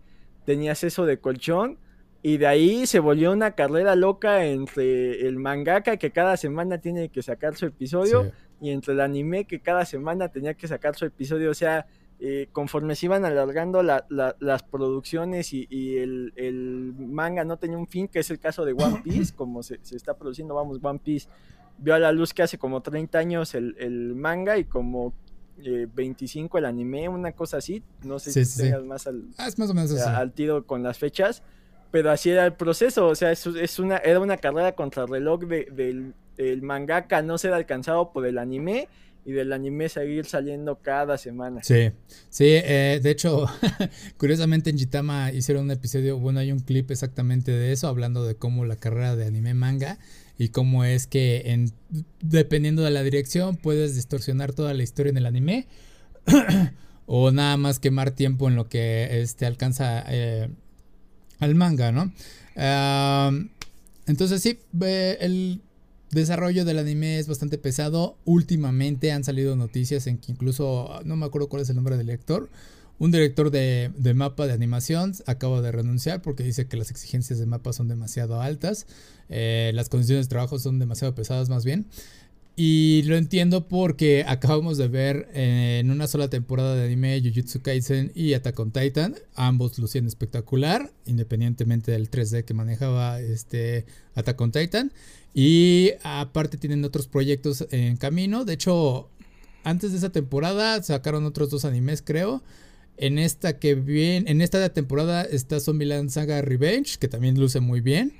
tenías 0.44 0.85
eso 0.85 1.07
de 1.07 1.18
colchón. 1.18 1.79
Y 2.25 2.37
de 2.37 2.46
ahí 2.46 2.87
se 2.87 3.01
volvió 3.01 3.33
una 3.33 3.53
carrera 3.53 3.96
loca 3.96 4.44
entre 4.44 5.27
el 5.27 5.38
mangaka 5.38 5.96
que 5.96 6.12
cada 6.12 6.37
semana 6.37 6.79
tiene 6.79 7.09
que 7.09 7.20
sacar 7.20 7.57
su 7.57 7.66
episodio 7.66 8.31
y 8.61 8.70
entre 8.70 8.94
el 8.94 9.01
anime 9.01 9.44
que 9.44 9.59
cada 9.59 9.85
semana 9.85 10.29
tenía 10.29 10.55
que 10.55 10.68
sacar 10.68 10.94
su 10.94 11.05
episodio. 11.05 11.51
O 11.51 11.55
sea, 11.55 11.87
eh, 12.20 12.48
conforme 12.53 12.94
se 12.94 13.07
iban 13.07 13.25
alargando 13.25 13.83
las 13.83 14.62
producciones 14.70 15.53
y, 15.53 15.96
el, 15.96 16.94
manga 16.96 17.44
no 17.44 17.57
tenía 17.57 17.77
un 17.77 17.88
fin, 17.88 18.07
que 18.07 18.20
es 18.20 18.31
el 18.31 18.38
caso 18.38 18.64
de 18.64 18.72
One 18.72 19.01
Piece, 19.03 19.35
como 19.37 19.64
se, 19.64 19.81
está 19.90 20.14
produciendo, 20.14 20.55
vamos, 20.55 20.79
One 20.81 21.01
Piece 21.01 21.29
vio 21.82 21.94
a 21.94 21.98
la 21.98 22.12
luz 22.12 22.32
que 22.32 22.42
hace 22.42 22.58
como 22.58 22.80
30 22.80 23.18
años 23.18 23.54
el, 23.54 24.14
manga 24.14 24.58
y 24.58 24.64
como 24.64 25.12
25 25.56 26.56
eh, 26.56 26.60
el 26.60 26.64
anime, 26.64 27.08
una 27.08 27.32
cosa 27.32 27.58
así. 27.58 27.82
No 28.02 28.18
sé 28.18 28.44
si 28.44 28.62
tengas 28.62 28.84
más 28.84 29.06
al, 29.06 29.24
ah, 29.38 29.48
más 29.56 29.70
o 29.70 29.74
menos 29.74 29.92
al 29.92 30.32
tiro 30.32 30.66
con 30.66 30.82
las 30.82 30.98
fechas 30.98 31.42
pero 31.92 32.10
así 32.10 32.30
era 32.30 32.46
el 32.46 32.54
proceso, 32.54 33.06
o 33.06 33.14
sea, 33.14 33.30
es, 33.30 33.46
es 33.46 33.78
una, 33.78 33.98
era 33.98 34.18
una 34.18 34.38
carrera 34.38 34.72
contra 34.72 35.02
el 35.02 35.10
reloj 35.10 35.42
de, 35.42 35.68
del, 35.70 36.14
el 36.38 36.62
mangaka 36.62 37.22
no 37.22 37.38
ser 37.38 37.52
alcanzado 37.52 38.12
por 38.12 38.26
el 38.26 38.38
anime 38.38 38.88
y 39.24 39.32
del 39.32 39.52
anime 39.52 39.88
seguir 39.88 40.24
saliendo 40.24 40.80
cada 40.80 41.16
semana. 41.18 41.62
Sí, 41.62 41.92
sí, 42.30 42.46
eh, 42.48 42.98
de 43.00 43.10
hecho, 43.10 43.46
curiosamente 44.16 44.70
en 44.70 44.78
Jitama 44.78 45.30
hicieron 45.32 45.64
un 45.64 45.70
episodio, 45.70 46.18
bueno, 46.18 46.40
hay 46.40 46.50
un 46.50 46.60
clip 46.60 46.90
exactamente 46.90 47.52
de 47.52 47.72
eso, 47.72 47.86
hablando 47.88 48.24
de 48.24 48.36
cómo 48.36 48.64
la 48.64 48.76
carrera 48.76 49.14
de 49.14 49.26
anime 49.26 49.52
manga 49.52 49.98
y 50.38 50.48
cómo 50.48 50.84
es 50.84 51.06
que 51.06 51.42
en, 51.46 51.72
dependiendo 52.20 52.82
de 52.82 52.90
la 52.90 53.02
dirección 53.02 53.56
puedes 53.56 53.94
distorsionar 53.94 54.52
toda 54.52 54.74
la 54.74 54.82
historia 54.82 55.10
en 55.10 55.16
el 55.18 55.26
anime 55.26 55.66
o 57.06 57.30
nada 57.30 57.56
más 57.56 57.78
quemar 57.78 58.12
tiempo 58.12 58.48
en 58.48 58.56
lo 58.56 58.68
que 58.68 59.20
este, 59.22 59.46
alcanza 59.46 60.04
eh, 60.08 60.48
al 61.38 61.54
manga, 61.54 61.92
¿no? 61.92 62.12
entonces 64.06 64.42
sí, 64.42 64.58
el 65.20 65.62
desarrollo 66.12 66.64
del 66.64 66.78
anime 66.78 67.18
es 67.18 67.26
bastante 67.26 67.58
pesado. 67.58 68.18
Últimamente 68.24 69.10
han 69.10 69.24
salido 69.24 69.56
noticias 69.56 70.06
en 70.06 70.18
que 70.18 70.30
incluso, 70.30 71.00
no 71.04 71.16
me 71.16 71.26
acuerdo 71.26 71.48
cuál 71.48 71.62
es 71.62 71.70
el 71.70 71.76
nombre 71.76 71.96
del 71.96 72.06
director, 72.06 72.50
un 73.02 73.10
director 73.10 73.50
de, 73.50 73.90
mapa 74.14 74.46
de 74.46 74.52
animación 74.52 75.12
acaba 75.26 75.60
de 75.60 75.72
renunciar 75.72 76.22
porque 76.22 76.44
dice 76.44 76.68
que 76.68 76.76
las 76.76 76.92
exigencias 76.92 77.40
de 77.40 77.46
mapa 77.46 77.72
son 77.72 77.88
demasiado 77.88 78.40
altas, 78.40 78.86
eh, 79.28 79.72
las 79.74 79.88
condiciones 79.88 80.26
de 80.26 80.30
trabajo 80.30 80.56
son 80.60 80.78
demasiado 80.78 81.12
pesadas 81.12 81.48
más 81.48 81.64
bien. 81.64 81.86
Y 82.54 83.02
lo 83.06 83.16
entiendo 83.16 83.66
porque 83.66 84.24
acabamos 84.28 84.78
de 84.78 84.86
ver 84.86 85.28
eh, 85.34 85.78
en 85.80 85.90
una 85.90 86.06
sola 86.06 86.30
temporada 86.30 86.76
de 86.76 86.84
anime 86.84 87.20
Jujutsu 87.20 87.60
Kaisen 87.60 88.12
y 88.14 88.34
Attack 88.34 88.60
on 88.60 88.70
Titan. 88.70 89.16
Ambos 89.34 89.76
lucían 89.80 90.06
espectacular, 90.06 90.92
independientemente 91.04 91.90
del 91.90 92.08
3D 92.08 92.44
que 92.44 92.54
manejaba 92.54 93.20
este 93.20 93.84
Attack 94.14 94.40
on 94.40 94.52
Titan. 94.52 94.92
Y 95.34 95.90
aparte 96.04 96.56
tienen 96.56 96.84
otros 96.84 97.08
proyectos 97.08 97.66
en 97.72 97.96
camino. 97.96 98.44
De 98.44 98.52
hecho, 98.52 99.08
antes 99.64 99.90
de 99.90 99.98
esa 99.98 100.10
temporada 100.10 100.80
sacaron 100.84 101.24
otros 101.24 101.50
dos 101.50 101.64
animes, 101.64 102.00
creo. 102.00 102.44
En 102.96 103.18
esta 103.18 103.59
que 103.59 103.72
en 103.72 104.40
esta 104.40 104.68
temporada 104.72 105.22
está 105.22 105.61
Zombieland 105.61 106.11
Saga 106.11 106.42
Revenge, 106.42 106.98
que 106.98 107.09
también 107.09 107.38
luce 107.38 107.61
muy 107.61 107.81
bien. 107.81 108.12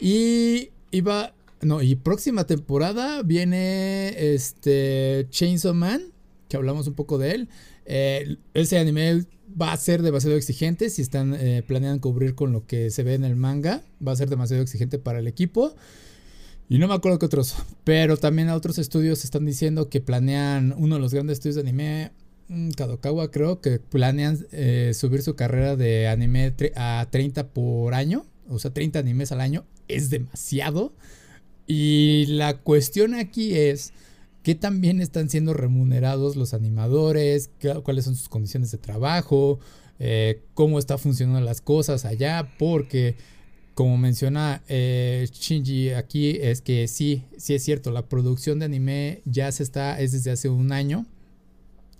Y 0.00 0.70
iba 0.90 1.34
no, 1.60 1.82
y 1.82 1.96
próxima 1.96 2.46
temporada 2.46 3.22
viene 3.22 4.34
este 4.34 5.26
Chainsaw 5.30 5.74
Man, 5.74 6.02
que 6.48 6.56
hablamos 6.56 6.86
un 6.86 6.94
poco 6.94 7.18
de 7.18 7.32
él. 7.32 7.48
Eh, 7.84 8.36
ese 8.54 8.78
anime 8.78 9.24
va 9.60 9.72
a 9.72 9.76
ser 9.76 10.02
demasiado 10.02 10.36
exigente 10.36 10.88
si 10.90 11.02
están 11.02 11.34
eh, 11.34 11.64
planeando 11.66 12.00
cubrir 12.00 12.34
con 12.34 12.52
lo 12.52 12.66
que 12.66 12.90
se 12.90 13.02
ve 13.02 13.14
en 13.14 13.24
el 13.24 13.34
manga. 13.34 13.82
Va 14.06 14.12
a 14.12 14.16
ser 14.16 14.28
demasiado 14.28 14.62
exigente 14.62 14.98
para 14.98 15.18
el 15.18 15.26
equipo. 15.26 15.74
Y 16.68 16.78
no 16.78 16.86
me 16.86 16.94
acuerdo 16.94 17.18
qué 17.18 17.26
otros, 17.26 17.56
pero 17.82 18.18
también 18.18 18.50
a 18.50 18.54
otros 18.54 18.78
estudios 18.78 19.24
están 19.24 19.46
diciendo 19.46 19.88
que 19.88 20.02
planean, 20.02 20.74
uno 20.76 20.96
de 20.96 21.00
los 21.00 21.14
grandes 21.14 21.38
estudios 21.38 21.54
de 21.56 21.62
anime, 21.62 22.12
Kadokawa 22.76 23.30
creo, 23.30 23.60
que 23.60 23.78
planean 23.78 24.46
eh, 24.52 24.92
subir 24.94 25.22
su 25.22 25.36
carrera 25.36 25.76
de 25.76 26.08
anime 26.08 26.54
a 26.76 27.06
30 27.10 27.48
por 27.48 27.94
año, 27.94 28.24
o 28.48 28.58
sea, 28.58 28.72
30 28.72 28.98
animes 28.98 29.32
al 29.32 29.40
año, 29.40 29.64
es 29.86 30.10
demasiado. 30.10 30.92
Y 31.66 32.24
la 32.26 32.56
cuestión 32.58 33.14
aquí 33.14 33.54
es 33.54 33.92
qué 34.42 34.54
también 34.54 35.02
están 35.02 35.28
siendo 35.28 35.52
remunerados 35.52 36.36
los 36.36 36.54
animadores, 36.54 37.50
cuáles 37.82 38.06
son 38.06 38.16
sus 38.16 38.30
condiciones 38.30 38.70
de 38.70 38.78
trabajo, 38.78 39.58
eh, 39.98 40.40
cómo 40.54 40.78
está 40.78 40.96
funcionando 40.96 41.40
las 41.42 41.60
cosas 41.60 42.06
allá, 42.06 42.54
porque 42.58 43.16
como 43.74 43.98
menciona 43.98 44.62
eh, 44.68 45.28
Shinji 45.30 45.90
aquí 45.90 46.38
es 46.40 46.62
que 46.62 46.88
sí, 46.88 47.26
sí 47.36 47.54
es 47.54 47.62
cierto, 47.62 47.90
la 47.90 48.08
producción 48.08 48.58
de 48.58 48.64
anime 48.64 49.22
ya 49.26 49.52
se 49.52 49.62
está, 49.62 50.00
es 50.00 50.12
desde 50.12 50.30
hace 50.30 50.48
un 50.48 50.72
año 50.72 51.06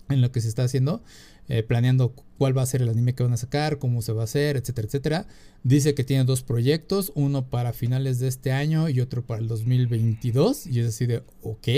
en 0.09 0.21
lo 0.21 0.33
que 0.33 0.41
se 0.41 0.49
está 0.49 0.65
haciendo. 0.65 1.03
Eh, 1.49 1.63
planeando 1.63 2.15
cuál 2.37 2.57
va 2.57 2.63
a 2.63 2.67
ser 2.67 2.83
el 2.83 2.91
anime 2.91 3.15
que 3.15 3.23
van 3.23 3.33
a 3.33 3.39
sacar, 3.39 3.79
cómo 3.79 4.03
se 4.03 4.13
va 4.13 4.23
a 4.23 4.25
hacer, 4.25 4.57
etcétera, 4.57 4.87
etcétera. 4.87 5.27
Dice 5.65 5.95
que 5.95 6.05
tiene 6.05 6.25
dos 6.25 6.43
proyectos, 6.43 7.11
uno 7.15 7.49
para 7.49 7.73
finales 7.73 8.19
de 8.19 8.29
este 8.29 8.53
año 8.53 8.89
y 8.91 9.01
otro 9.01 9.25
para 9.25 9.41
el 9.41 9.49
2022. 9.49 10.67
Y 10.67 10.81
es 10.81 10.89
así 10.89 11.07
de, 11.07 11.23
ok. 11.43 11.69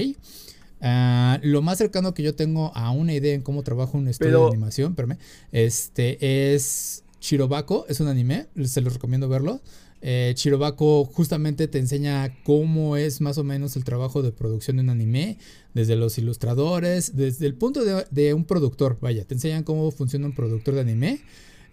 Ah, 0.80 1.38
lo 1.42 1.62
más 1.62 1.78
cercano 1.78 2.14
que 2.14 2.22
yo 2.22 2.34
tengo 2.34 2.72
a 2.74 2.90
una 2.90 3.12
idea 3.12 3.34
en 3.34 3.42
cómo 3.42 3.62
trabajo 3.62 3.98
un 3.98 4.08
estudio 4.08 4.44
de 4.44 4.48
animación, 4.48 4.92
espérame, 4.92 5.18
este 5.52 6.54
es 6.54 7.04
Chirobako, 7.20 7.84
es 7.88 8.00
un 8.00 8.08
anime, 8.08 8.46
se 8.64 8.80
los 8.80 8.94
recomiendo 8.94 9.28
verlo. 9.28 9.60
Eh, 10.02 10.32
Chirobako 10.34 11.04
justamente 11.04 11.68
te 11.68 11.78
enseña 11.78 12.34
cómo 12.44 12.96
es 12.96 13.20
más 13.20 13.36
o 13.36 13.44
menos 13.44 13.76
el 13.76 13.84
trabajo 13.84 14.22
de 14.22 14.32
producción 14.32 14.78
de 14.78 14.82
un 14.82 14.90
anime, 14.90 15.36
desde 15.74 15.96
los 15.96 16.18
ilustradores, 16.18 17.16
desde 17.16 17.46
el 17.46 17.54
punto 17.54 17.82
de, 17.84 18.34
un 18.34 18.44
productor, 18.44 18.98
vaya, 19.00 19.24
te 19.24 19.34
enseñan 19.34 19.64
cómo 19.64 19.90
funciona 19.90 20.26
un 20.26 20.34
productor 20.34 20.74
de 20.74 20.80
anime. 20.80 21.20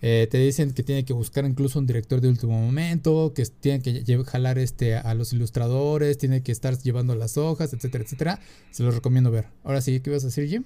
Eh, 0.01 0.27
te 0.29 0.37
dicen 0.37 0.73
que 0.73 0.83
tiene 0.83 1.05
que 1.05 1.13
buscar 1.13 1.43
incluso 1.45 1.79
un 1.79 1.87
director 1.87 2.21
de 2.21 2.29
último 2.29 2.53
momento, 2.53 3.33
que 3.33 3.43
tiene 3.45 3.81
que 3.81 4.23
jalar 4.25 4.59
este, 4.59 4.95
a 4.95 5.13
los 5.15 5.33
ilustradores, 5.33 6.19
tiene 6.19 6.43
que 6.43 6.51
estar 6.51 6.77
llevando 6.77 7.15
las 7.15 7.37
hojas, 7.37 7.73
etcétera, 7.73 8.03
etcétera. 8.03 8.39
Se 8.69 8.83
los 8.83 8.93
recomiendo 8.93 9.31
ver. 9.31 9.47
Ahora 9.63 9.81
sí, 9.81 9.99
¿qué 9.99 10.11
ibas 10.11 10.23
a 10.23 10.27
decir, 10.27 10.47
Jim? 10.47 10.63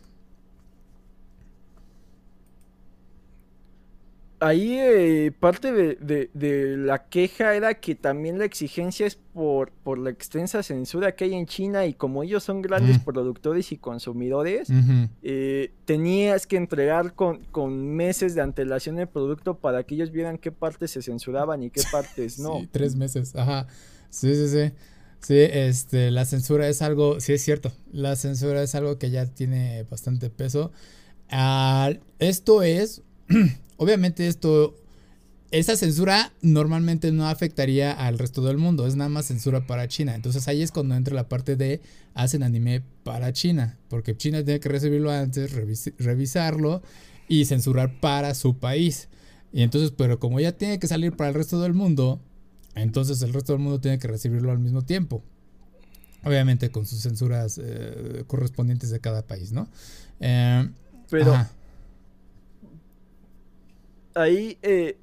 Ahí 4.42 4.78
eh, 4.80 5.32
parte 5.39 5.72
de, 5.72 6.78
la 6.78 7.06
queja 7.06 7.56
era 7.56 7.76
que 7.76 7.96
también 7.96 8.39
la 8.39 8.46
exigencia 8.46 9.06
es 9.06 9.16
por, 9.16 9.72
por 9.72 10.00
la 10.00 10.10
extensa 10.10 10.64
censura 10.64 11.16
que 11.16 11.26
hay 11.26 11.36
en 11.36 11.46
China 11.46 11.86
y 11.86 11.94
como 11.94 12.24
ellos 12.24 12.44
son 12.44 12.62
grandes 12.62 13.00
mm. 13.00 13.04
productores 13.04 13.72
y 13.72 13.78
consumidores, 13.78 14.70
eh, 15.22 15.72
tenías 15.86 16.48
que 16.48 16.58
entregar 16.58 17.14
con, 17.14 17.44
con, 17.46 17.96
meses 17.96 18.34
de 18.34 18.42
antelación 18.42 19.00
el 19.00 19.08
producto 19.08 19.58
para 19.58 19.84
que 19.84 19.96
ellos 19.96 20.12
vieran 20.12 20.39
qué 20.39 20.52
partes 20.52 20.92
se 20.92 21.02
censuraban 21.04 21.62
y 21.62 21.70
qué 21.70 21.84
partes 21.92 22.39
no. 22.39 22.60
sí, 22.60 22.70
tres 22.72 22.96
meses, 22.96 23.36
ajá. 23.36 23.68
Sí, 24.10 24.36
sí, 24.36 24.48
sí. 24.50 24.74
Sí, 25.22 25.38
este, 25.38 26.10
la 26.10 26.26
censura 26.26 26.68
es 26.68 26.82
algo, 26.82 27.20
sí 27.20 27.34
es 27.34 27.44
cierto, 27.44 27.72
la 27.92 28.16
censura 28.16 28.64
es 28.64 28.74
algo 28.74 28.98
que 28.98 29.12
ya 29.12 29.28
tiene 29.28 29.84
bastante 29.84 30.32
peso. 30.32 30.72
Ah, 31.30 31.92
esto 32.18 32.64
es 32.64 33.04
Obviamente 33.82 34.28
esto, 34.28 34.76
esa 35.50 35.76
censura 35.76 36.32
normalmente 36.44 37.12
no 37.12 37.28
afectaría 37.28 37.92
al 37.92 38.20
resto 38.20 38.44
del 38.44 38.60
mundo, 38.60 38.86
es 38.86 38.96
nada 38.96 39.10
más 39.10 39.26
censura 39.26 39.66
para 39.66 39.88
China. 39.88 40.14
Entonces 40.14 40.48
ahí 40.48 40.62
es 40.62 40.72
cuando 40.72 40.94
entra 40.94 41.16
la 41.16 41.28
parte 41.28 41.56
de 41.56 41.82
hacen 42.14 42.44
anime 42.44 42.84
para 43.04 43.34
China, 43.34 43.80
porque 43.90 44.16
China 44.16 44.46
tiene 44.46 44.60
que 44.60 44.70
recibirlo 44.70 45.10
antes, 45.10 45.52
revisarlo 45.98 46.84
y 47.28 47.46
censurar 47.46 48.00
para 48.00 48.36
su 48.36 48.60
país. 48.60 49.08
Y 49.52 49.64
entonces, 49.64 49.90
pero 49.98 50.20
como 50.20 50.40
ya 50.40 50.52
tiene 50.52 50.78
que 50.78 50.86
salir 50.86 51.14
para 51.14 51.30
el 51.30 51.34
resto 51.34 51.60
del 51.60 51.74
mundo, 51.74 52.22
entonces 52.76 53.20
el 53.24 53.34
resto 53.34 53.54
del 53.54 53.64
mundo 53.64 53.82
tiene 53.82 53.98
que 53.98 54.08
recibirlo 54.08 54.52
al 54.52 54.60
mismo 54.60 54.84
tiempo. 54.84 55.24
Obviamente 56.24 56.70
con 56.70 56.86
sus 56.86 57.02
censuras 57.02 57.60
eh, 57.60 58.26
correspondientes 58.28 58.92
de 58.92 59.00
cada 59.00 59.24
país, 59.24 59.52
¿no? 59.52 59.68
Eh, 60.20 60.70
pero, 61.10 61.34
ahí 64.16 64.57
eh, 64.62 64.97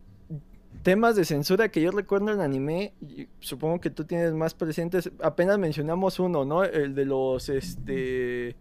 temas 0.83 1.17
de 1.17 1.25
censura 1.25 1.69
que 1.69 1.81
yo 1.81 1.91
recuerdo 1.91 2.33
en 2.33 2.41
anime, 2.41 2.93
supongo 3.41 3.81
que 3.81 3.91
tú 3.91 4.05
tienes 4.05 4.33
más 4.33 4.55
presentes, 4.55 5.11
apenas 5.23 5.59
mencionamos 5.59 6.19
uno, 6.19 6.45
¿no? 6.45 6.65
El 6.65 6.95
de 6.95 7.05
los 7.05 7.49
este 7.49 8.57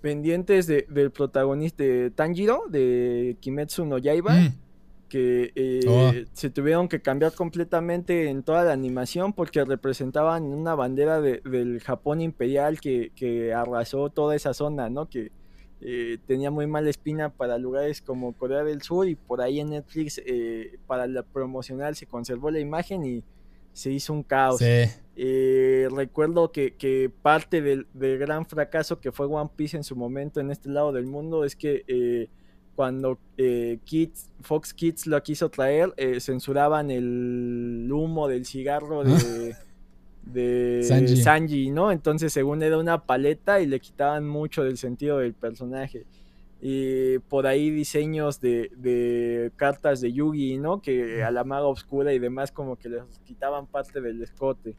pendientes 0.00 0.66
del 0.66 1.10
protagonista 1.10 1.82
de 1.82 2.10
Tanjiro, 2.10 2.64
de 2.68 3.36
Kimetsu 3.40 3.84
no 3.86 3.98
Yaiba. 3.98 4.34
Mm. 4.34 4.54
que 5.08 5.52
eh, 5.54 5.80
oh. 5.88 6.12
se 6.32 6.50
tuvieron 6.50 6.88
que 6.88 7.00
cambiar 7.00 7.32
completamente 7.32 8.28
en 8.28 8.42
toda 8.42 8.64
la 8.64 8.72
animación 8.72 9.32
porque 9.32 9.64
representaban 9.64 10.42
una 10.44 10.74
bandera 10.74 11.20
del 11.20 11.80
Japón 11.80 12.20
imperial 12.20 12.80
que, 12.80 13.12
que 13.14 13.54
arrasó 13.54 14.10
toda 14.10 14.34
esa 14.34 14.52
zona, 14.52 14.90
¿no? 14.90 15.08
Que, 15.08 15.30
eh, 15.80 16.18
tenía 16.26 16.50
muy 16.50 16.66
mala 16.66 16.88
espina 16.88 17.28
para 17.28 17.58
lugares 17.58 18.00
como 18.00 18.32
Corea 18.32 18.64
del 18.64 18.80
Sur 18.82 19.08
y 19.08 19.14
por 19.14 19.42
ahí 19.42 19.60
en 19.60 19.70
Netflix 19.70 20.20
eh, 20.24 20.78
para 20.86 21.06
la 21.06 21.22
promocional 21.22 21.94
se 21.96 22.06
conservó 22.06 22.50
la 22.50 22.60
imagen 22.60 23.04
y 23.04 23.22
se 23.72 23.90
hizo 23.90 24.14
un 24.14 24.22
caos. 24.22 24.60
Eh, 24.62 25.88
recuerdo 25.90 26.50
que, 26.50 27.10
parte 27.22 27.60
del, 27.60 27.86
gran 27.92 28.46
fracaso 28.46 29.00
que 29.00 29.12
fue 29.12 29.26
One 29.26 29.50
Piece 29.54 29.76
en 29.76 29.84
su 29.84 29.96
momento 29.96 30.40
en 30.40 30.50
este 30.50 30.70
lado 30.70 30.92
del 30.92 31.06
mundo 31.06 31.44
es 31.44 31.54
que 31.56 32.30
cuando 32.74 33.18
Kids, 33.36 34.30
Fox 34.40 34.72
Kids 34.72 35.06
lo 35.06 35.22
quiso 35.22 35.50
traer, 35.50 35.92
censuraban 36.20 36.90
el 36.90 37.90
humo 37.92 38.28
del 38.28 38.46
cigarro 38.46 39.04
de... 39.04 39.54
de 40.26 40.82
Sanji. 41.22 41.70
¿no? 41.70 41.90
Entonces, 41.90 42.32
según 42.32 42.62
era 42.62 42.78
una 42.78 43.04
paleta 43.04 43.60
y 43.60 43.66
le 43.66 43.80
quitaban 43.80 44.26
mucho 44.28 44.64
del 44.64 44.76
sentido 44.76 45.18
del 45.18 45.34
personaje. 45.34 46.04
Y 46.60 47.18
por 47.18 47.46
ahí 47.46 47.70
diseños 47.70 48.40
de, 48.40 49.52
cartas 49.56 50.00
de 50.00 50.12
Yugi, 50.12 50.58
¿no? 50.58 50.80
Que 50.80 51.22
a 51.22 51.30
la 51.30 51.44
maga 51.44 51.66
oscura 51.66 52.12
y 52.12 52.18
demás 52.18 52.50
como 52.50 52.76
que 52.76 52.88
les 52.88 53.02
quitaban 53.24 53.66
parte 53.66 54.00
del 54.00 54.22
escote. 54.22 54.74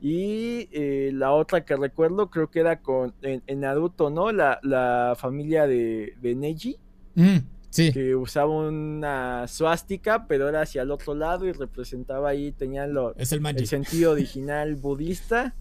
Y 0.00 0.68
eh, 0.72 1.10
la 1.12 1.32
otra 1.32 1.64
que 1.64 1.76
recuerdo 1.76 2.30
creo 2.30 2.50
que 2.50 2.60
era 2.60 2.80
con 2.80 3.12
en, 3.20 3.60
Naruto, 3.60 4.08
¿no? 4.08 4.32
La, 4.32 4.58
la 4.62 5.14
familia 5.16 5.66
de, 5.66 6.14
de 6.20 6.34
Neji. 6.34 6.78
Mm. 7.14 7.38
Que 7.72 8.16
usaba 8.16 8.50
una 8.50 9.46
suástica, 9.46 10.26
pero 10.26 10.48
era 10.48 10.62
hacia 10.62 10.82
el 10.82 10.90
otro 10.90 11.14
lado 11.14 11.46
y 11.46 11.52
representaba 11.52 12.30
ahí, 12.30 12.50
tenían 12.50 12.92
lo, 12.92 13.14
es 13.16 13.32
el, 13.32 13.66
sentido 13.66 14.12
original 14.12 14.74
budista. 14.74 15.54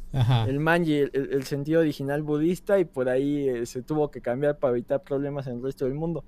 El 0.48 0.60
manji, 0.60 0.96
el, 1.14 1.44
sentido 1.44 1.82
original 1.82 2.24
budista, 2.24 2.80
y 2.80 2.86
por 2.86 3.10
ahí 3.10 3.48
eh, 3.48 3.66
se 3.68 3.84
tuvo 3.84 4.10
que 4.10 4.22
cambiar 4.22 4.58
para 4.58 4.72
evitar 4.72 5.04
problemas 5.04 5.46
en 5.46 5.58
el 5.58 5.64
resto 5.64 5.86
del 5.86 5.94
mundo. 5.94 6.24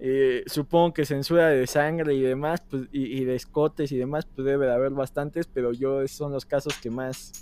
Eh, 0.00 0.44
supongo 0.46 0.94
que 0.94 1.04
censura 1.04 1.48
de 1.48 1.66
sangre 1.66 2.14
y 2.14 2.20
demás, 2.20 2.62
pues, 2.70 2.84
y, 2.92 3.24
de 3.24 3.34
escotes 3.34 3.90
y 3.90 3.96
demás, 3.96 4.26
pues 4.32 4.46
debe 4.46 4.66
de 4.66 4.72
haber 4.72 4.92
bastantes, 4.92 5.48
pero 5.52 5.72
yo 5.72 6.02
esos 6.02 6.16
son 6.16 6.32
los 6.32 6.46
casos 6.46 6.74
que 6.80 6.90
más, 6.90 7.32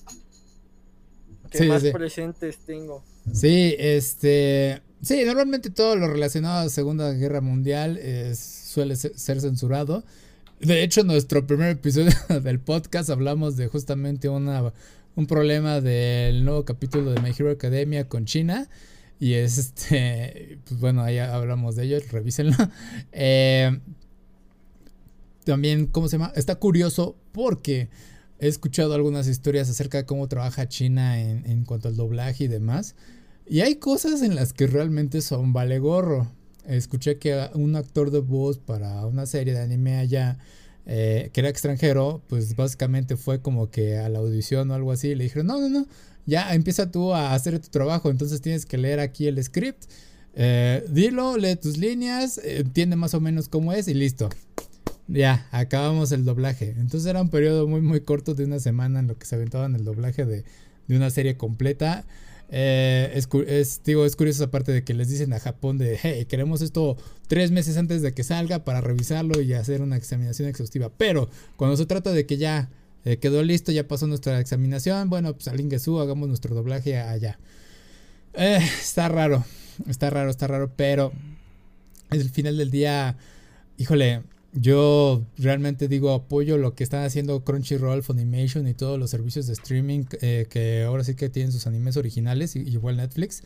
que 1.50 1.64
más 1.64 1.84
presentes 1.84 2.58
tengo. 2.64 3.04
Sí, 3.30 3.74
este. 3.78 4.80
Sí, 5.06 5.24
normalmente 5.24 5.70
todo 5.70 5.94
lo 5.94 6.08
relacionado 6.08 6.58
a 6.58 6.64
la 6.64 6.68
Segunda 6.68 7.12
Guerra 7.12 7.40
Mundial 7.40 8.00
suele 8.34 8.96
ser, 8.96 9.40
censurado. 9.40 10.02
De 10.58 10.82
hecho, 10.82 11.02
en 11.02 11.06
nuestro 11.06 11.46
primer 11.46 11.70
episodio 11.70 12.10
del 12.42 12.58
podcast 12.58 13.08
hablamos 13.10 13.56
de 13.56 13.68
justamente 13.68 14.28
un 14.28 15.26
problema 15.28 15.80
del 15.80 16.44
nuevo 16.44 16.64
capítulo 16.64 17.12
de 17.12 17.20
My 17.20 17.30
Hero 17.30 17.52
Academia 17.52 18.08
con 18.08 18.24
China. 18.24 18.68
Y 19.20 19.34
este, 19.34 20.58
pues 20.66 20.80
bueno, 20.80 21.02
ahí 21.04 21.18
hablamos 21.18 21.76
de 21.76 21.84
ello, 21.84 21.98
revísenlo. 22.10 22.56
Eh, 23.12 23.78
también, 25.44 25.86
¿cómo 25.86 26.08
se 26.08 26.18
llama? 26.18 26.32
Está 26.34 26.56
curioso 26.56 27.14
porque 27.30 27.90
he 28.40 28.48
escuchado 28.48 28.92
algunas 28.92 29.28
historias 29.28 29.70
acerca 29.70 29.98
de 29.98 30.04
cómo 30.04 30.26
trabaja 30.26 30.68
China 30.68 31.20
en 31.20 31.64
cuanto 31.64 31.86
al 31.86 31.94
doblaje 31.94 32.42
y 32.42 32.48
demás. 32.48 32.96
Y 33.48 33.60
hay 33.60 33.76
cosas 33.76 34.22
en 34.22 34.34
las 34.34 34.52
que 34.52 34.66
realmente 34.66 35.20
son 35.20 35.52
vale 35.52 35.78
gorro. 35.78 36.26
Escuché 36.66 37.18
que 37.18 37.48
un 37.54 37.76
actor 37.76 38.10
de 38.10 38.18
voz 38.18 38.58
para 38.58 39.06
una 39.06 39.24
serie 39.26 39.54
de 39.54 39.60
anime 39.60 39.98
allá, 39.98 40.38
eh, 40.84 41.30
que 41.32 41.40
era 41.40 41.48
extranjero, 41.48 42.22
pues 42.26 42.56
básicamente 42.56 43.16
fue 43.16 43.40
como 43.40 43.70
que 43.70 43.98
a 43.98 44.08
la 44.08 44.18
audición 44.18 44.70
o 44.70 44.74
algo 44.74 44.90
así, 44.90 45.14
le 45.14 45.24
dijeron, 45.24 45.46
no, 45.46 45.60
no, 45.60 45.68
no, 45.68 45.86
ya 46.26 46.54
empieza 46.54 46.90
tú 46.90 47.14
a 47.14 47.34
hacer 47.34 47.58
tu 47.60 47.68
trabajo, 47.68 48.10
entonces 48.10 48.40
tienes 48.40 48.66
que 48.66 48.78
leer 48.78 48.98
aquí 48.98 49.28
el 49.28 49.42
script, 49.42 49.84
eh, 50.34 50.84
dilo, 50.88 51.36
lee 51.36 51.54
tus 51.54 51.78
líneas, 51.78 52.38
entiende 52.42 52.96
más 52.96 53.14
o 53.14 53.20
menos 53.20 53.48
cómo 53.48 53.72
es 53.72 53.86
y 53.86 53.94
listo. 53.94 54.28
Ya, 55.08 55.46
acabamos 55.52 56.10
el 56.10 56.24
doblaje. 56.24 56.74
Entonces 56.78 57.08
era 57.08 57.22
un 57.22 57.30
periodo 57.30 57.68
muy, 57.68 57.80
muy 57.80 58.00
corto 58.00 58.34
de 58.34 58.44
una 58.44 58.58
semana 58.58 58.98
en 58.98 59.06
lo 59.06 59.16
que 59.16 59.24
se 59.24 59.36
aventaban 59.36 59.76
el 59.76 59.84
doblaje 59.84 60.24
de, 60.24 60.44
de 60.88 60.96
una 60.96 61.10
serie 61.10 61.36
completa. 61.36 62.04
Eh, 62.48 63.12
es, 63.46 63.82
digo, 63.84 64.06
es 64.06 64.14
curioso 64.14 64.44
esa 64.44 64.50
parte 64.50 64.72
de 64.72 64.84
que 64.84 64.94
les 64.94 65.08
dicen 65.08 65.32
a 65.32 65.40
Japón 65.40 65.78
de, 65.78 65.98
hey, 66.00 66.26
queremos 66.26 66.62
esto 66.62 66.96
tres 67.26 67.50
meses 67.50 67.76
antes 67.76 68.02
de 68.02 68.12
que 68.12 68.22
salga 68.24 68.64
para 68.64 68.80
revisarlo 68.80 69.40
y 69.40 69.52
hacer 69.52 69.82
una 69.82 69.96
examinación 69.96 70.48
exhaustiva. 70.48 70.90
Pero 70.96 71.28
cuando 71.56 71.76
se 71.76 71.86
trata 71.86 72.12
de 72.12 72.26
que 72.26 72.36
ya 72.36 72.70
eh, 73.04 73.18
quedó 73.18 73.42
listo, 73.42 73.72
ya 73.72 73.88
pasó 73.88 74.06
nuestra 74.06 74.40
examinación, 74.40 75.10
bueno, 75.10 75.34
pues 75.34 75.48
al 75.48 75.60
Ingesu 75.60 76.00
hagamos 76.00 76.28
nuestro 76.28 76.54
doblaje 76.54 76.98
allá. 76.98 77.38
Eh, 78.34 78.60
está 78.80 79.08
raro, 79.08 79.44
está 79.88 80.10
raro, 80.10 80.30
está 80.30 80.46
raro, 80.46 80.72
pero 80.76 81.12
es 82.10 82.20
el 82.20 82.30
final 82.30 82.56
del 82.56 82.70
día, 82.70 83.16
híjole, 83.78 84.22
yo 84.58 85.22
realmente 85.36 85.86
digo 85.86 86.12
apoyo 86.12 86.56
lo 86.56 86.74
que 86.74 86.82
están 86.82 87.04
haciendo 87.04 87.44
Crunchyroll, 87.44 88.02
Funimation 88.02 88.66
y 88.66 88.72
todos 88.72 88.98
los 88.98 89.10
servicios 89.10 89.46
de 89.46 89.52
streaming 89.52 90.04
eh, 90.22 90.46
que 90.48 90.84
ahora 90.84 91.04
sí 91.04 91.14
que 91.14 91.28
tienen 91.28 91.52
sus 91.52 91.66
animes 91.66 91.98
originales, 91.98 92.56
igual 92.56 92.96
Netflix. 92.96 93.42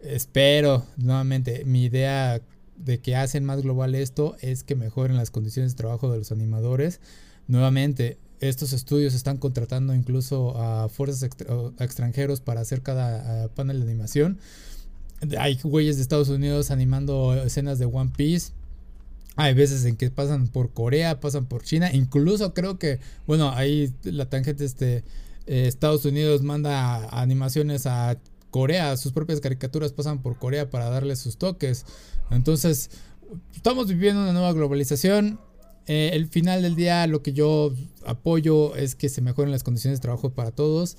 Espero, 0.00 0.86
nuevamente, 0.96 1.64
mi 1.64 1.84
idea 1.84 2.40
de 2.76 2.98
que 2.98 3.16
hacen 3.16 3.44
más 3.44 3.62
global 3.62 3.94
esto 3.96 4.36
es 4.40 4.62
que 4.62 4.76
mejoren 4.76 5.16
las 5.16 5.30
condiciones 5.30 5.72
de 5.72 5.76
trabajo 5.76 6.10
de 6.12 6.18
los 6.18 6.30
animadores. 6.30 7.00
Nuevamente, 7.48 8.16
estos 8.38 8.72
estudios 8.72 9.14
están 9.14 9.38
contratando 9.38 9.92
incluso 9.94 10.56
a 10.56 10.88
fuerzas 10.88 11.28
extranjeros 11.80 12.40
para 12.40 12.60
hacer 12.60 12.82
cada 12.82 13.48
panel 13.48 13.80
de 13.80 13.86
animación. 13.90 14.38
Hay 15.38 15.58
güeyes 15.62 15.96
de 15.96 16.02
Estados 16.02 16.28
Unidos 16.28 16.70
animando 16.70 17.34
escenas 17.42 17.78
de 17.78 17.86
One 17.86 18.12
Piece 18.16 18.52
Hay 19.36 19.54
veces 19.54 19.84
en 19.84 19.96
que 19.96 20.10
pasan 20.10 20.48
por 20.48 20.72
Corea, 20.72 21.20
pasan 21.20 21.46
por 21.46 21.62
China, 21.64 21.90
incluso 21.92 22.54
creo 22.54 22.78
que, 22.78 23.00
bueno, 23.26 23.50
ahí 23.50 23.92
la 24.04 24.30
tangente 24.30 24.64
este 24.64 25.04
eh, 25.46 25.66
Estados 25.66 26.04
Unidos 26.04 26.42
manda 26.42 27.08
animaciones 27.20 27.86
a 27.86 28.18
Corea, 28.50 28.96
sus 28.96 29.12
propias 29.12 29.40
caricaturas 29.40 29.92
pasan 29.92 30.22
por 30.22 30.38
Corea 30.38 30.70
para 30.70 30.88
darle 30.88 31.16
sus 31.16 31.36
toques. 31.36 31.84
Entonces, 32.30 32.90
estamos 33.54 33.88
viviendo 33.88 34.22
una 34.22 34.32
nueva 34.32 34.52
globalización. 34.52 35.40
Eh, 35.86 36.10
el 36.12 36.28
final 36.28 36.62
del 36.62 36.76
día, 36.76 37.06
lo 37.06 37.22
que 37.22 37.32
yo 37.32 37.74
apoyo 38.06 38.76
es 38.76 38.94
que 38.94 39.08
se 39.08 39.20
mejoren 39.20 39.50
las 39.50 39.64
condiciones 39.64 39.98
de 39.98 40.02
trabajo 40.02 40.30
para 40.30 40.52
todos. 40.52 40.96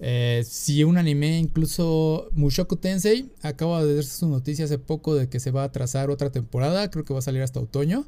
Eh, 0.00 0.44
si 0.48 0.84
un 0.84 0.96
anime, 0.96 1.38
incluso 1.38 2.28
Mushoku 2.32 2.76
Tensei, 2.76 3.30
acaba 3.42 3.84
de 3.84 3.96
dar 3.96 4.04
su 4.04 4.28
noticia 4.28 4.64
hace 4.64 4.78
poco 4.78 5.14
de 5.14 5.28
que 5.28 5.40
se 5.40 5.50
va 5.50 5.64
a 5.64 5.72
trazar 5.72 6.10
otra 6.10 6.30
temporada, 6.30 6.90
creo 6.90 7.04
que 7.04 7.12
va 7.12 7.18
a 7.18 7.22
salir 7.22 7.42
hasta 7.42 7.60
otoño. 7.60 8.06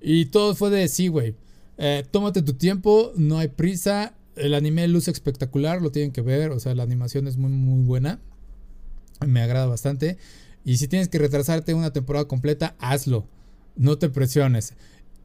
Y 0.00 0.26
todo 0.26 0.54
fue 0.54 0.70
de 0.70 0.88
sí, 0.88 1.08
güey. 1.08 1.34
Eh, 1.78 2.04
tómate 2.10 2.42
tu 2.42 2.54
tiempo, 2.54 3.12
no 3.16 3.38
hay 3.38 3.48
prisa. 3.48 4.14
El 4.36 4.54
anime 4.54 4.86
luce 4.88 5.10
espectacular, 5.10 5.82
lo 5.82 5.90
tienen 5.92 6.12
que 6.12 6.22
ver. 6.22 6.50
O 6.50 6.60
sea, 6.60 6.74
la 6.74 6.82
animación 6.82 7.26
es 7.28 7.36
muy, 7.36 7.50
muy 7.50 7.84
buena. 7.84 8.18
Me 9.26 9.42
agrada 9.42 9.66
bastante. 9.66 10.18
Y 10.64 10.76
si 10.76 10.88
tienes 10.88 11.08
que 11.08 11.18
retrasarte 11.18 11.74
una 11.74 11.92
temporada 11.92 12.26
completa, 12.26 12.74
hazlo. 12.78 13.26
No 13.76 13.98
te 13.98 14.08
presiones. 14.08 14.74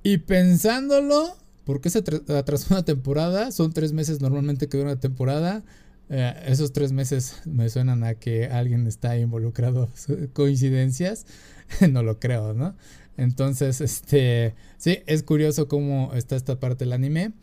Y 0.04 0.20
pensándolo, 0.20 1.36
¿por 1.64 1.82
qué 1.82 1.90
se 1.90 2.00
atrasó 2.00 2.74
una 2.74 2.86
temporada? 2.86 3.52
Son 3.52 3.74
tres 3.74 3.94
meses 3.94 4.22
normalmente 4.22 4.68
que 4.68 4.78
dura 4.78 4.92
una 4.92 5.00
temporada. 5.00 5.64
Eh, 6.10 6.34
esos 6.46 6.72
tres 6.72 6.94
meses 6.94 7.42
me 7.46 7.70
suenan 7.70 8.04
a 8.04 8.16
que 8.16 8.46
alguien 8.46 8.88
está 8.88 9.18
involucrado. 9.18 9.90
Coincidencias, 10.34 11.26
no 11.92 12.04
lo 12.04 12.20
creo, 12.20 12.54
¿no? 12.54 12.76
Entonces, 13.18 13.82
este, 13.82 14.54
sí, 14.78 15.00
es 15.08 15.24
curioso 15.24 15.68
cómo 15.68 16.12
está 16.14 16.36
esta 16.36 16.60
parte 16.60 16.86
del 16.86 16.94
anime. 16.94 17.34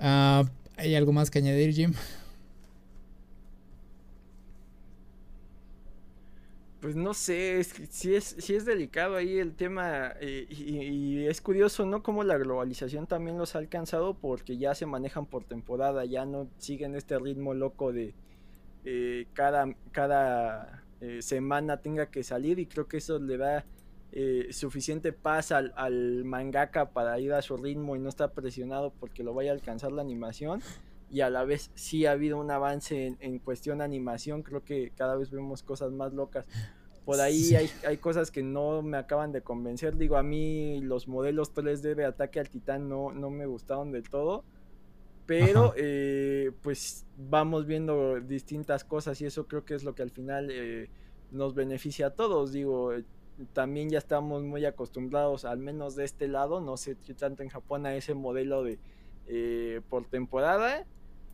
Ah, 0.00 0.44
¿Hay 0.76 0.94
algo 0.94 1.12
más 1.12 1.30
que 1.30 1.38
añadir, 1.38 1.72
Jim? 1.72 1.94
Pues 6.82 6.96
no 6.96 7.14
sé, 7.14 7.62
si 7.62 8.16
es, 8.16 8.24
si 8.24 8.56
es 8.56 8.64
delicado 8.64 9.14
ahí 9.14 9.38
el 9.38 9.54
tema 9.54 10.14
eh, 10.20 10.48
y, 10.50 11.24
es 11.26 11.40
curioso, 11.40 11.86
¿no? 11.86 12.02
Cómo 12.02 12.24
la 12.24 12.36
globalización 12.36 13.06
también 13.06 13.38
los 13.38 13.54
ha 13.54 13.58
alcanzado 13.58 14.14
porque 14.14 14.58
ya 14.58 14.74
se 14.74 14.84
manejan 14.84 15.26
por 15.26 15.44
temporada, 15.44 16.04
ya 16.06 16.26
no 16.26 16.48
siguen 16.58 16.96
este 16.96 17.20
ritmo 17.20 17.54
loco 17.54 17.92
de 17.92 18.14
eh, 18.84 19.28
cada, 19.32 19.72
cada 19.92 20.82
eh, 21.00 21.22
semana 21.22 21.76
tenga 21.76 22.06
que 22.06 22.24
salir 22.24 22.58
y 22.58 22.66
creo 22.66 22.88
que 22.88 22.96
eso 22.96 23.20
le 23.20 23.36
da 23.36 23.64
suficiente 24.50 25.12
paz 25.12 25.52
al, 25.52 25.72
al 25.76 26.24
mangaka 26.24 26.90
para 26.90 27.18
ir 27.20 27.32
a 27.32 27.42
su 27.42 27.56
ritmo 27.56 27.94
y 27.96 28.00
no 28.00 28.08
estar 28.08 28.32
presionado 28.32 28.92
porque 28.98 29.22
lo 29.22 29.34
vaya 29.34 29.52
a 29.52 29.54
alcanzar 29.54 29.92
la 29.92 30.02
animación 30.02 30.60
y 31.12 31.20
a 31.20 31.28
la 31.28 31.44
vez 31.44 31.70
sí 31.74 32.06
ha 32.06 32.12
habido 32.12 32.38
un 32.38 32.50
avance 32.50 33.14
en, 33.20 33.38
cuestión 33.38 33.78
de 33.78 33.84
animación, 33.84 34.42
creo 34.42 34.64
que 34.64 34.92
cada 34.96 35.14
vez 35.14 35.30
vemos 35.30 35.62
cosas 35.62 35.92
más 35.92 36.14
locas. 36.14 36.46
Por 37.04 37.20
ahí 37.20 37.54
hay, 37.54 37.68
hay, 37.86 37.98
cosas 37.98 38.30
que 38.30 38.42
no 38.42 38.80
me 38.80 38.96
acaban 38.96 39.30
de 39.30 39.42
convencer, 39.42 39.96
digo, 39.96 40.16
a 40.16 40.22
mí 40.22 40.80
los 40.80 41.08
modelos 41.08 41.52
3D 41.52 41.94
de 41.96 42.06
ataque 42.06 42.40
al 42.40 42.48
titán 42.48 42.88
no, 42.88 43.12
no 43.12 43.28
me 43.28 43.44
gustaron 43.44 43.92
del 43.92 44.08
todo, 44.08 44.44
pero 45.26 45.74
eh, 45.76 46.52
pues 46.62 47.04
vamos 47.18 47.66
viendo 47.66 48.18
distintas 48.20 48.82
cosas 48.82 49.20
y 49.20 49.26
eso 49.26 49.46
creo 49.46 49.66
que 49.66 49.74
es 49.74 49.84
lo 49.84 49.94
que 49.94 50.02
al 50.02 50.10
final 50.10 50.48
eh, 50.50 50.88
nos 51.30 51.54
beneficia 51.54 52.06
a 52.06 52.10
todos, 52.10 52.52
digo, 52.52 52.92
también 53.52 53.90
ya 53.90 53.98
estamos 53.98 54.44
muy 54.44 54.64
acostumbrados, 54.64 55.44
al 55.44 55.58
menos 55.58 55.94
de 55.94 56.04
este 56.04 56.26
lado, 56.26 56.62
no 56.62 56.78
sé 56.78 56.94
tanto 57.18 57.42
en 57.42 57.50
Japón, 57.50 57.84
a 57.84 57.94
ese 57.96 58.14
modelo 58.14 58.62
de 58.62 58.78
eh, 59.26 59.82
por 59.90 60.06
temporada 60.06 60.86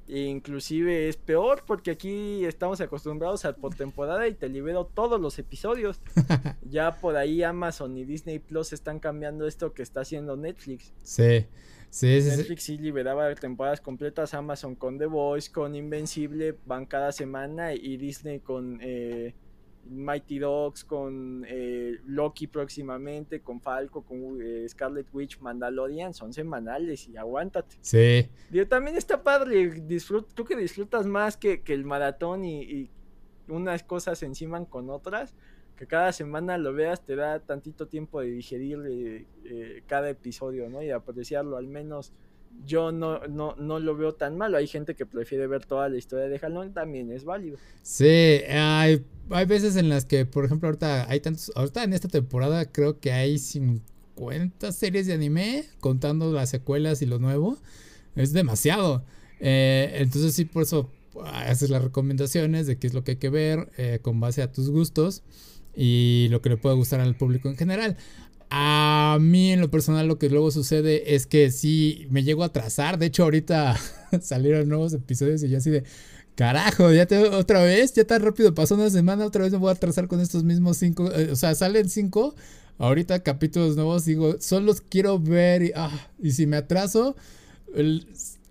inclusive 0.09 1.09
es 1.09 1.16
peor 1.16 1.64
porque 1.66 1.90
aquí 1.90 2.44
estamos 2.44 2.80
acostumbrados 2.80 3.44
a 3.44 3.54
por 3.54 3.74
temporada 3.74 4.26
y 4.26 4.34
te 4.34 4.48
libero 4.48 4.86
todos 4.86 5.20
los 5.20 5.38
episodios. 5.38 6.00
ya 6.62 6.98
por 7.00 7.16
ahí 7.16 7.42
Amazon 7.42 7.96
y 7.96 8.04
Disney 8.04 8.38
Plus 8.38 8.72
están 8.72 8.98
cambiando 8.98 9.46
esto 9.46 9.72
que 9.74 9.82
está 9.82 10.00
haciendo 10.00 10.36
Netflix. 10.36 10.92
Sí. 11.02 11.46
Sí, 11.90 12.20
sí, 12.20 12.28
Netflix 12.28 12.64
sí 12.64 12.76
liberaba 12.76 13.34
temporadas 13.34 13.80
completas, 13.80 14.34
Amazon 14.34 14.74
con 14.74 14.98
The 14.98 15.06
Voice, 15.06 15.50
con 15.50 15.74
Invencible, 15.74 16.54
van 16.66 16.84
cada 16.84 17.12
semana 17.12 17.72
y 17.72 17.96
Disney 17.96 18.40
con 18.40 18.78
eh, 18.82 19.34
Mighty 19.89 20.39
Dogs, 20.39 20.84
con 20.84 21.45
eh, 21.49 21.99
Loki 22.07 22.47
próximamente, 22.47 23.41
con 23.41 23.61
Falco, 23.61 24.03
con 24.03 24.41
eh, 24.41 24.68
Scarlet 24.68 25.07
Witch, 25.12 25.39
Mandalorian, 25.41 26.14
son 26.14 26.32
semanales 26.32 27.09
y 27.09 27.16
aguántate. 27.16 27.76
Sí. 27.80 28.28
también 28.68 28.97
está 28.97 29.22
padre, 29.22 29.82
tú 30.34 30.45
que 30.45 30.57
disfrutas 30.57 31.07
más 31.07 31.36
que, 31.36 31.62
el 31.66 31.84
maratón 31.84 32.45
y, 32.45 32.91
unas 33.49 33.82
cosas 33.82 34.22
encima 34.22 34.62
con 34.66 34.91
otras, 34.91 35.34
que 35.76 35.86
cada 35.86 36.12
semana 36.12 36.59
lo 36.59 36.74
veas 36.74 37.03
te 37.03 37.16
da 37.16 37.39
tantito 37.41 37.86
tiempo 37.86 38.20
de 38.20 38.26
digerir 38.26 38.78
eh, 39.45 39.82
cada 39.86 40.11
episodio, 40.11 40.68
¿no? 40.68 40.82
Y 40.82 40.91
apreciarlo, 40.91 41.57
al 41.57 41.66
menos 41.66 42.12
yo 42.64 42.92
no, 42.92 43.20
no, 43.26 43.54
no 43.56 43.78
lo 43.78 43.96
veo 43.96 44.14
tan 44.14 44.36
malo. 44.36 44.56
Hay 44.56 44.66
gente 44.66 44.94
que 44.94 45.06
prefiere 45.06 45.46
ver 45.46 45.64
toda 45.64 45.88
la 45.88 45.96
historia 45.96 46.28
de 46.28 46.38
Halloween, 46.38 46.72
también 46.72 47.11
es 47.11 47.24
válido. 47.24 47.59
Sí, 47.82 48.06
hay, 48.06 49.04
hay 49.30 49.46
veces 49.46 49.76
en 49.76 49.88
las 49.88 50.04
que, 50.04 50.26
por 50.26 50.44
ejemplo, 50.44 50.68
ahorita 50.68 51.09
hay 51.11 51.20
tantos, 51.20 51.52
ahorita 51.54 51.84
en 51.84 51.92
esta 51.92 52.09
temporada 52.09 52.70
creo 52.70 53.00
que 53.00 53.12
hay 53.12 53.38
50 53.38 54.72
series 54.72 55.06
de 55.06 55.14
anime, 55.14 55.64
contando 55.80 56.32
las 56.32 56.50
secuelas 56.50 57.02
y 57.02 57.06
lo 57.06 57.18
nuevo. 57.18 57.59
Es 58.16 58.32
demasiado. 58.32 59.04
Eh, 59.40 59.92
entonces 59.94 60.34
sí, 60.34 60.44
por 60.44 60.62
eso 60.62 60.90
haces 61.24 61.70
las 61.70 61.82
recomendaciones 61.82 62.66
de 62.66 62.78
qué 62.78 62.86
es 62.86 62.94
lo 62.94 63.04
que 63.04 63.12
hay 63.12 63.16
que 63.16 63.30
ver 63.30 63.70
eh, 63.76 63.98
con 64.02 64.20
base 64.20 64.42
a 64.42 64.52
tus 64.52 64.70
gustos 64.70 65.22
y 65.74 66.26
lo 66.30 66.42
que 66.42 66.48
le 66.48 66.56
puede 66.56 66.74
gustar 66.74 67.00
al 67.00 67.16
público 67.16 67.48
en 67.48 67.56
general. 67.56 67.96
A 68.51 69.18
mí 69.20 69.53
en 69.53 69.61
lo 69.61 69.70
personal 69.70 70.09
lo 70.09 70.18
que 70.18 70.30
luego 70.30 70.51
sucede 70.51 71.14
es 71.14 71.26
que 71.26 71.51
sí 71.51 72.07
me 72.11 72.22
llego 72.22 72.42
a 72.42 72.46
atrasar. 72.46 72.99
De 72.99 73.07
hecho 73.07 73.24
ahorita 73.24 73.76
salieron 74.22 74.68
nuevos 74.68 74.92
episodios 74.92 75.42
y 75.42 75.49
yo 75.49 75.59
así 75.59 75.70
de... 75.70 75.84
Carajo, 76.34 76.92
ya 76.92 77.05
te, 77.05 77.18
otra 77.18 77.64
vez, 77.64 77.94
ya 77.94 78.05
tan 78.05 78.22
rápido 78.22 78.55
pasó 78.55 78.76
una 78.76 78.88
semana, 78.90 79.26
otra 79.26 79.42
vez 79.42 79.51
me 79.51 79.59
voy 79.59 79.70
a 79.70 79.72
atrasar 79.72 80.07
con 80.07 80.20
estos 80.20 80.44
mismos 80.44 80.76
cinco, 80.76 81.11
eh, 81.11 81.30
o 81.32 81.34
sea, 81.34 81.53
salen 81.57 81.88
cinco, 81.88 82.36
ahorita 82.78 83.24
capítulos 83.24 83.74
nuevos, 83.74 84.05
digo, 84.05 84.36
solo 84.38 84.66
los 84.66 84.80
quiero 84.80 85.18
ver 85.18 85.64
y, 85.64 85.72
ah, 85.74 85.90
y 86.22 86.30
si 86.30 86.46
me 86.46 86.57
atraso, 86.57 87.16
el, 87.74 88.07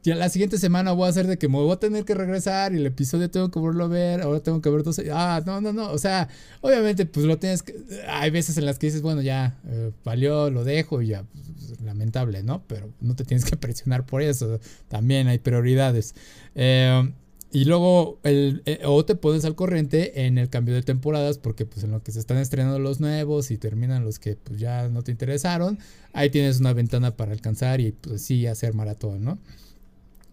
ya 0.08 0.16
la 0.16 0.30
siguiente 0.30 0.58
semana 0.58 0.94
voy 0.94 1.06
a 1.06 1.10
hacer 1.10 1.28
de 1.28 1.38
que 1.38 1.50
me 1.50 1.58
voy 1.58 1.70
a 1.70 1.76
tener 1.76 2.06
que 2.06 2.16
regresar 2.16 2.74
y 2.74 2.78
el 2.78 2.86
episodio 2.86 3.30
tengo 3.30 3.52
que 3.52 3.60
volverlo 3.60 3.86
a 3.86 3.88
ver, 3.90 4.22
ahora 4.22 4.40
tengo 4.40 4.62
que 4.62 4.70
ver 4.70 4.84
dos. 4.84 5.02
Ah, 5.12 5.44
no, 5.46 5.60
no, 5.60 5.74
no. 5.74 5.92
O 5.92 5.98
sea, 5.98 6.30
obviamente, 6.62 7.06
pues 7.06 7.26
lo 7.26 7.38
tienes 7.38 7.62
que. 7.62 7.76
Hay 8.08 8.32
veces 8.32 8.58
en 8.58 8.66
las 8.66 8.80
que 8.80 8.88
dices, 8.88 9.02
bueno, 9.02 9.22
ya 9.22 9.60
eh, 9.68 9.92
valió, 10.06 10.50
lo 10.50 10.64
dejo 10.64 11.02
y 11.02 11.08
ya, 11.08 11.24
pues, 11.24 11.82
lamentable, 11.82 12.42
¿no? 12.42 12.64
Pero 12.68 12.90
no 13.02 13.18
te 13.18 13.26
tienes 13.26 13.44
que 13.44 13.58
presionar 13.58 14.06
por 14.06 14.22
eso. 14.22 14.62
También 14.88 15.28
hay 15.28 15.40
prioridades. 15.40 16.16
Eh, 16.56 17.12
y 17.52 17.66
luego, 17.66 18.20
el, 18.24 18.62
eh, 18.66 18.80
o 18.86 19.04
te 19.04 19.16
pones 19.16 19.44
al 19.44 19.56
corriente 19.56 20.26
en 20.26 20.38
el 20.38 20.50
cambio 20.50 20.74
de 20.74 20.84
temporadas, 20.84 21.38
porque 21.38 21.66
pues 21.66 21.84
en 21.84 21.92
lo 21.92 22.02
que 22.02 22.14
se 22.14 22.20
están 22.20 22.38
estrenando 22.38 22.80
los 22.80 23.02
nuevos 23.02 23.52
y 23.52 23.58
terminan 23.58 24.06
los 24.06 24.20
que 24.20 24.38
pues 24.38 24.58
ya 24.58 24.88
no 24.88 25.02
te 25.02 25.12
interesaron, 25.12 25.80
ahí 26.14 26.30
tienes 26.30 26.62
una 26.62 26.72
ventana 26.72 27.18
para 27.18 27.34
alcanzar 27.34 27.82
y 27.82 27.92
pues 27.92 28.22
sí 28.22 28.48
hacer 28.48 28.74
maratón, 28.74 29.24
¿no? 29.24 29.40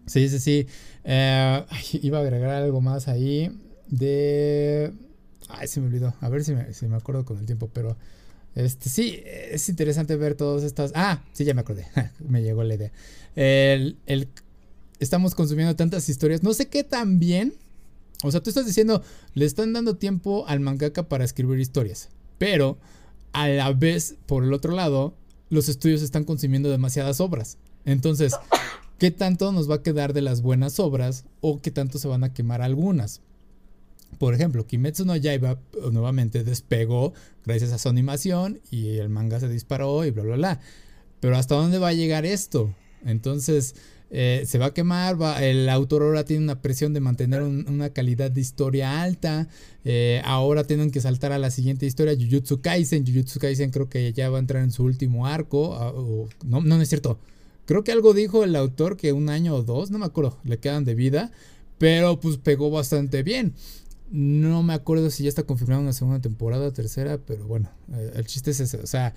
Sí, 0.05 0.29
sí, 0.29 0.39
sí. 0.39 0.67
Eh, 1.03 1.65
iba 2.01 2.19
a 2.19 2.21
agregar 2.21 2.51
algo 2.51 2.81
más 2.81 3.07
ahí 3.07 3.51
de... 3.87 4.93
Ay, 5.49 5.67
se 5.67 5.79
me 5.79 5.87
olvidó. 5.87 6.13
A 6.21 6.29
ver 6.29 6.43
si 6.43 6.53
me, 6.53 6.73
si 6.73 6.87
me 6.87 6.95
acuerdo 6.95 7.25
con 7.25 7.37
el 7.37 7.45
tiempo, 7.45 7.69
pero... 7.73 7.97
Este, 8.55 8.89
sí, 8.89 9.21
es 9.25 9.67
interesante 9.67 10.15
ver 10.15 10.35
todas 10.35 10.63
estas... 10.63 10.91
Ah, 10.95 11.21
sí, 11.33 11.43
ya 11.43 11.53
me 11.53 11.61
acordé. 11.61 11.87
me 12.19 12.41
llegó 12.41 12.63
la 12.63 12.75
idea. 12.75 12.91
El, 13.35 13.97
el, 14.05 14.29
estamos 14.99 15.35
consumiendo 15.35 15.75
tantas 15.75 16.07
historias. 16.09 16.43
No 16.43 16.53
sé 16.53 16.67
qué 16.67 16.83
tan 16.83 17.19
bien. 17.19 17.53
O 18.23 18.31
sea, 18.31 18.41
tú 18.41 18.49
estás 18.49 18.65
diciendo, 18.65 19.03
le 19.33 19.45
están 19.45 19.73
dando 19.73 19.97
tiempo 19.97 20.45
al 20.47 20.61
mangaka 20.61 21.09
para 21.09 21.25
escribir 21.25 21.59
historias. 21.59 22.09
Pero 22.37 22.77
a 23.33 23.47
la 23.47 23.73
vez, 23.73 24.15
por 24.25 24.43
el 24.43 24.53
otro 24.53 24.73
lado, 24.73 25.13
los 25.49 25.69
estudios 25.69 26.01
están 26.01 26.23
consumiendo 26.23 26.69
demasiadas 26.69 27.19
obras. 27.19 27.57
Entonces, 27.83 28.33
qué 28.97 29.11
tanto 29.11 29.51
nos 29.51 29.69
va 29.69 29.75
a 29.75 29.83
quedar 29.83 30.13
de 30.13 30.21
las 30.21 30.41
buenas 30.41 30.79
obras 30.79 31.25
o 31.41 31.61
qué 31.61 31.71
tanto 31.71 31.97
se 31.97 32.07
van 32.07 32.23
a 32.23 32.33
quemar 32.33 32.61
algunas. 32.61 33.21
Por 34.19 34.33
ejemplo, 34.33 34.65
Kimetsu 34.65 35.05
no 35.05 35.15
Yaiba 35.15 35.51
eh, 35.51 35.57
nuevamente 35.91 36.43
despegó 36.43 37.13
gracias 37.45 37.71
a 37.71 37.77
su 37.77 37.89
animación 37.89 38.61
y 38.71 38.97
el 38.97 39.09
manga 39.09 39.39
se 39.39 39.49
disparó 39.49 40.05
y 40.05 40.11
bla 40.11 40.23
bla 40.23 40.35
bla. 40.35 40.59
Pero 41.19 41.37
¿hasta 41.37 41.55
dónde 41.55 41.79
va 41.79 41.89
a 41.89 41.93
llegar 41.93 42.25
esto? 42.25 42.73
Entonces, 43.05 43.75
eh, 44.11 44.43
se 44.45 44.57
va 44.59 44.67
a 44.67 44.73
quemar, 44.73 45.21
va, 45.21 45.43
el 45.43 45.67
autor 45.67 46.03
ahora 46.03 46.23
tiene 46.23 46.43
una 46.43 46.61
presión 46.61 46.93
de 46.93 46.99
mantener 46.99 47.41
una 47.41 47.89
calidad 47.89 48.31
de 48.31 48.39
historia 48.39 49.01
alta, 49.01 49.47
eh, 49.83 50.21
ahora 50.23 50.63
tienen 50.63 50.91
que 50.91 51.01
saltar 51.01 51.31
a 51.31 51.39
la 51.39 51.51
siguiente 51.51 51.85
historia, 51.85 52.13
Jujutsu 52.15 52.61
Kaisen, 52.61 53.05
Jujutsu 53.05 53.39
Kaisen 53.39 53.71
creo 53.71 53.89
que 53.89 54.13
ya 54.13 54.29
va 54.29 54.37
a 54.37 54.39
entrar 54.39 54.63
en 54.63 54.71
su 54.71 54.83
último 54.83 55.25
arco, 55.25 55.75
ah, 55.75 55.91
no, 56.45 56.61
no, 56.61 56.81
es 56.81 56.87
cierto, 56.87 57.19
creo 57.65 57.83
que 57.83 57.91
algo 57.91 58.13
dijo 58.13 58.43
el 58.43 58.55
autor 58.55 58.97
que 58.97 59.13
un 59.13 59.29
año 59.29 59.55
o 59.55 59.63
dos, 59.63 59.91
no 59.91 59.99
me 59.99 60.05
acuerdo, 60.05 60.37
le 60.43 60.59
quedan 60.59 60.85
de 60.85 60.95
vida, 60.95 61.31
pero 61.77 62.19
pues 62.19 62.37
pegó 62.37 62.69
bastante 62.69 63.23
bien. 63.23 63.53
No 64.11 64.63
me 64.63 64.73
acuerdo 64.73 65.09
si 65.09 65.23
ya 65.23 65.29
está 65.29 65.43
confirmada 65.43 65.81
una 65.81 65.93
segunda 65.93 66.21
temporada, 66.21 66.71
tercera, 66.71 67.17
pero 67.17 67.45
bueno, 67.45 67.69
eh, 67.91 68.13
el 68.15 68.25
chiste 68.25 68.51
es 68.51 68.59
ese, 68.59 68.77
o 68.77 68.87
sea, 68.87 69.15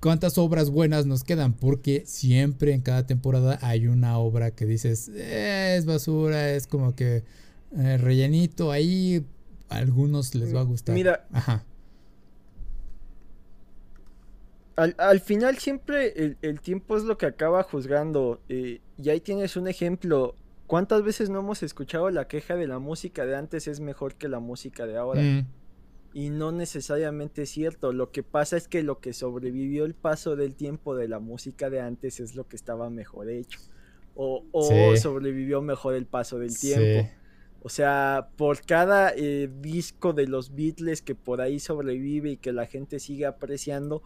cuántas 0.00 0.36
obras 0.36 0.70
buenas 0.70 1.06
nos 1.06 1.24
quedan, 1.24 1.54
porque 1.54 2.02
siempre 2.06 2.74
en 2.74 2.82
cada 2.82 3.06
temporada 3.06 3.58
hay 3.62 3.86
una 3.86 4.18
obra 4.18 4.50
que 4.50 4.66
dices, 4.66 5.10
eh, 5.14 5.76
es 5.78 5.86
basura, 5.86 6.50
es 6.50 6.66
como 6.66 6.94
que 6.94 7.24
eh, 7.76 7.96
rellenito 7.98 8.70
ahí, 8.70 9.24
a 9.68 9.76
algunos 9.76 10.34
les 10.34 10.54
va 10.54 10.60
a 10.60 10.64
gustar. 10.64 10.94
Mira, 10.94 11.26
Ajá. 11.32 11.64
Al, 14.76 15.20
final 15.20 15.58
siempre 15.58 16.36
el, 16.42 16.60
tiempo 16.60 16.96
es 16.96 17.04
lo 17.04 17.16
que 17.16 17.26
acaba 17.26 17.62
juzgando. 17.62 18.40
Eh, 18.48 18.80
y 18.98 19.10
ahí 19.10 19.20
tienes 19.20 19.56
un 19.56 19.68
ejemplo. 19.68 20.34
¿Cuántas 20.66 21.02
veces 21.02 21.30
no 21.30 21.40
hemos 21.40 21.62
escuchado 21.62 22.10
la 22.10 22.26
queja 22.26 22.56
de 22.56 22.66
la 22.66 22.78
música 22.78 23.26
de 23.26 23.36
antes 23.36 23.68
es 23.68 23.80
mejor 23.80 24.14
que 24.14 24.28
la 24.28 24.40
música 24.40 24.86
de 24.86 24.96
ahora? 24.96 25.20
Mm 25.20 25.46
y 26.14 26.30
no 26.30 26.52
necesariamente 26.52 27.42
es 27.42 27.50
cierto. 27.50 27.92
Lo 27.92 28.12
que 28.12 28.22
pasa 28.22 28.56
es 28.56 28.68
que 28.68 28.84
lo 28.84 29.00
que 29.00 29.12
sobrevivió 29.12 29.84
el 29.84 29.94
paso 29.94 30.36
del 30.36 30.54
tiempo 30.54 30.94
de 30.94 31.08
la 31.08 31.18
música 31.18 31.68
de 31.70 31.80
antes 31.80 32.20
es 32.20 32.36
lo 32.36 32.46
que 32.46 32.54
estaba 32.54 32.88
mejor 32.88 33.28
hecho. 33.28 33.58
O, 34.14 34.44
sobrevivió 34.96 35.60
mejor 35.60 35.96
el 35.96 36.06
paso 36.06 36.38
del 36.38 36.56
tiempo. 36.56 37.10
O 37.62 37.68
sea, 37.68 38.28
por 38.36 38.60
cada 38.64 39.12
eh, 39.16 39.50
disco 39.60 40.12
de 40.12 40.28
los 40.28 40.54
Beatles 40.54 41.02
que 41.02 41.16
por 41.16 41.40
ahí 41.40 41.58
sobrevive 41.58 42.30
y 42.30 42.36
que 42.36 42.52
la 42.52 42.66
gente 42.66 43.00
sigue 43.00 43.26
apreciando, 43.26 44.04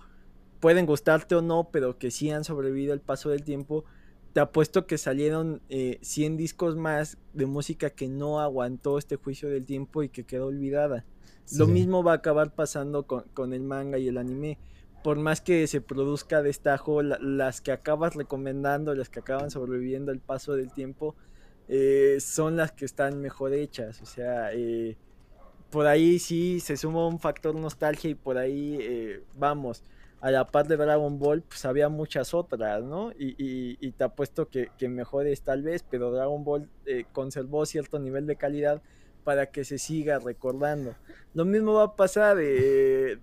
pueden 0.61 0.87
gustarte 0.87 1.35
o 1.35 1.43
no, 1.43 1.71
pero 1.71 1.99
que 1.99 2.11
sí 2.11 2.31
han 2.31 2.45
sobrevivido 2.45 2.95
el 2.95 3.01
paso 3.01 3.31
del 3.31 3.45
tiempo, 3.45 3.85
te 4.33 4.41
apuesto 4.41 4.87
que 4.87 4.99
salieron 4.99 5.63
100 5.69 6.33
eh, 6.33 6.37
discos 6.37 6.77
más 6.77 7.19
de 7.33 7.47
música 7.47 7.91
que 7.91 8.09
no 8.09 8.41
aguantó 8.41 8.99
este 8.99 9.17
juicio 9.17 9.49
del 9.49 9.65
tiempo 9.65 10.03
y 10.03 10.09
que 10.09 10.25
quedó 10.25 10.47
olvidada. 10.47 11.05
Lo 11.57 11.67
mismo 11.67 12.03
va 12.03 12.13
a 12.13 12.17
acabar 12.17 12.55
pasando 12.55 13.07
con, 13.07 13.53
el 13.53 13.63
manga 13.63 13.99
y 13.99 14.09
el 14.09 14.19
anime. 14.19 14.59
Por 15.03 15.17
más 15.19 15.41
que 15.41 15.67
se 15.67 15.81
produzca 15.81 16.43
destajo, 16.43 17.03
las 17.03 17.61
que 17.63 17.73
acabas 17.73 18.15
recomendando, 18.15 18.95
las 18.95 19.09
que 19.09 19.21
acaban 19.21 19.51
sobreviviendo 19.51 20.13
el 20.13 20.21
paso 20.21 20.55
del 20.55 20.73
tiempo, 20.73 21.15
eh, 21.69 22.19
son 22.21 22.57
las 22.57 22.73
que 22.73 22.85
están 22.85 23.21
mejor 23.21 23.55
hechas. 23.55 24.03
O 24.03 24.07
sea, 24.07 24.53
eh, 24.53 24.99
por 25.71 25.87
ahí 25.87 26.19
sí 26.19 26.61
se 26.61 26.77
suma 26.77 27.07
un 27.07 27.19
factor 27.19 27.55
nostalgia 27.55 28.11
y 28.11 28.15
por 28.15 28.37
ahí 28.37 28.77
eh, 28.81 29.23
vamos. 29.37 29.83
A 30.21 30.31
la 30.31 30.47
par 30.47 30.67
de 30.67 30.77
Dragon 30.77 31.19
Ball, 31.19 31.43
pues 31.43 31.65
había 31.65 31.89
muchas 31.89 32.35
otras, 32.35 32.83
¿no? 32.83 33.13
Y, 33.13 33.37
y, 33.39 33.93
te 33.93 34.05
apuesto 34.05 34.49
que, 34.49 34.71
que 34.77 34.89
mejores 34.89 35.43
tal 35.43 35.63
vez, 35.63 35.85
pero 35.89 36.11
Dragon 36.11 36.43
Ball 36.43 36.69
conservó 37.13 37.65
cierto 37.67 38.01
nivel 38.01 38.27
de 38.27 38.37
calidad 38.37 38.83
para 39.29 39.51
que 39.51 39.63
se 39.63 39.77
siga 39.77 40.19
recordando. 40.19 40.95
Lo 41.35 41.45
mismo 41.45 41.75
va 41.75 41.83
a 41.83 41.97
pasar, 41.97 42.39
eh, 42.41 43.19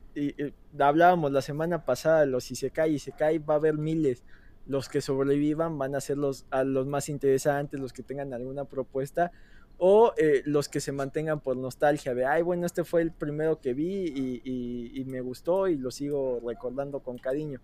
hablábamos 0.78 1.32
la 1.32 1.42
semana 1.42 1.84
pasada, 1.84 2.28
los 2.28 2.52
Isekai, 2.52 2.94
Isekai 2.94 3.40
va 3.40 3.56
a 3.56 3.58
haber 3.58 3.80
miles. 3.80 4.24
Los 4.68 4.88
que 4.88 5.02
sobrevivan 5.02 5.80
van 5.80 5.96
a 5.96 6.02
ser 6.02 6.18
los, 6.18 6.46
a 6.52 6.64
los 6.64 6.86
más 6.86 7.10
interesantes, 7.10 7.80
los 7.80 7.92
que 7.92 8.04
tengan 8.04 8.36
alguna 8.36 8.66
propuesta, 8.66 9.32
o 9.78 10.14
eh, 10.18 10.42
los 10.46 10.70
que 10.70 10.80
se 10.80 10.92
mantengan 10.92 11.40
por 11.40 11.58
nostalgia 11.58 12.14
de, 12.14 12.26
ay, 12.26 12.42
bueno, 12.42 12.66
este 12.66 12.84
fue 12.84 13.02
el 13.02 13.12
primero 13.12 13.60
que 13.60 13.74
vi 13.74 14.42
y, 14.44 15.04
me 15.06 15.22
gustó 15.22 15.68
y 15.68 15.78
lo 15.78 15.92
sigo 15.92 16.42
recordando 16.46 17.00
con 17.02 17.18
cariño. 17.18 17.62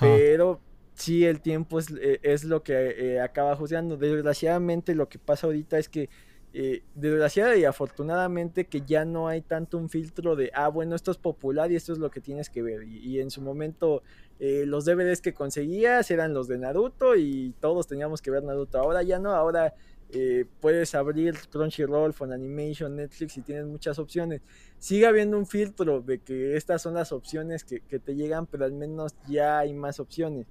Pero 0.00 0.60
sí, 0.94 1.24
el 1.24 1.40
tiempo 1.40 1.78
es, 1.78 1.90
eh, 1.90 2.20
es 2.22 2.44
lo 2.44 2.62
que 2.62 3.20
acaba 3.20 3.56
juzgando. 3.56 3.96
Desgraciadamente 3.96 4.94
lo 4.94 5.08
que 5.08 5.18
pasa 5.18 5.46
ahorita 5.46 5.78
es 5.78 5.88
que 5.88 6.08
eh, 6.52 6.82
desgraciadamente 6.96 7.60
y 7.60 7.64
afortunadamente 7.64 8.66
que 8.66 8.80
ya 8.80 9.04
no 9.04 9.28
hay 9.28 9.40
tanto 9.40 9.78
un 9.78 9.88
filtro 9.88 10.34
de, 10.34 10.50
ah, 10.52 10.66
bueno, 10.66 10.96
esto 10.96 11.12
es 11.12 11.16
popular 11.16 11.70
y 11.70 11.76
esto 11.76 11.92
es 11.92 11.98
lo 11.98 12.10
que 12.10 12.20
tienes 12.20 12.50
que 12.50 12.60
ver. 12.60 12.82
Y, 12.82 13.20
en 13.20 13.30
su 13.30 13.40
momento 13.40 14.02
eh, 14.40 14.64
los 14.66 14.84
DVDs 14.84 15.20
que 15.20 15.32
conseguías 15.32 16.10
eran 16.10 16.34
los 16.34 16.48
de 16.48 16.58
Naruto 16.58 17.14
y 17.14 17.54
todos 17.60 17.86
teníamos 17.86 18.20
que 18.20 18.32
ver 18.32 18.42
Naruto. 18.42 18.78
Ahora 18.78 19.04
ya 19.04 19.20
no, 19.20 19.30
ahora 19.30 19.74
eh, 20.12 20.44
puedes 20.60 20.94
abrir 20.94 21.34
Crunchyroll, 21.50 22.14
Animation, 22.32 22.96
Netflix 22.96 23.36
y 23.36 23.42
tienes 23.42 23.66
muchas 23.66 23.98
opciones. 23.98 24.42
Sigue 24.78 25.06
habiendo 25.06 25.38
un 25.38 25.46
filtro 25.46 26.00
de 26.00 26.18
que 26.18 26.56
estas 26.56 26.82
son 26.82 26.94
las 26.94 27.12
opciones 27.12 27.64
que, 27.64 27.80
que 27.80 27.98
te 27.98 28.14
llegan, 28.14 28.46
pero 28.46 28.64
al 28.64 28.72
menos 28.72 29.14
ya 29.28 29.58
hay 29.58 29.72
más 29.74 30.00
opciones. 30.00 30.46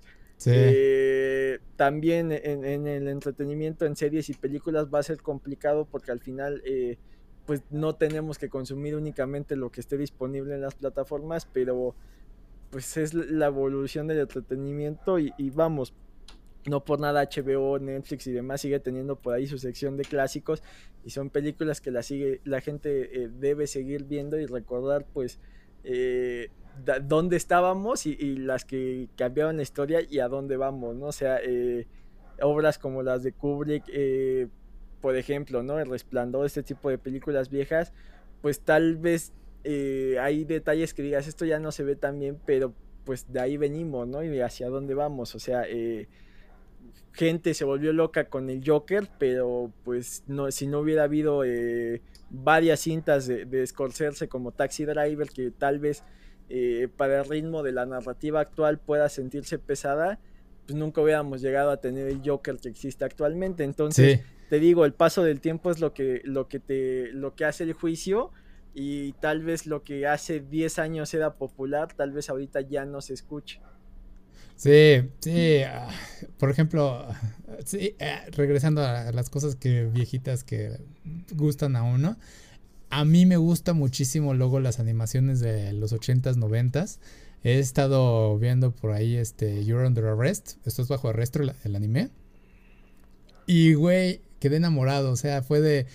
Eh, 0.45 1.59
también 1.75 2.31
en, 2.31 2.87
el 2.87 3.07
entretenimiento 3.07 3.85
en 3.85 3.95
series 3.95 4.29
y 4.29 4.33
películas 4.33 4.87
va 4.93 4.99
a 4.99 5.03
ser 5.03 5.21
complicado 5.21 5.85
porque 5.85 6.11
al 6.11 6.21
final 6.21 6.61
eh, 6.65 6.97
pues 7.45 7.61
no 7.69 7.95
tenemos 7.95 8.37
que 8.37 8.47
consumir 8.47 8.95
únicamente 8.95 9.55
lo 9.55 9.69
que 9.69 9.81
esté 9.81 9.97
disponible 9.97 10.55
en 10.55 10.61
las 10.61 10.75
plataformas, 10.75 11.45
pero 11.51 11.95
pues 12.69 12.95
es 12.97 13.13
la 13.13 13.47
evolución 13.47 14.07
del 14.07 14.19
entretenimiento 14.19 15.17
y, 15.19 15.33
vamos, 15.49 15.93
no 16.65 16.83
por 16.83 16.99
nada 16.99 17.23
HBO, 17.23 17.79
Netflix 17.79 18.27
y 18.27 18.31
demás 18.31 18.61
sigue 18.61 18.79
teniendo 18.79 19.15
por 19.15 19.33
ahí 19.33 19.47
su 19.47 19.57
sección 19.57 19.97
de 19.97 20.03
clásicos 20.03 20.61
y 21.05 21.11
son 21.11 21.29
películas 21.29 21.81
que 21.81 21.91
la 21.91 22.03
sigue 22.03 22.41
la 22.43 22.61
gente 22.61 23.23
eh, 23.23 23.29
debe 23.39 23.65
seguir 23.67 24.03
viendo 24.03 24.39
y 24.39 24.45
recordar 24.45 25.05
pues 25.13 25.39
eh, 25.83 26.49
dónde 27.01 27.37
estábamos 27.37 28.05
y, 28.05 28.37
las 28.37 28.65
que 28.65 29.09
cambiaron 29.15 29.57
la 29.57 29.63
historia 29.63 30.01
y 30.07 30.19
a 30.19 30.27
dónde 30.27 30.57
vamos, 30.57 30.95
¿no? 30.95 31.07
O 31.07 31.11
sea, 31.11 31.39
eh, 31.43 31.87
obras 32.41 32.77
como 32.77 33.03
las 33.03 33.23
de 33.23 33.31
Kubrick, 33.33 33.83
eh, 33.87 34.47
por 35.01 35.15
ejemplo, 35.15 35.63
¿no? 35.63 35.79
El 35.79 35.89
Resplandor, 35.89 36.45
este 36.45 36.63
tipo 36.63 36.89
de 36.89 36.97
películas 36.97 37.49
viejas, 37.49 37.93
pues 38.41 38.61
tal 38.61 38.97
vez 38.97 39.33
eh, 39.63 40.17
hay 40.21 40.45
detalles 40.45 40.93
que 40.93 41.03
digas, 41.03 41.27
esto 41.27 41.45
ya 41.45 41.59
no 41.59 41.71
se 41.71 41.83
ve 41.83 41.95
tan 41.95 42.19
bien, 42.19 42.39
pero 42.45 42.73
pues 43.05 43.31
de 43.31 43.39
ahí 43.39 43.57
venimos, 43.57 44.07
¿no? 44.07 44.23
Y 44.23 44.39
hacia 44.39 44.69
dónde 44.69 44.93
vamos, 44.93 45.35
o 45.35 45.39
sea, 45.39 45.63
gente 47.19 47.53
se 47.53 47.65
volvió 47.65 47.93
loca 47.93 48.29
con 48.29 48.49
el 48.49 48.63
Joker, 48.65 49.07
pero 49.19 49.71
pues 49.83 50.23
no, 50.25 50.49
si 50.51 50.65
no 50.65 50.79
hubiera 50.79 51.03
habido 51.03 51.43
varias 52.29 52.79
cintas 52.79 53.27
de, 53.27 53.45
de 53.45 53.67
Scorsese 53.67 54.29
como 54.29 54.53
Taxi 54.53 54.85
Driver, 54.85 55.29
que 55.29 55.51
tal 55.51 55.79
vez 55.79 56.03
eh, 56.51 56.87
para 56.97 57.19
el 57.19 57.29
ritmo 57.29 57.61
de 57.61 57.71
la 57.71 57.85
narrativa 57.85 58.39
actual 58.39 58.79
pueda 58.79 59.07
sentirse 59.07 59.59
pesada, 59.59 60.19
pues 60.65 60.75
nunca 60.75 60.99
hubiéramos 60.99 61.41
llegado 61.41 61.69
a 61.69 61.77
tener 61.77 62.07
el 62.07 62.21
Joker 62.25 62.57
que 62.57 62.69
existe 62.69 63.05
actualmente. 63.05 63.63
Entonces, 63.63 64.21
te 64.49 64.59
digo, 64.59 64.83
el 64.85 64.93
paso 64.93 65.23
del 65.23 65.41
tiempo 65.41 65.69
es 65.69 65.79
lo 65.79 65.93
que, 65.93 66.21
lo 66.23 66.47
que 66.47 66.59
te, 66.59 67.11
lo 67.13 67.35
que 67.35 67.45
hace 67.45 67.65
el 67.65 67.73
juicio 67.73 68.31
y 68.73 69.13
tal 69.13 69.43
vez 69.43 69.67
lo 69.67 69.83
que 69.83 70.07
hace 70.07 70.39
10 70.39 70.79
años 70.79 71.13
era 71.13 71.35
popular, 71.35 71.93
tal 71.93 72.11
vez 72.11 72.31
ahorita 72.31 72.61
ya 72.61 72.83
no 72.83 73.01
se 73.01 73.13
escuche. 73.13 73.61
Sí, 74.59 75.09
sí, 75.21 75.61
ah, 75.63 75.87
por 76.37 76.51
ejemplo, 76.51 77.07
sí, 77.65 77.95
eh, 77.97 78.17
regresando 78.31 78.83
a 78.83 79.09
las 79.13 79.29
cosas 79.29 79.55
que 79.55 79.85
viejitas 79.85 80.43
que 80.43 80.81
gustan 81.31 81.77
a 81.77 81.83
uno, 81.83 82.17
a 82.89 83.05
mí 83.05 83.25
me 83.25 83.37
gusta 83.37 83.71
muchísimo 83.71 84.33
luego 84.33 84.59
las 84.59 84.81
animaciones 84.81 85.39
de 85.39 85.71
los 85.71 85.93
80s, 85.93 86.35
90s. 86.35 86.99
He 87.41 87.59
estado 87.59 88.37
viendo 88.37 88.75
por 88.75 88.91
ahí 88.91 89.15
este 89.15 89.63
You're 89.63 89.87
Under 89.87 90.07
Arrest. 90.07 90.57
Esto 90.65 90.81
es 90.81 90.89
bajo 90.89 91.07
arresto 91.07 91.39
el, 91.41 91.75
anime. 91.77 92.09
Y 93.47 93.75
güey, 93.75 94.19
quedé 94.41 94.57
enamorado. 94.57 95.13
O 95.13 95.15
sea, 95.15 95.41
fue 95.41 95.61
de 95.61 95.85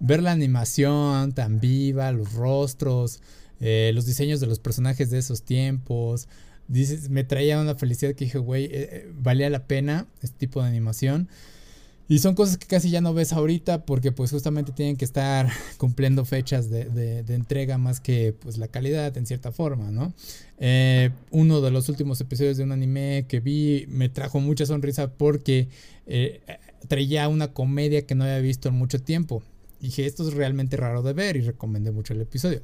ver 0.00 0.22
la 0.22 0.32
animación 0.32 1.32
tan 1.32 1.60
viva, 1.60 2.10
los 2.12 2.32
rostros, 2.32 3.20
eh, 3.60 3.92
los 3.94 4.06
diseños 4.06 4.40
de 4.40 4.46
los 4.46 4.60
personajes 4.60 5.10
de 5.10 5.18
esos 5.18 5.42
tiempos. 5.42 6.26
Dices, 6.68 7.10
me 7.10 7.24
traía 7.24 7.60
una 7.60 7.74
felicidad 7.74 8.14
que 8.14 8.24
dije, 8.24 8.38
güey, 8.38 8.64
eh, 8.64 8.70
eh, 8.72 9.12
valía 9.14 9.50
la 9.50 9.66
pena 9.66 10.06
este 10.22 10.38
tipo 10.38 10.62
de 10.62 10.68
animación. 10.68 11.28
Y 12.06 12.18
son 12.18 12.34
cosas 12.34 12.58
que 12.58 12.66
casi 12.66 12.90
ya 12.90 13.00
no 13.00 13.14
ves 13.14 13.32
ahorita 13.32 13.86
porque 13.86 14.12
pues 14.12 14.30
justamente 14.30 14.72
tienen 14.72 14.96
que 14.96 15.06
estar 15.06 15.48
cumpliendo 15.78 16.24
fechas 16.24 16.68
de, 16.68 17.24
entrega 17.28 17.78
más 17.78 18.00
que 18.00 18.34
pues 18.38 18.58
la 18.58 18.68
calidad 18.68 19.16
en 19.16 19.26
cierta 19.26 19.52
forma, 19.52 19.90
¿no? 19.90 20.12
Eh, 20.58 21.10
uno 21.30 21.62
de 21.62 21.70
los 21.70 21.88
últimos 21.88 22.20
episodios 22.20 22.58
de 22.58 22.64
un 22.64 22.72
anime 22.72 23.24
que 23.26 23.40
vi 23.40 23.86
me 23.88 24.10
trajo 24.10 24.40
mucha 24.40 24.66
sonrisa 24.66 25.12
porque 25.12 25.68
eh, 26.06 26.40
traía 26.88 27.28
una 27.28 27.52
comedia 27.52 28.06
que 28.06 28.14
no 28.14 28.24
había 28.24 28.40
visto 28.40 28.68
en 28.68 28.74
mucho 28.74 29.00
tiempo. 29.00 29.42
Dije, 29.80 30.04
esto 30.04 30.28
es 30.28 30.34
realmente 30.34 30.76
raro 30.76 31.02
de 31.02 31.14
ver 31.14 31.36
y 31.36 31.40
recomendé 31.40 31.90
mucho 31.90 32.12
el 32.12 32.20
episodio. 32.20 32.60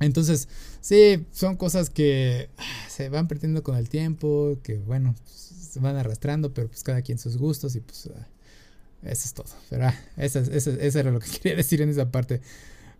Entonces, 0.00 0.48
sí, 0.80 1.26
son 1.32 1.56
cosas 1.56 1.90
que 1.90 2.50
ah, 2.58 2.86
se 2.88 3.08
van 3.08 3.28
perdiendo 3.28 3.62
con 3.62 3.76
el 3.76 3.88
tiempo, 3.88 4.58
que 4.62 4.78
bueno, 4.78 5.14
pues, 5.24 5.36
se 5.72 5.80
van 5.80 5.96
arrastrando, 5.96 6.52
pero 6.54 6.68
pues 6.68 6.82
cada 6.82 7.02
quien 7.02 7.18
sus 7.18 7.36
gustos 7.36 7.74
y 7.76 7.80
pues 7.80 8.08
ah, 8.14 8.26
eso 9.02 9.24
es 9.24 9.34
todo. 9.34 9.46
Pero 9.70 9.86
ah, 9.86 9.94
eso, 10.16 10.40
era 10.40 11.10
lo 11.10 11.20
que 11.20 11.30
quería 11.42 11.56
decir 11.56 11.82
en 11.82 11.88
esa 11.88 12.10
parte. 12.10 12.40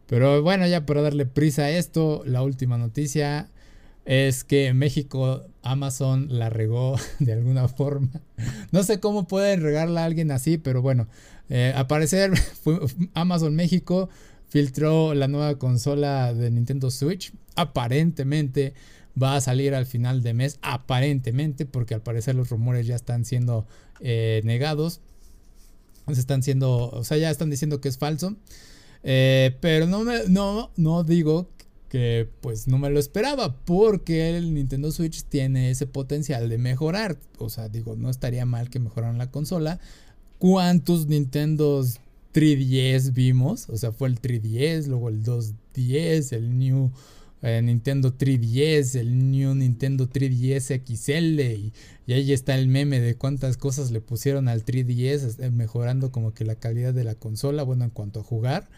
Pero 0.06 0.42
bueno, 0.42 0.66
ya 0.66 0.86
para 0.86 1.02
darle 1.02 1.26
prisa 1.26 1.64
a 1.64 1.70
esto, 1.70 2.22
la 2.24 2.42
última 2.42 2.78
noticia 2.78 3.50
es 4.04 4.42
que 4.42 4.68
en 4.68 4.78
México 4.78 5.44
Amazon 5.62 6.28
la 6.30 6.48
regó 6.48 6.96
de 7.18 7.32
alguna 7.32 7.68
forma. 7.68 8.08
No 8.72 8.82
sé 8.82 9.00
cómo 9.00 9.28
puede 9.28 9.56
regarla 9.56 10.02
a 10.02 10.06
alguien 10.06 10.30
así, 10.30 10.58
pero 10.58 10.82
bueno, 10.82 11.08
eh, 11.50 11.74
Amazon 13.14 13.54
México 13.54 14.08
filtró 14.48 15.14
la 15.14 15.28
nueva 15.28 15.58
consola 15.58 16.34
de 16.34 16.50
Nintendo 16.50 16.90
Switch. 16.90 17.32
Aparentemente 17.54 18.74
va 19.20 19.36
a 19.36 19.40
salir 19.40 19.74
al 19.74 19.86
final 19.86 20.22
de 20.22 20.34
mes. 20.34 20.58
Aparentemente, 20.62 21.66
porque 21.66 21.94
al 21.94 22.02
parecer 22.02 22.34
los 22.34 22.50
rumores 22.50 22.86
ya 22.86 22.96
están 22.96 23.24
siendo 23.24 23.66
eh, 24.00 24.40
negados. 24.44 25.00
Se 26.06 26.20
están 26.20 26.42
siendo, 26.42 26.90
o 26.90 27.04
sea, 27.04 27.18
ya 27.18 27.30
están 27.30 27.50
diciendo 27.50 27.80
que 27.80 27.88
es 27.88 27.98
falso. 27.98 28.36
Eh, 29.02 29.56
pero 29.60 29.86
no, 29.86 30.04
me, 30.04 30.26
no, 30.28 30.70
no 30.76 31.04
digo 31.04 31.48
que 31.88 32.28
pues 32.40 32.68
no 32.68 32.78
me 32.78 32.90
lo 32.90 32.98
esperaba 32.98 33.56
porque 33.64 34.36
el 34.36 34.52
Nintendo 34.52 34.90
Switch 34.90 35.24
tiene 35.24 35.70
ese 35.70 35.86
potencial 35.86 36.48
de 36.48 36.58
mejorar. 36.58 37.18
O 37.38 37.48
sea, 37.50 37.68
digo, 37.68 37.96
no 37.96 38.10
estaría 38.10 38.46
mal 38.46 38.70
que 38.70 38.78
mejoraran 38.78 39.18
la 39.18 39.30
consola. 39.30 39.80
¿Cuántos 40.38 41.06
Nintendos 41.06 42.00
3DS 42.38 43.12
vimos? 43.12 43.68
O 43.68 43.76
sea, 43.76 43.90
fue 43.90 44.08
el 44.08 44.20
3DS, 44.20 44.86
luego 44.86 45.08
el 45.08 45.24
2DS, 45.24 46.32
el 46.32 46.56
New 46.56 46.92
eh, 47.42 47.60
Nintendo 47.62 48.16
3DS, 48.16 48.94
el 48.94 49.30
New 49.32 49.56
Nintendo 49.56 50.08
3DS 50.08 50.82
XL 50.86 51.40
y, 51.40 51.72
ahí 52.06 52.32
está 52.32 52.56
el 52.56 52.68
meme 52.68 53.00
de 53.00 53.16
cuántas 53.16 53.56
cosas 53.56 53.90
le 53.90 54.00
pusieron 54.00 54.46
al 54.46 54.64
3DS, 54.64 55.40
eh, 55.40 55.50
mejorando 55.50 56.12
como 56.12 56.32
que 56.32 56.44
la 56.44 56.54
calidad 56.54 56.94
de 56.94 57.02
la 57.02 57.16
consola, 57.16 57.64
bueno, 57.64 57.84
en 57.84 57.90
cuanto 57.90 58.20
a 58.20 58.22
jugar. 58.22 58.68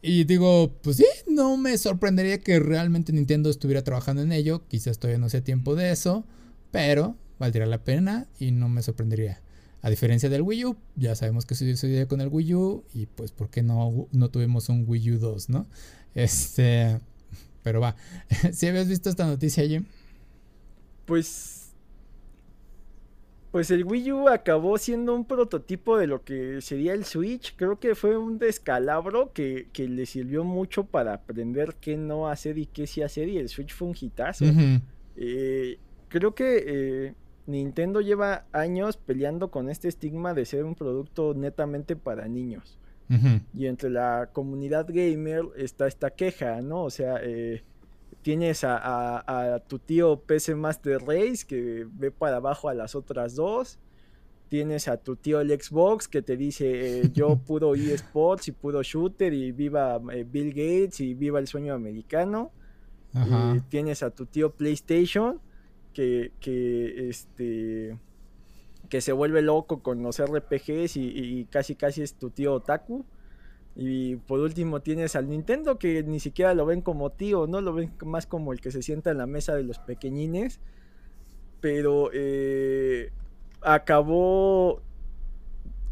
Y 0.00 0.24
digo, 0.24 0.72
pues 0.82 0.96
sí, 0.96 1.06
no 1.28 1.58
me 1.58 1.76
sorprendería 1.76 2.38
que 2.38 2.58
realmente 2.60 3.12
Nintendo 3.12 3.50
estuviera 3.50 3.84
trabajando 3.84 4.22
en 4.22 4.32
ello, 4.32 4.66
quizás 4.68 4.98
todavía 4.98 5.18
no 5.18 5.28
sea 5.28 5.44
tiempo 5.44 5.74
de 5.74 5.92
eso, 5.92 6.24
pero 6.70 7.14
valdría 7.38 7.66
la 7.66 7.84
pena 7.84 8.26
y 8.38 8.52
no 8.52 8.70
me 8.70 8.82
sorprendería. 8.82 9.42
A 9.82 9.90
diferencia 9.90 10.28
del 10.28 10.42
Wii 10.42 10.64
U, 10.64 10.76
ya 10.96 11.14
sabemos 11.14 11.46
que 11.46 11.54
sucedió 11.54 12.08
con 12.08 12.20
el 12.20 12.28
Wii 12.28 12.54
U 12.54 12.84
y 12.92 13.06
pues 13.06 13.30
por 13.30 13.50
qué 13.50 13.62
no, 13.62 14.08
no 14.10 14.30
tuvimos 14.30 14.68
un 14.68 14.84
Wii 14.86 15.12
U 15.12 15.18
2, 15.18 15.50
¿no? 15.50 15.66
Este, 16.14 16.98
pero 17.62 17.80
va. 17.80 17.94
¿Si 18.52 18.66
habías 18.66 18.88
visto 18.88 19.10
esta 19.10 19.26
noticia, 19.26 19.66
Jim? 19.66 19.84
Pues. 21.04 21.74
Pues 23.52 23.70
el 23.70 23.84
Wii 23.84 24.12
U 24.12 24.28
acabó 24.28 24.76
siendo 24.76 25.14
un 25.14 25.24
prototipo 25.24 25.96
de 25.96 26.06
lo 26.06 26.22
que 26.24 26.60
sería 26.60 26.92
el 26.92 27.04
Switch. 27.04 27.54
Creo 27.56 27.80
que 27.80 27.94
fue 27.94 28.18
un 28.18 28.38
descalabro 28.38 29.32
que, 29.32 29.68
le 29.76 30.06
sirvió 30.06 30.44
mucho 30.44 30.84
para 30.84 31.14
aprender 31.14 31.74
qué 31.80 31.96
no 31.96 32.28
hacer 32.28 32.58
y 32.58 32.66
qué 32.66 32.86
sí 32.86 33.02
hacer. 33.02 33.28
Y 33.28 33.38
el 33.38 33.48
Switch 33.48 33.72
fue 33.72 33.88
un 33.88 33.96
hitazo. 33.98 34.44
Eh, 35.16 35.78
creo 36.08 36.34
que 36.34 36.64
eh, 36.66 37.14
Nintendo 37.46 38.00
lleva 38.00 38.44
años 38.52 38.96
peleando 38.96 39.50
con 39.50 39.70
este 39.70 39.88
estigma 39.88 40.34
de 40.34 40.44
ser 40.44 40.64
un 40.64 40.74
producto 40.74 41.34
netamente 41.34 41.96
para 41.96 42.28
niños. 42.28 42.78
Y 43.54 43.66
entre 43.66 43.88
la 43.88 44.30
comunidad 44.32 44.86
gamer 44.88 45.44
está 45.56 45.86
esta 45.86 46.10
queja, 46.10 46.60
¿no? 46.60 46.82
O 46.82 46.90
sea, 46.90 47.20
eh, 47.22 47.62
tienes 48.22 48.64
a, 48.64 49.62
tu 49.68 49.78
tío 49.78 50.20
PC 50.22 50.56
Master 50.56 51.00
Race 51.02 51.46
que 51.46 51.86
ve 51.88 52.10
para 52.10 52.38
abajo 52.38 52.68
a 52.68 52.74
las 52.74 52.96
otras 52.96 53.36
dos. 53.36 53.78
Tienes 54.48 54.88
a 54.88 54.96
tu 54.96 55.14
tío 55.14 55.40
el 55.40 55.50
Xbox 55.50 56.08
que 56.08 56.22
te 56.22 56.36
dice 56.36 57.00
eh, 57.00 57.10
yo 57.12 57.36
puro 57.46 57.76
eSports 57.76 58.48
y 58.48 58.52
puro 58.52 58.82
shooter 58.82 59.32
y 59.32 59.52
viva 59.52 60.00
eh, 60.12 60.26
Bill 60.28 60.50
Gates 60.50 61.00
y 61.00 61.14
viva 61.14 61.38
el 61.38 61.46
sueño 61.46 61.74
americano. 61.74 62.50
tienes 63.68 64.02
a 64.02 64.10
tu 64.10 64.26
tío 64.26 64.50
PlayStation 64.50 65.40
que, 65.96 67.08
este 67.08 67.98
que 68.88 69.00
se 69.00 69.12
vuelve 69.12 69.42
loco 69.42 69.82
con 69.82 70.02
los 70.02 70.22
RPGs 70.22 70.96
y, 70.96 71.46
casi 71.50 71.74
casi 71.74 72.02
es 72.02 72.14
tu 72.14 72.30
tío 72.30 72.54
otaku. 72.54 73.04
Y 73.74 74.16
por 74.16 74.40
último 74.40 74.80
tienes 74.80 75.16
al 75.16 75.28
Nintendo 75.28 75.78
que 75.78 76.02
ni 76.02 76.20
siquiera 76.20 76.54
lo 76.54 76.64
ven 76.64 76.80
como 76.80 77.10
tío, 77.10 77.46
¿no? 77.46 77.60
Lo 77.60 77.74
ven 77.74 77.92
más 78.04 78.26
como 78.26 78.52
el 78.52 78.60
que 78.60 78.70
se 78.70 78.82
sienta 78.82 79.10
en 79.10 79.18
la 79.18 79.26
mesa 79.26 79.54
de 79.54 79.64
los 79.64 79.78
pequeñines. 79.80 80.60
Pero 81.60 82.10
eh, 82.12 83.10
acabó 83.60 84.82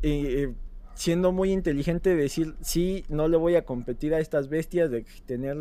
eh, 0.03 0.55
siendo 0.95 1.33
muy 1.33 1.53
inteligente 1.53 2.15
decir, 2.15 2.55
sí, 2.61 3.05
no 3.09 3.29
le 3.29 3.37
voy 3.37 3.57
a 3.57 3.65
competir 3.65 4.15
a 4.15 4.21
estas 4.21 4.49
bestias 4.49 4.91
de 4.91 5.05
tener 5.27 5.57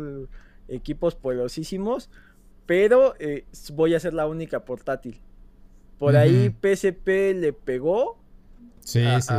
equipos 0.68 1.14
poderosísimos, 1.14 2.10
pero 2.66 3.14
voy 3.72 3.94
a 3.94 4.00
ser 4.00 4.14
la 4.14 4.26
única 4.26 4.64
portátil. 4.64 5.20
Por 5.98 6.16
ahí 6.16 6.50
PSP 6.50 7.34
le 7.34 7.52
pegó. 7.52 8.18
Sí, 8.80 9.02
sí. 9.22 9.32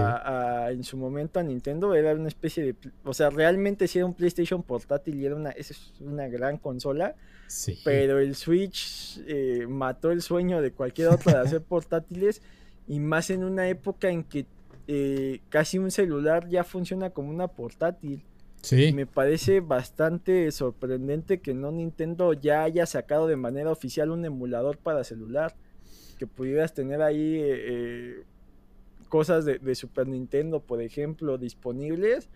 en 0.71 0.83
su 0.83 0.97
momento 0.97 1.39
a 1.39 1.43
Nintendo 1.43 1.93
era 1.93 2.13
una 2.13 2.27
especie 2.27 2.63
de. 2.63 2.75
O 3.03 3.13
sea, 3.13 3.29
realmente 3.29 3.87
sí 3.87 3.99
era 3.99 4.07
un 4.07 4.15
PlayStation 4.15 4.63
portátil 4.63 5.21
y 5.21 5.25
era 5.25 5.35
una, 5.35 5.51
es 5.51 5.93
una 5.99 6.27
gran 6.27 6.57
consola. 6.57 7.15
Sí. 7.47 7.79
Pero 7.83 8.19
el 8.19 8.35
Switch 8.35 9.21
eh, 9.27 9.67
mató 9.69 10.11
el 10.11 10.23
sueño 10.23 10.61
de 10.61 10.71
cualquier 10.71 11.09
otro 11.09 11.31
de 11.31 11.37
hacer 11.37 11.61
portátiles. 11.69 12.41
y 12.87 12.99
más 12.99 13.29
en 13.29 13.43
una 13.43 13.67
época 13.67 14.09
en 14.09 14.23
que 14.23 14.47
eh, 14.87 15.41
casi 15.49 15.77
un 15.77 15.91
celular 15.91 16.47
ya 16.49 16.63
funciona 16.63 17.11
como 17.11 17.29
una 17.29 17.47
portátil. 17.47 18.23
Sí. 18.65 18.91
Me 18.93 19.05
parece 19.05 19.59
bastante 19.59 20.51
sorprendente 20.51 21.39
que 21.39 21.53
no 21.53 21.71
Nintendo 21.71 22.33
ya 22.33 22.63
haya 22.63 22.87
sacado 22.87 23.27
de 23.27 23.35
manera 23.35 23.71
oficial 23.71 24.09
un 24.09 24.25
emulador 24.25 24.77
para 24.77 25.03
celular 25.03 25.55
que 26.17 26.25
pudieras 26.25 26.73
tener 26.73 27.01
ahí 27.03 27.35
eh, 27.35 27.43
eh, 27.43 28.23
cosas 29.07 29.45
de, 29.45 29.75
Super 29.75 30.07
Nintendo, 30.07 30.61
por 30.61 30.81
ejemplo, 30.81 31.37
disponibles, 31.37 32.29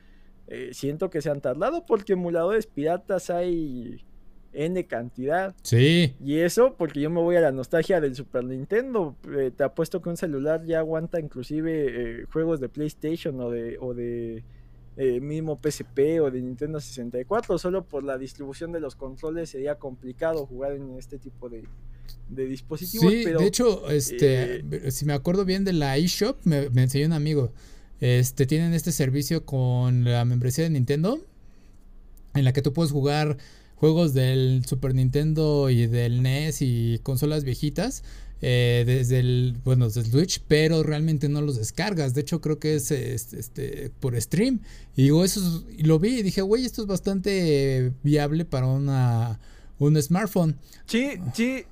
eh, 0.47 0.69
siento 0.73 1.09
que 1.09 1.21
se 1.21 1.31
han 1.31 1.41
tardado 1.41 1.85
porque 1.85 2.13
emuladores 2.13 2.67
piratas 2.67 3.31
hay 3.31 4.03
N 4.53 4.85
cantidad. 4.85 5.55
Sí. 5.63 6.15
Y 6.23 6.37
eso 6.39 6.75
porque 6.77 7.01
yo 7.01 7.09
me 7.09 7.21
voy 7.21 7.37
a 7.37 7.41
la 7.41 7.51
nostalgia 7.51 7.99
del 8.01 8.15
Super 8.15 8.43
Nintendo. 8.43 9.15
te 9.55 9.63
apuesto 9.63 10.01
que 10.01 10.09
un 10.09 10.17
celular 10.17 10.63
ya 10.63 10.79
aguanta 10.79 11.19
inclusive 11.19 12.25
juegos 12.31 12.59
de 12.59 12.69
PlayStation 12.69 13.39
o 13.41 13.49
de, 13.49 13.77
o 13.79 13.95
de 13.95 14.43
mismo 15.21 15.59
PSP 15.61 16.21
o 16.21 16.29
de 16.29 16.41
Nintendo 16.41 16.79
64. 16.79 17.57
Solo 17.57 17.85
por 17.85 18.03
la 18.03 18.17
distribución 18.17 18.71
de 18.71 18.79
los 18.79 18.95
controles 18.95 19.49
sería 19.49 19.75
complicado 19.75 20.45
jugar 20.45 20.73
en 20.73 20.97
este 20.97 21.17
tipo 21.17 21.49
de, 21.49 21.63
de 22.27 22.45
dispositivos. 22.45 23.11
Sí, 23.11 23.25
de 23.25 23.45
hecho, 23.45 23.89
este, 23.89 24.59
eh, 24.59 24.91
si 24.91 25.05
me 25.05 25.13
acuerdo 25.13 25.45
bien 25.45 25.63
de 25.63 25.73
la 25.73 25.97
eShop, 25.97 26.37
me, 26.43 26.69
me, 26.69 26.83
enseñó 26.83 27.07
un 27.07 27.13
amigo. 27.13 27.53
Este, 27.99 28.45
tienen 28.45 28.73
este 28.73 28.91
servicio 28.91 29.45
con 29.45 30.03
la 30.05 30.25
membresía 30.25 30.63
de 30.63 30.69
Nintendo, 30.69 31.19
en 32.33 32.45
la 32.45 32.53
que 32.53 32.61
tú 32.61 32.73
puedes 32.73 32.91
jugar 32.91 33.37
juegos 33.75 34.13
del 34.13 34.63
Super 34.65 34.93
Nintendo 34.93 35.69
y 35.69 35.87
del 35.87 36.21
NES 36.21 36.61
y 36.61 36.99
consolas 37.03 37.43
viejitas. 37.43 38.03
Eh, 38.41 38.85
desde 38.85 39.19
el 39.19 39.57
bueno 39.65 39.89
desde 39.89 40.05
Switch 40.05 40.41
pero 40.47 40.81
realmente 40.81 41.27
no 41.27 41.41
los 41.41 41.57
descargas. 41.57 42.13
De 42.13 42.21
hecho 42.21 42.39
creo 42.39 42.57
que 42.57 42.75
es 42.75 42.89
este, 42.91 43.39
este 43.39 43.91
por 43.99 44.19
stream. 44.19 44.61
Y 44.95 45.03
digo 45.03 45.25
eso 45.25 45.65
y 45.77 45.83
lo 45.83 45.99
vi 45.99 46.19
y 46.19 46.23
dije 46.23 46.41
güey 46.41 46.65
esto 46.65 46.81
es 46.81 46.87
bastante 46.87 47.91
viable 48.03 48.45
para 48.45 48.67
una 48.67 49.39
un 49.77 50.01
smartphone 50.01 50.55
sí 50.85 51.19
sí. 51.33 51.65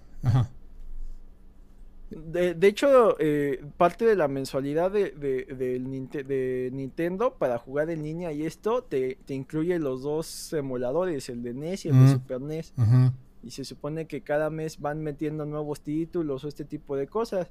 De, 2.09 2.53
de, 2.53 2.67
hecho, 2.67 3.17
eh, 3.19 3.61
parte 3.75 4.05
de 4.05 4.15
la 4.15 4.29
mensualidad 4.29 4.89
de, 4.91 5.11
de, 5.11 6.69
Nintendo 6.71 7.35
para 7.37 7.57
jugar 7.57 7.89
en 7.89 8.01
línea 8.03 8.31
y 8.31 8.45
esto 8.45 8.81
te, 8.81 9.17
te, 9.25 9.33
incluye 9.33 9.77
los 9.77 10.03
dos 10.03 10.53
emuladores, 10.53 11.27
el 11.27 11.43
de 11.43 11.53
NES 11.53 11.85
y 11.85 11.89
el 11.89 11.99
de 11.99 12.13
Super 12.13 12.39
NES. 12.39 12.73
Y 13.47 13.51
se 13.51 13.63
supone 13.63 14.07
que 14.07 14.21
cada 14.21 14.49
mes 14.49 14.81
van 14.81 15.01
metiendo 15.01 15.45
nuevos 15.45 15.79
títulos 15.79 16.43
o 16.43 16.49
este 16.49 16.65
tipo 16.65 16.97
de 16.97 17.07
cosas. 17.07 17.47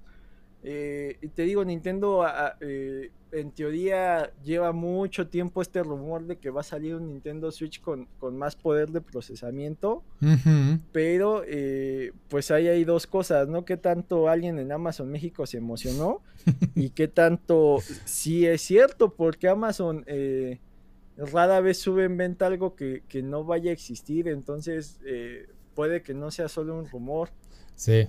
Eh, 0.62 1.16
y 1.22 1.28
te 1.28 1.42
digo, 1.42 1.64
Nintendo 1.64 2.26
eh, 2.60 3.10
en 3.30 3.52
teoría 3.52 4.32
lleva 4.42 4.72
mucho 4.72 5.28
tiempo 5.28 5.62
este 5.62 5.82
rumor 5.82 6.26
de 6.26 6.38
que 6.38 6.50
va 6.50 6.62
a 6.62 6.64
salir 6.64 6.96
un 6.96 7.06
Nintendo 7.06 7.52
Switch 7.52 7.80
con, 7.80 8.08
más 8.32 8.56
poder 8.56 8.90
de 8.90 9.00
procesamiento. 9.00 10.02
Pero 10.92 11.44
eh, 11.46 12.12
pues 12.28 12.50
ahí 12.50 12.68
hay 12.68 12.84
dos 12.84 13.06
cosas, 13.06 13.48
¿no? 13.48 13.64
¿Qué 13.64 13.76
tanto 13.76 14.28
alguien 14.28 14.58
en 14.58 14.72
Amazon 14.72 15.08
México 15.08 15.46
se 15.46 15.58
emocionó? 15.58 16.20
y 16.74 16.90
qué 16.90 17.08
tanto 17.08 17.78
sí 18.04 18.44
es 18.44 18.60
cierto, 18.60 19.14
porque 19.14 19.48
Amazon 19.48 20.04
rara 21.16 21.60
vez 21.60 21.78
sube 21.78 22.04
en 22.04 22.16
venta 22.16 22.46
algo 22.46 22.74
que, 22.74 23.02
no 23.22 23.44
vaya 23.44 23.70
a 23.70 23.72
existir, 23.72 24.28
entonces 24.28 24.98
puede 25.76 26.02
que 26.02 26.14
no 26.14 26.32
sea 26.32 26.48
solo 26.48 26.76
un 26.76 26.88
rumor. 26.88 27.30
Sí. 27.76 28.08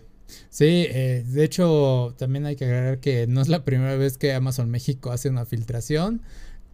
Sí, 0.49 0.88
eh, 0.89 1.24
de 1.26 1.43
hecho 1.43 2.15
también 2.18 2.45
hay 2.45 2.55
que 2.55 2.65
agregar 2.65 2.99
que 2.99 3.28
no 3.28 3.41
es 3.41 3.47
la 3.47 3.63
primera 3.63 3.95
vez 3.95 4.18
que 4.18 4.34
Amazon 4.34 4.70
México 4.70 5.11
hace 5.11 5.30
una 5.30 5.45
filtración. 5.45 6.22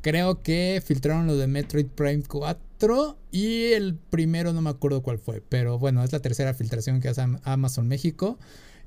Creo 0.02 0.42
que 0.42 0.82
filtraron 0.84 1.28
lo 1.28 1.36
de 1.38 1.48
Metroid 1.48 1.88
Prime 1.88 2.24
4 2.28 3.18
y 3.32 3.74
el 3.74 3.96
primero 3.96 4.54
no 4.54 4.62
me 4.62 4.70
acuerdo 4.70 5.02
cuál 5.02 5.20
fue, 5.20 5.42
pero 5.48 5.78
bueno, 5.78 6.04
es 6.04 6.12
la 6.12 6.20
tercera 6.20 6.54
filtración 6.54 7.00
que 7.00 7.10
hace 7.10 7.26
Amazon 7.44 7.88
México. 7.88 8.38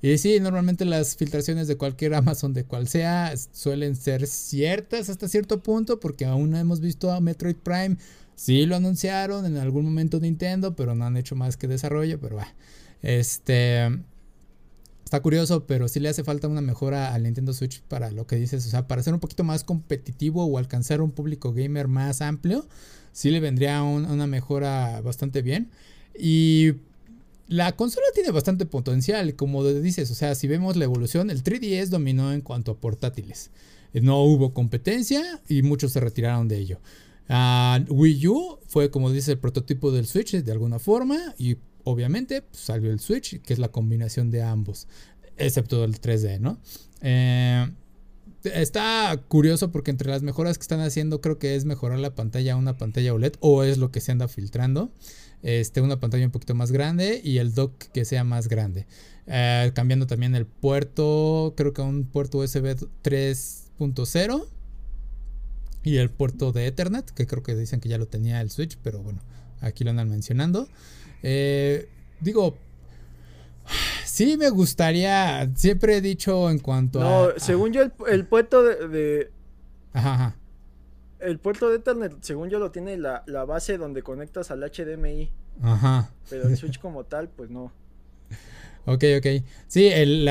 Y 0.03 0.19
sí, 0.19 0.39
normalmente 0.41 0.85
las 0.85 1.17
filtraciones 1.17 1.69
de 1.69 1.77
cualquier 1.77 2.15
Amazon, 2.23 2.53
de 2.53 2.65
cual 2.65 2.89
sea, 2.89 3.35
suelen 3.53 3.97
ser 3.97 4.27
ciertas 4.27 5.09
hasta 5.09 5.29
cierto 5.29 5.63
punto, 5.63 6.01
porque 6.01 6.27
aún 6.27 6.51
no 6.51 6.59
hemos 6.59 6.81
visto 6.81 7.11
a 7.11 7.21
Metroid 7.21 7.57
Prime. 7.57 7.97
Sí 8.37 8.67
lo 8.67 8.77
anunciaron 8.77 9.47
en 9.47 9.57
algún 9.57 9.85
momento 9.87 10.21
Nintendo, 10.21 10.77
pero 10.77 10.95
no 10.95 11.07
han 11.07 11.17
hecho 11.17 11.35
más 11.35 11.57
que 11.57 11.67
desarrollo, 11.67 12.21
pero 12.21 12.37
va. 12.37 12.55
Este. 13.03 13.89
Está 15.05 15.21
curioso, 15.23 15.67
pero 15.67 15.87
sí 15.87 16.01
le 16.01 16.09
hace 16.09 16.25
falta 16.25 16.49
una 16.49 16.61
mejora 16.61 17.15
al 17.15 17.23
Nintendo 17.23 17.53
Switch 17.53 17.81
para 17.83 18.11
lo 18.11 18.27
que 18.27 18.37
dices, 18.37 18.67
o 18.67 18.71
sea, 18.71 18.89
para 18.89 19.05
ser 19.05 19.15
un 19.15 19.21
poquito 19.21 19.45
más 19.45 19.63
competitivo 19.63 20.45
o 20.45 20.59
alcanzar 20.59 21.01
un 21.01 21.13
público 21.13 21.53
gamer 21.53 21.87
más 21.87 22.21
amplio, 22.23 22.67
sí 23.13 23.31
le 23.31 23.39
vendría 23.39 23.85
una 23.85 24.27
mejora 24.27 25.01
bastante 25.03 25.43
bien. 25.43 25.71
Y 26.19 26.73
la 27.47 27.77
consola 27.77 28.07
tiene 28.15 28.33
bastante 28.33 28.67
potencial, 28.67 29.37
como 29.37 29.65
dices, 29.65 30.11
o 30.11 30.15
sea, 30.17 30.35
si 30.35 30.49
vemos 30.49 30.77
la 30.77 30.85
evolución, 30.85 31.31
el 31.31 31.45
3DS 31.45 31.87
dominó 31.87 32.33
en 32.33 32.41
cuanto 32.41 32.73
a 32.73 32.77
portátiles. 32.77 33.51
No 33.93 34.23
hubo 34.25 34.53
competencia 34.53 35.41
y 35.49 35.63
muchos 35.63 35.93
se 35.93 36.01
retiraron 36.01 36.49
de 36.49 36.59
ello. 36.59 36.81
Ah, 37.29 37.81
Wii 37.89 38.29
U 38.29 38.59
fue, 38.67 38.91
como 38.91 39.11
dice, 39.11 39.33
el 39.33 39.39
prototipo 39.39 39.91
del 39.91 40.07
Switch 40.07 40.33
de 40.33 40.53
alguna 40.53 40.79
forma 40.79 41.35
y 41.39 41.57
obviamente 41.85 42.43
pues, 42.43 42.63
salió 42.63 42.91
el 42.91 43.01
Switch, 43.01 43.41
que 43.43 43.53
es 43.53 43.59
la 43.59 43.69
combinación 43.69 44.31
de 44.31 44.43
ambos, 44.43 44.89
excepto 45.37 45.85
el 45.85 46.01
3D, 46.01 46.41
¿no? 46.41 46.59
Eh, 47.01 47.69
está 48.45 49.21
curioso 49.29 49.73
porque 49.73 49.91
entre 49.91 50.11
las 50.11 50.23
mejoras 50.23 50.59
que 50.59 50.63
están 50.63 50.81
haciendo 50.81 51.21
creo 51.21 51.39
que 51.39 51.57
es 51.57 51.65
mejorar 51.65 51.99
la 51.99 52.15
pantalla 52.15 52.55
a 52.55 52.57
una 52.57 52.77
pantalla 52.77 53.15
OLED 53.15 53.35
o 53.41 53.65
es 53.65 53.79
lo 53.79 53.91
que 53.91 54.01
se 54.01 54.13
anda 54.13 54.29
filtrando 54.29 54.93
este, 55.43 55.81
una 55.81 56.01
pantalla 56.01 56.27
un 56.27 56.33
poquito 56.33 56.55
más 56.55 56.73
grande 56.73 57.21
y 57.23 57.39
el 57.39 57.55
dock 57.55 57.79
que 57.93 58.05
sea 58.05 58.25
más 58.25 58.49
grande. 58.49 58.87
Eh, 59.27 59.71
cambiando 59.75 60.07
también 60.07 60.35
el 60.35 60.47
puerto, 60.47 61.55
creo 61.57 61.73
que 61.73 61.83
a 61.83 61.85
un 61.85 62.05
puerto 62.05 62.39
USB 62.39 62.77
3.0 63.03 64.47
y 65.87 65.99
el 65.99 66.11
puerto 66.11 66.53
de 66.53 66.67
Ethernet, 66.67 67.11
que 67.11 67.27
creo 67.27 67.43
que 67.43 67.55
dicen 67.55 67.81
que 67.81 67.89
ya 67.89 67.99
lo 67.99 68.07
tenía 68.07 68.41
el 68.41 68.51
Switch, 68.51 68.79
pero 68.83 69.03
bueno, 69.03 69.21
aquí 69.61 69.85
lo 69.85 69.91
andan 69.91 70.11
mencionando. 70.11 70.69
Eh, 71.23 71.89
digo, 72.21 72.57
sí 74.05 74.37
me 74.37 74.51
gustaría, 74.51 75.51
siempre 75.55 75.97
he 75.97 76.01
dicho 76.01 76.51
en 76.51 76.59
cuanto 76.59 77.01
a... 77.01 77.05
No, 77.05 77.29
según 77.39 77.73
yo 77.73 77.83
el, 78.09 78.27
puerto 78.27 78.63
de... 78.63 79.31
Ajá, 79.93 80.15
ajá 80.15 80.37
el 81.21 81.39
puerto 81.39 81.71
de 81.71 81.77
Ethernet, 81.77 82.13
según 82.21 82.51
yo, 82.51 82.59
lo 82.59 82.71
tiene 82.71 82.97
la, 82.97 83.23
base 83.47 83.79
donde 83.79 84.03
conectas 84.03 84.51
al 84.51 84.61
HDMI. 84.61 85.31
Ajá. 85.63 86.11
Pero 86.29 86.49
el 86.49 86.57
Switch 86.57 86.79
como 86.79 87.05
tal, 87.05 87.29
pues 87.29 87.51
no. 87.51 87.73
Ok, 88.89 89.03
ok. 89.19 89.43
Sí, 89.67 89.89
el, 89.89 90.29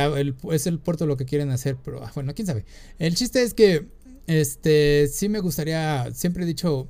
es 0.49 0.65
el 0.65 0.79
puerto 0.79 1.05
lo 1.05 1.17
que 1.17 1.25
quieren 1.25 1.51
hacer, 1.51 1.75
pero 1.83 2.01
ah, 2.05 2.11
bueno, 2.15 2.33
quién 2.33 2.47
sabe. 2.47 2.63
El 2.99 3.13
chiste 3.13 3.43
es 3.43 3.53
que, 3.53 3.85
este, 4.27 5.07
sí 5.07 5.29
me 5.29 5.39
gustaría, 5.39 6.13
siempre 6.13 6.43
he 6.43 6.47
dicho, 6.47 6.89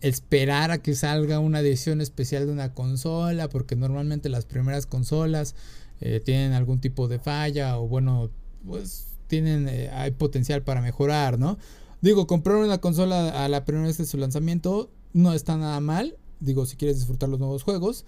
esperar 0.00 0.70
a 0.70 0.78
que 0.78 0.94
salga 0.94 1.38
una 1.38 1.60
edición 1.60 2.00
especial 2.00 2.46
de 2.46 2.52
una 2.52 2.72
consola, 2.72 3.48
porque 3.48 3.76
normalmente 3.76 4.28
las 4.28 4.46
primeras 4.46 4.86
consolas 4.86 5.54
eh, 6.00 6.20
tienen 6.24 6.52
algún 6.52 6.80
tipo 6.80 7.08
de 7.08 7.18
falla 7.18 7.78
o 7.78 7.86
bueno, 7.86 8.30
pues 8.66 9.08
tienen, 9.26 9.68
eh, 9.68 9.90
hay 9.92 10.12
potencial 10.12 10.62
para 10.62 10.80
mejorar, 10.80 11.38
¿no? 11.38 11.58
Digo, 12.00 12.26
comprar 12.26 12.56
una 12.56 12.78
consola 12.78 13.44
a 13.44 13.48
la 13.48 13.64
primera 13.64 13.86
vez 13.86 13.98
de 13.98 14.06
su 14.06 14.16
lanzamiento 14.16 14.90
no 15.12 15.34
está 15.34 15.56
nada 15.56 15.80
mal. 15.80 16.16
Digo, 16.40 16.64
si 16.64 16.76
quieres 16.76 16.96
disfrutar 16.96 17.28
los 17.28 17.38
nuevos 17.38 17.62
juegos. 17.62 18.06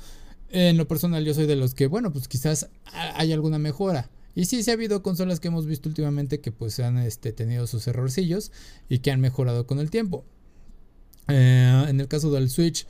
En 0.48 0.78
lo 0.78 0.88
personal, 0.88 1.24
yo 1.24 1.34
soy 1.34 1.46
de 1.46 1.56
los 1.56 1.74
que, 1.74 1.86
bueno, 1.86 2.12
pues 2.12 2.28
quizás 2.28 2.68
hay 2.84 3.32
alguna 3.32 3.58
mejora. 3.58 4.10
Y 4.34 4.46
sí, 4.46 4.62
sí 4.62 4.70
ha 4.70 4.74
habido 4.74 5.02
consolas 5.02 5.40
que 5.40 5.48
hemos 5.48 5.66
visto 5.66 5.88
últimamente 5.88 6.40
que 6.40 6.52
pues 6.52 6.78
han 6.80 6.98
este, 6.98 7.32
tenido 7.32 7.66
sus 7.66 7.86
errorcillos 7.86 8.50
y 8.88 9.00
que 9.00 9.10
han 9.10 9.20
mejorado 9.20 9.66
con 9.66 9.78
el 9.78 9.90
tiempo. 9.90 10.24
Eh, 11.28 11.86
en 11.88 12.00
el 12.00 12.08
caso 12.08 12.30
del 12.30 12.48
Switch, 12.50 12.86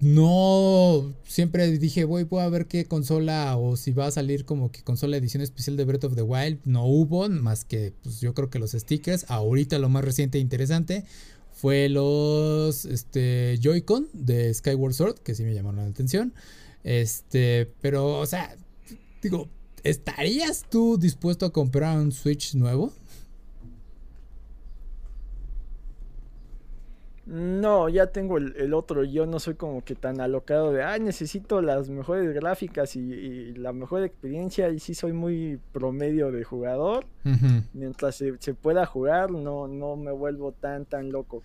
no 0.00 1.14
siempre 1.24 1.70
dije, 1.78 2.04
voy, 2.04 2.24
voy 2.24 2.42
a 2.42 2.48
ver 2.48 2.66
qué 2.66 2.84
consola 2.86 3.56
o 3.56 3.76
si 3.76 3.92
va 3.92 4.06
a 4.06 4.10
salir 4.10 4.44
como 4.44 4.70
que 4.70 4.82
consola 4.82 5.16
edición 5.16 5.42
especial 5.42 5.76
de 5.76 5.84
Breath 5.84 6.04
of 6.04 6.14
the 6.14 6.22
Wild. 6.22 6.60
No 6.64 6.84
hubo, 6.84 7.28
más 7.28 7.64
que 7.64 7.94
pues 8.02 8.20
yo 8.20 8.34
creo 8.34 8.50
que 8.50 8.58
los 8.58 8.72
stickers. 8.72 9.24
Ahorita 9.28 9.78
lo 9.78 9.88
más 9.88 10.04
reciente 10.04 10.38
e 10.38 10.40
interesante 10.40 11.04
fue 11.52 11.88
los 11.88 12.84
este, 12.84 13.58
Joy-Con 13.60 14.08
de 14.12 14.52
Skyward 14.52 14.94
Sword, 14.94 15.18
que 15.20 15.34
sí 15.34 15.44
me 15.44 15.54
llamaron 15.54 15.80
la 15.80 15.86
atención. 15.86 16.34
Este, 16.82 17.72
pero, 17.80 18.18
o 18.18 18.26
sea, 18.26 18.56
digo, 19.22 19.48
¿estarías 19.84 20.64
tú 20.68 20.98
dispuesto 20.98 21.46
a 21.46 21.52
comprar 21.52 21.96
un 21.98 22.10
Switch 22.10 22.54
nuevo? 22.54 22.92
No, 27.26 27.88
ya 27.88 28.08
tengo 28.08 28.36
el, 28.36 28.74
otro. 28.74 29.02
Yo 29.02 29.24
no 29.24 29.40
soy 29.40 29.54
como 29.54 29.82
que 29.82 29.94
tan 29.94 30.20
alocado 30.20 30.72
de, 30.72 30.82
ay, 30.82 31.00
necesito 31.00 31.62
las 31.62 31.88
mejores 31.88 32.34
gráficas 32.34 32.96
y, 32.96 33.54
la 33.54 33.72
mejor 33.72 34.02
experiencia. 34.02 34.68
Y 34.68 34.78
sí 34.78 34.94
soy 34.94 35.12
muy 35.12 35.58
promedio 35.72 36.30
de 36.30 36.44
jugador. 36.44 37.06
Mientras 37.72 38.16
se, 38.16 38.54
pueda 38.54 38.84
jugar, 38.84 39.30
no, 39.30 39.68
no 39.68 39.96
me 39.96 40.12
vuelvo 40.12 40.52
tan, 40.52 40.84
tan 40.84 41.12
loco. 41.12 41.42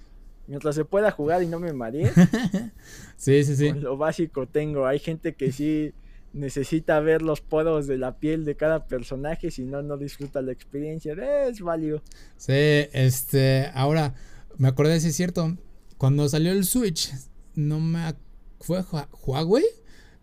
Mientras 0.48 0.76
se 0.76 0.84
pueda 0.84 1.12
jugar 1.12 1.44
y 1.44 1.48
no 1.48 1.60
me 1.60 1.72
maree. 1.72 2.12
sí, 3.16 3.44
sí, 3.46 3.56
sí. 3.56 3.72
lo 3.72 3.96
básico 3.96 4.48
tengo. 4.48 4.86
Hay 4.86 5.00
gente 5.00 5.34
que 5.34 5.54
sí 5.54 5.94
necesita 6.34 7.00
ver 7.00 7.22
los 7.22 7.42
poros 7.42 7.88
de 7.88 7.98
la 7.98 8.18
piel 8.18 8.46
de 8.46 8.56
cada 8.56 8.86
personaje, 8.88 9.52
si 9.52 9.64
no, 9.64 9.82
no 9.82 9.98
disfruta 9.98 10.42
la 10.42 10.52
experiencia. 10.52 11.14
Es 11.48 11.62
válido. 11.62 12.02
Sí, 12.38 12.54
este, 12.54 13.70
ahora 13.74 14.14
me 14.58 14.68
acordé, 14.68 15.00
si 15.00 15.08
es 15.08 15.16
cierto, 15.16 15.58
cuando 15.98 16.28
salió 16.30 16.52
el 16.52 16.66
Switch, 16.66 17.12
no 17.56 17.80
me... 17.80 18.14
¿Fue 18.62 18.84
Huawei? 19.26 19.64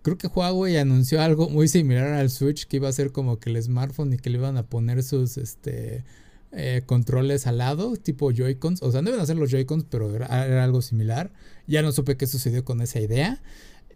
Creo 0.03 0.19
que 0.19 0.29
Huawei 0.29 0.77
anunció 0.77 1.21
algo 1.21 1.49
muy 1.49 1.69
similar 1.69 2.13
al 2.13 2.31
Switch 2.31 2.67
que 2.67 2.77
iba 2.77 2.89
a 2.89 2.93
ser 2.93 3.13
como 3.13 3.41
que 3.41 3.51
el 3.51 3.61
smartphone 3.63 4.13
y 4.13 4.19
que 4.19 4.31
le 4.31 4.39
iban 4.39 4.57
a 4.57 4.67
poner 4.67 5.03
sus 5.03 5.37
este, 5.37 6.05
eh, 6.53 6.83
controles 6.87 7.47
al 7.47 7.59
lado, 7.59 7.97
tipo 7.97 8.31
Joy-Cons. 8.31 8.83
O 8.83 8.93
sea, 8.93 9.03
no 9.03 9.11
iban 9.11 9.21
a 9.21 9.27
ser 9.27 9.37
los 9.37 9.51
Joy-Cons, 9.51 9.87
pero 9.91 10.15
era, 10.15 10.63
algo 10.63 10.81
similar. 10.81 11.33
Ya 11.67 11.83
no 11.83 11.93
supe 11.93 12.17
qué 12.17 12.27
sucedió 12.27 12.65
con 12.65 12.81
esa 12.81 13.01
idea. 13.01 13.43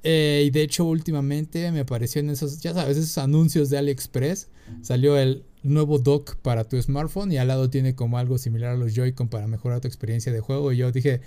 Eh, 0.02 0.44
y 0.46 0.50
de 0.50 0.62
hecho, 0.62 0.84
últimamente 0.84 1.70
me 1.72 1.80
apareció 1.80 2.20
en 2.20 2.30
esos, 2.30 2.60
ya 2.60 2.72
sabes, 2.74 2.96
esos 2.96 3.18
anuncios 3.18 3.70
de 3.70 3.78
AliExpress. 3.78 4.48
Salió 4.82 5.18
el 5.18 5.44
nuevo 5.62 5.98
dock 5.98 6.36
para 6.36 6.64
tu 6.64 6.80
smartphone 6.80 7.32
y 7.32 7.38
al 7.38 7.48
lado 7.48 7.70
tiene 7.70 7.94
como 7.94 8.18
algo 8.18 8.38
similar 8.38 8.72
a 8.72 8.76
los 8.76 8.94
Joy-Con 8.94 9.28
para 9.28 9.46
mejorar 9.46 9.80
tu 9.80 9.88
experiencia 9.88 10.32
de 10.32 10.40
juego. 10.40 10.72
Y 10.72 10.78
yo 10.78 10.92
dije, 10.92 11.20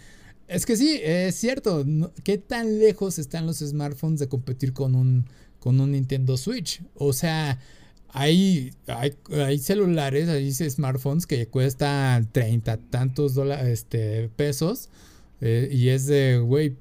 es 0.47 0.65
que 0.65 0.76
sí, 0.78 0.99
es 1.03 1.36
cierto. 1.36 1.86
¿Qué 2.24 2.38
tan 2.38 2.80
lejos 2.80 3.19
están 3.19 3.45
los 3.45 3.59
smartphones 3.59 4.19
de 4.19 4.28
competir 4.28 4.74
con 4.74 4.95
un, 4.95 5.26
con 5.59 5.80
un 5.80 5.91
Nintendo 5.91 6.38
Switch? 6.38 6.82
O 6.95 7.13
sea, 7.13 7.59
hay, 8.09 8.71
hay, 8.88 9.57
celulares, 9.59 10.30
hay 10.30 10.51
smartphones 10.51 11.26
que 11.26 11.47
cuestan 11.47 12.32
30 12.32 12.78
tantos 12.78 13.34
dólares, 13.34 13.67
este, 13.67 14.30
pesos. 14.30 14.89
Eh, 15.41 15.69
y 15.71 15.89
es 15.89 16.05
de, 16.05 16.38
güey, 16.38 16.76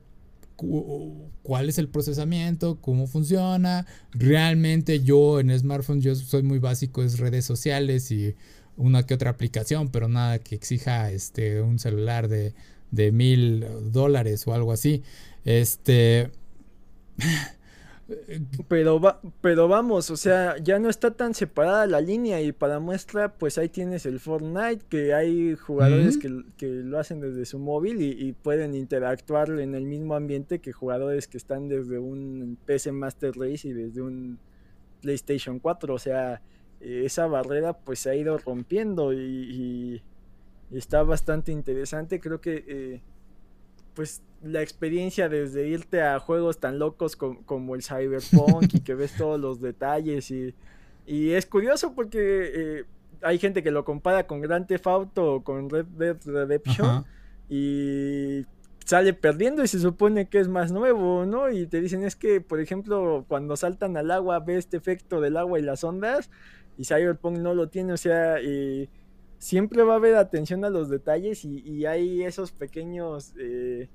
cuál 1.42 1.68
es 1.68 1.78
el 1.78 1.88
procesamiento, 1.88 2.80
cómo 2.80 3.06
funciona. 3.06 3.86
Realmente 4.12 5.00
yo 5.00 5.40
en 5.40 5.56
smartphone 5.58 6.00
yo 6.00 6.14
soy 6.14 6.42
muy 6.42 6.58
básico, 6.58 7.02
es 7.02 7.18
redes 7.18 7.44
sociales 7.44 8.10
y 8.10 8.34
una 8.76 9.04
que 9.04 9.14
otra 9.14 9.30
aplicación, 9.30 9.88
pero 9.90 10.08
nada 10.08 10.38
que 10.38 10.54
exija 10.54 11.10
este 11.10 11.60
un 11.60 11.78
celular 11.78 12.28
de 12.28 12.54
de 12.92 13.10
mil 13.10 13.66
dólares 13.90 14.46
o 14.46 14.54
algo 14.54 14.70
así. 14.70 15.02
Este. 15.44 16.30
Pero, 18.68 19.00
va, 19.00 19.20
pero 19.40 19.68
vamos, 19.68 20.10
o 20.10 20.16
sea, 20.16 20.56
ya 20.58 20.78
no 20.78 20.88
está 20.88 21.12
tan 21.12 21.34
separada 21.34 21.86
la 21.86 22.00
línea 22.00 22.40
y 22.40 22.52
para 22.52 22.80
muestra, 22.80 23.34
pues 23.34 23.58
ahí 23.58 23.68
tienes 23.68 24.06
el 24.06 24.20
Fortnite, 24.20 24.84
que 24.88 25.14
hay 25.14 25.56
jugadores 25.56 26.18
que, 26.18 26.28
lo 26.66 26.98
hacen 26.98 27.20
desde 27.20 27.44
su 27.44 27.58
móvil 27.58 28.00
y, 28.00 28.32
pueden 28.32 28.74
interactuar 28.74 29.50
en 29.50 29.74
el 29.74 29.84
mismo 29.84 30.14
ambiente 30.14 30.58
que 30.58 30.72
jugadores 30.72 31.28
que 31.28 31.38
están 31.38 31.68
desde 31.68 31.98
un 31.98 32.58
PC 32.64 32.92
Master 32.92 33.32
Race 33.36 33.68
y 33.68 33.72
desde 33.72 34.02
un 34.02 34.38
PlayStation 35.00 35.58
4, 35.58 35.94
o 35.94 35.98
sea, 35.98 36.42
esa 36.80 37.26
barrera 37.26 37.74
pues 37.74 38.00
se 38.00 38.10
ha 38.10 38.14
ido 38.14 38.36
rompiendo 38.38 39.12
y 39.12 40.02
está 40.78 41.02
bastante 41.02 41.52
interesante. 41.52 42.20
Creo 42.20 42.40
que 42.40 42.64
eh, 42.66 43.02
pues 43.94 44.22
la 44.42 44.62
experiencia 44.62 45.28
desde 45.28 45.68
irte 45.68 46.02
a 46.02 46.18
juegos 46.18 46.58
tan 46.58 46.78
locos 46.78 47.16
como 47.16 47.74
el 47.74 47.82
Cyberpunk 47.82 48.74
y 48.74 48.80
que 48.80 48.94
ves 48.94 49.16
todos 49.16 49.38
los 49.38 49.60
detalles 49.60 50.30
y, 50.30 50.54
y 51.06 51.30
es 51.30 51.46
curioso 51.46 51.94
porque 51.94 52.18
eh, 52.20 52.84
hay 53.22 53.38
gente 53.38 53.62
que 53.62 53.70
lo 53.70 53.84
compara 53.84 54.26
con 54.26 54.40
Grand 54.40 54.66
Theft 54.66 54.86
Auto 54.86 55.34
o 55.34 55.44
con 55.44 55.70
Red 55.70 55.86
Dead 55.86 56.16
Redemption 56.24 57.04
y 57.48 58.44
sale 58.84 59.12
perdiendo 59.12 59.62
y 59.62 59.68
se 59.68 59.78
supone 59.78 60.28
que 60.28 60.40
es 60.40 60.48
más 60.48 60.72
nuevo, 60.72 61.24
¿no? 61.24 61.50
Y 61.50 61.66
te 61.66 61.80
dicen 61.80 62.02
es 62.02 62.16
que, 62.16 62.40
por 62.40 62.60
ejemplo, 62.60 63.24
cuando 63.28 63.56
saltan 63.56 63.96
al 63.96 64.10
agua 64.10 64.40
ve 64.40 64.56
este 64.56 64.76
efecto 64.76 65.20
del 65.20 65.36
agua 65.36 65.58
y 65.58 65.62
las 65.62 65.84
ondas 65.84 66.30
y 66.76 66.84
Cyberpunk 66.84 67.38
no 67.38 67.54
lo 67.54 67.68
tiene, 67.68 67.92
o 67.92 67.96
sea, 67.96 68.40
y 68.40 68.88
siempre 69.42 69.82
va 69.82 69.94
a 69.94 69.96
haber 69.96 70.14
atención 70.14 70.64
a 70.64 70.70
los 70.70 70.88
detalles 70.88 71.44
y, 71.44 71.84
hay 71.84 72.22
esos 72.22 72.52
pequeños, 72.52 73.34
eh, 73.36 73.88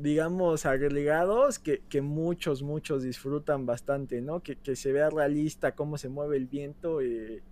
digamos, 0.00 0.66
agregados 0.66 1.58
que, 1.58 2.00
muchos, 2.00 2.62
muchos 2.62 3.02
disfrutan 3.02 3.66
bastante, 3.66 4.20
¿no? 4.20 4.40
Que, 4.40 4.56
se 4.76 4.92
vea 4.92 5.10
realista 5.10 5.74
cómo 5.74 5.98
se 5.98 6.08
mueve 6.08 6.36
el 6.36 6.46
viento. 6.46 7.00
Eh, 7.00 7.42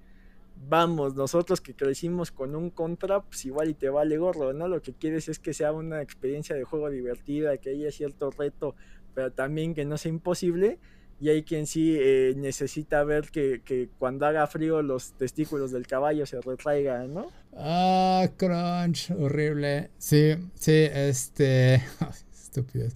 vamos, 0.69 1.17
nosotros 1.17 1.61
que 1.61 1.75
crecimos 1.75 2.31
con 2.31 2.55
un 2.55 2.71
contra, 2.71 3.23
pues 3.23 3.45
igual 3.45 3.69
y 3.71 3.75
te 3.75 3.91
vale 3.91 4.17
gorro, 4.17 4.53
¿no? 4.53 4.69
Lo 4.69 4.83
que 4.83 4.93
quieres 4.95 5.29
es 5.29 5.41
que 5.41 5.53
sea 5.53 5.73
una 5.73 6.01
experiencia 6.01 6.55
de 6.55 6.63
juego 6.63 6.91
divertida, 6.91 7.57
que 7.57 7.71
haya 7.71 7.91
cierto 7.91 8.31
reto, 8.31 8.77
pero 9.15 9.33
también 9.33 9.75
que 9.75 9.85
no 9.85 9.99
sea 9.99 10.11
imposible 10.11 10.79
y 11.21 11.29
hay 11.29 11.43
quien 11.43 11.67
sí 11.67 11.97
eh, 11.99 12.33
necesita 12.37 13.05
ver 13.05 13.31
que, 13.31 13.91
cuando 13.99 14.25
haga 14.25 14.47
frío 14.47 14.81
los 14.81 15.13
testículos 15.13 15.71
del 15.71 15.87
caballo 15.87 16.25
se 16.25 16.41
retraigan, 16.41 17.13
¿no? 17.13 17.31
Ah, 17.55 18.27
crunch, 18.39 19.11
horrible. 19.11 19.91
Sí, 19.99 20.35
sí, 20.55 20.73
este... 20.73 21.83
Estúpidos. 22.33 22.95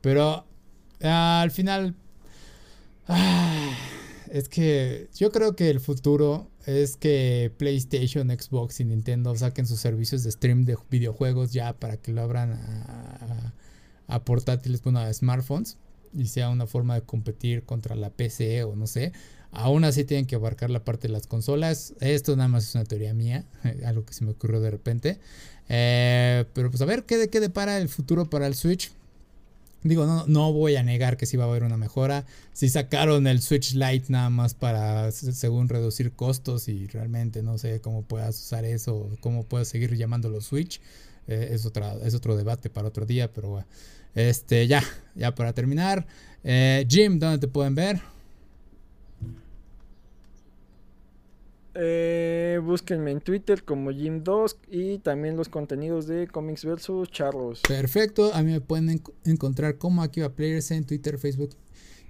Pero 0.00 0.46
ah, 1.02 1.42
al 1.42 1.50
final... 1.50 1.94
Ah, 3.08 3.76
es 4.30 4.48
que 4.48 5.08
yo 5.14 5.30
creo 5.30 5.54
que 5.54 5.68
el 5.68 5.80
futuro 5.80 6.50
es 6.64 6.96
que 6.96 7.52
PlayStation, 7.58 8.28
Xbox 8.30 8.80
y 8.80 8.86
Nintendo 8.86 9.36
saquen 9.36 9.66
sus 9.66 9.80
servicios 9.80 10.24
de 10.24 10.32
stream 10.32 10.64
de 10.64 10.76
videojuegos 10.90 11.52
ya 11.52 11.74
para 11.74 11.98
que 11.98 12.12
lo 12.12 12.22
abran 12.22 12.52
a, 12.54 13.52
a 14.08 14.24
portátiles, 14.24 14.82
bueno, 14.82 14.98
a 14.98 15.12
smartphones 15.12 15.76
y 16.16 16.26
sea 16.26 16.48
una 16.48 16.66
forma 16.66 16.94
de 16.94 17.02
competir 17.02 17.64
contra 17.64 17.94
la 17.96 18.10
PC 18.10 18.64
o 18.64 18.76
no 18.76 18.86
sé. 18.86 19.12
Aún 19.52 19.84
así 19.84 20.04
tienen 20.04 20.26
que 20.26 20.34
abarcar 20.34 20.70
la 20.70 20.84
parte 20.84 21.08
de 21.08 21.12
las 21.12 21.26
consolas. 21.26 21.94
Esto 22.00 22.36
nada 22.36 22.48
más 22.48 22.64
es 22.68 22.74
una 22.74 22.84
teoría 22.84 23.14
mía, 23.14 23.44
algo 23.86 24.04
que 24.04 24.12
se 24.12 24.24
me 24.24 24.32
ocurrió 24.32 24.60
de 24.60 24.70
repente. 24.70 25.18
Eh, 25.68 26.44
pero 26.52 26.70
pues 26.70 26.82
a 26.82 26.84
ver 26.84 27.04
qué, 27.04 27.28
qué 27.28 27.40
depara 27.40 27.78
el 27.78 27.88
futuro 27.88 28.28
para 28.28 28.46
el 28.46 28.54
Switch. 28.54 28.92
Digo, 29.82 30.04
no, 30.04 30.26
no 30.26 30.52
voy 30.52 30.76
a 30.76 30.82
negar 30.82 31.16
que 31.16 31.26
sí 31.26 31.36
va 31.36 31.44
a 31.44 31.48
haber 31.48 31.62
una 31.62 31.76
mejora. 31.76 32.26
Si 32.52 32.68
sacaron 32.68 33.26
el 33.26 33.40
Switch 33.40 33.74
Lite 33.74 34.06
nada 34.08 34.30
más 34.30 34.54
para, 34.54 35.12
según, 35.12 35.68
reducir 35.68 36.12
costos 36.12 36.68
y 36.68 36.86
realmente 36.88 37.42
no 37.42 37.56
sé 37.56 37.80
cómo 37.80 38.02
puedas 38.02 38.38
usar 38.40 38.64
eso, 38.64 39.10
cómo 39.20 39.44
puedas 39.44 39.68
seguir 39.68 39.96
llamándolo 39.96 40.40
Switch, 40.40 40.80
eh, 41.28 41.50
es, 41.52 41.66
otra, 41.66 41.94
es 42.04 42.14
otro 42.14 42.36
debate 42.36 42.68
para 42.68 42.88
otro 42.88 43.06
día, 43.06 43.32
pero 43.32 43.48
bueno. 43.50 43.66
Este, 44.16 44.66
ya, 44.66 44.82
ya 45.14 45.34
para 45.34 45.52
terminar. 45.52 46.06
Eh, 46.42 46.86
Jim, 46.88 47.18
¿dónde 47.20 47.38
te 47.38 47.48
pueden 47.48 47.74
ver? 47.74 48.00
Eh, 51.74 52.58
búsquenme 52.62 53.10
en 53.10 53.20
Twitter 53.20 53.62
como 53.62 53.90
Jim2 53.90 54.56
y 54.70 54.98
también 54.98 55.36
los 55.36 55.50
contenidos 55.50 56.06
de 56.06 56.26
Comics 56.26 56.64
vs 56.64 57.10
Charlos. 57.10 57.60
Perfecto, 57.68 58.32
a 58.32 58.42
mí 58.42 58.52
me 58.52 58.62
pueden 58.62 59.02
encontrar 59.26 59.76
como 59.76 60.02
Akiva 60.02 60.30
Players 60.30 60.70
en 60.70 60.86
Twitter, 60.86 61.18
Facebook, 61.18 61.50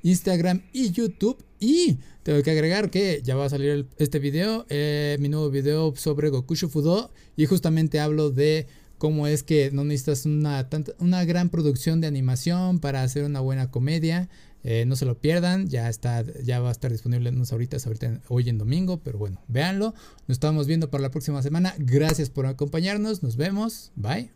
Instagram 0.05 0.63
y 0.73 0.93
YouTube. 0.93 1.45
Y 1.59 1.99
tengo 2.23 2.41
que 2.45 2.53
agregar 2.53 2.91
que 2.91 3.21
ya 3.25 3.35
va 3.35 3.47
a 3.47 3.49
salir 3.49 3.89
este 3.99 4.21
video, 4.21 4.65
eh, 4.69 5.17
mi 5.19 5.29
nuevo 5.29 5.51
video 5.51 5.93
sobre 5.97 6.29
Goku 6.29 6.55
Shufudo. 6.55 7.11
Y 7.35 7.47
justamente 7.47 7.99
hablo 7.99 8.31
de 8.31 8.69
cómo 8.99 9.27
es 9.27 9.43
que 9.43 9.71
no 9.73 9.85
necesitas 9.85 10.27
una, 10.27 10.69
una 10.99 11.25
gran 11.25 11.49
producción 11.49 12.01
de 12.01 12.07
animación 12.07 12.81
para 12.81 13.03
hacer 13.03 13.25
una 13.25 13.41
buena 13.41 13.71
comedia. 13.71 14.29
Eh, 14.69 14.85
no 14.85 14.97
se 14.97 15.05
lo 15.05 15.17
pierdan, 15.17 15.69
ya 15.69 15.89
está, 15.89 16.25
ya 16.43 16.59
va 16.59 16.71
a 16.71 16.73
estar 16.73 16.91
disponible 16.91 17.29
en 17.29 17.41
ahorita, 17.49 17.77
ahorita 17.85 18.21
hoy 18.29 18.49
en 18.49 18.59
domingo, 18.59 18.99
pero 18.99 19.17
bueno, 19.17 19.41
véanlo. 19.47 19.95
Nos 20.27 20.37
estamos 20.37 20.67
viendo 20.67 20.91
para 20.91 21.03
la 21.03 21.11
próxima 21.11 21.41
semana. 21.43 21.75
Gracias 21.79 22.31
por 22.31 22.47
acompañarnos, 22.47 23.23
nos 23.23 23.37
vemos, 23.37 23.93
bye. 23.95 24.31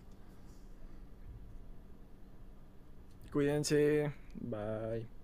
Cuídense, 3.32 4.12
bye. 4.40 5.19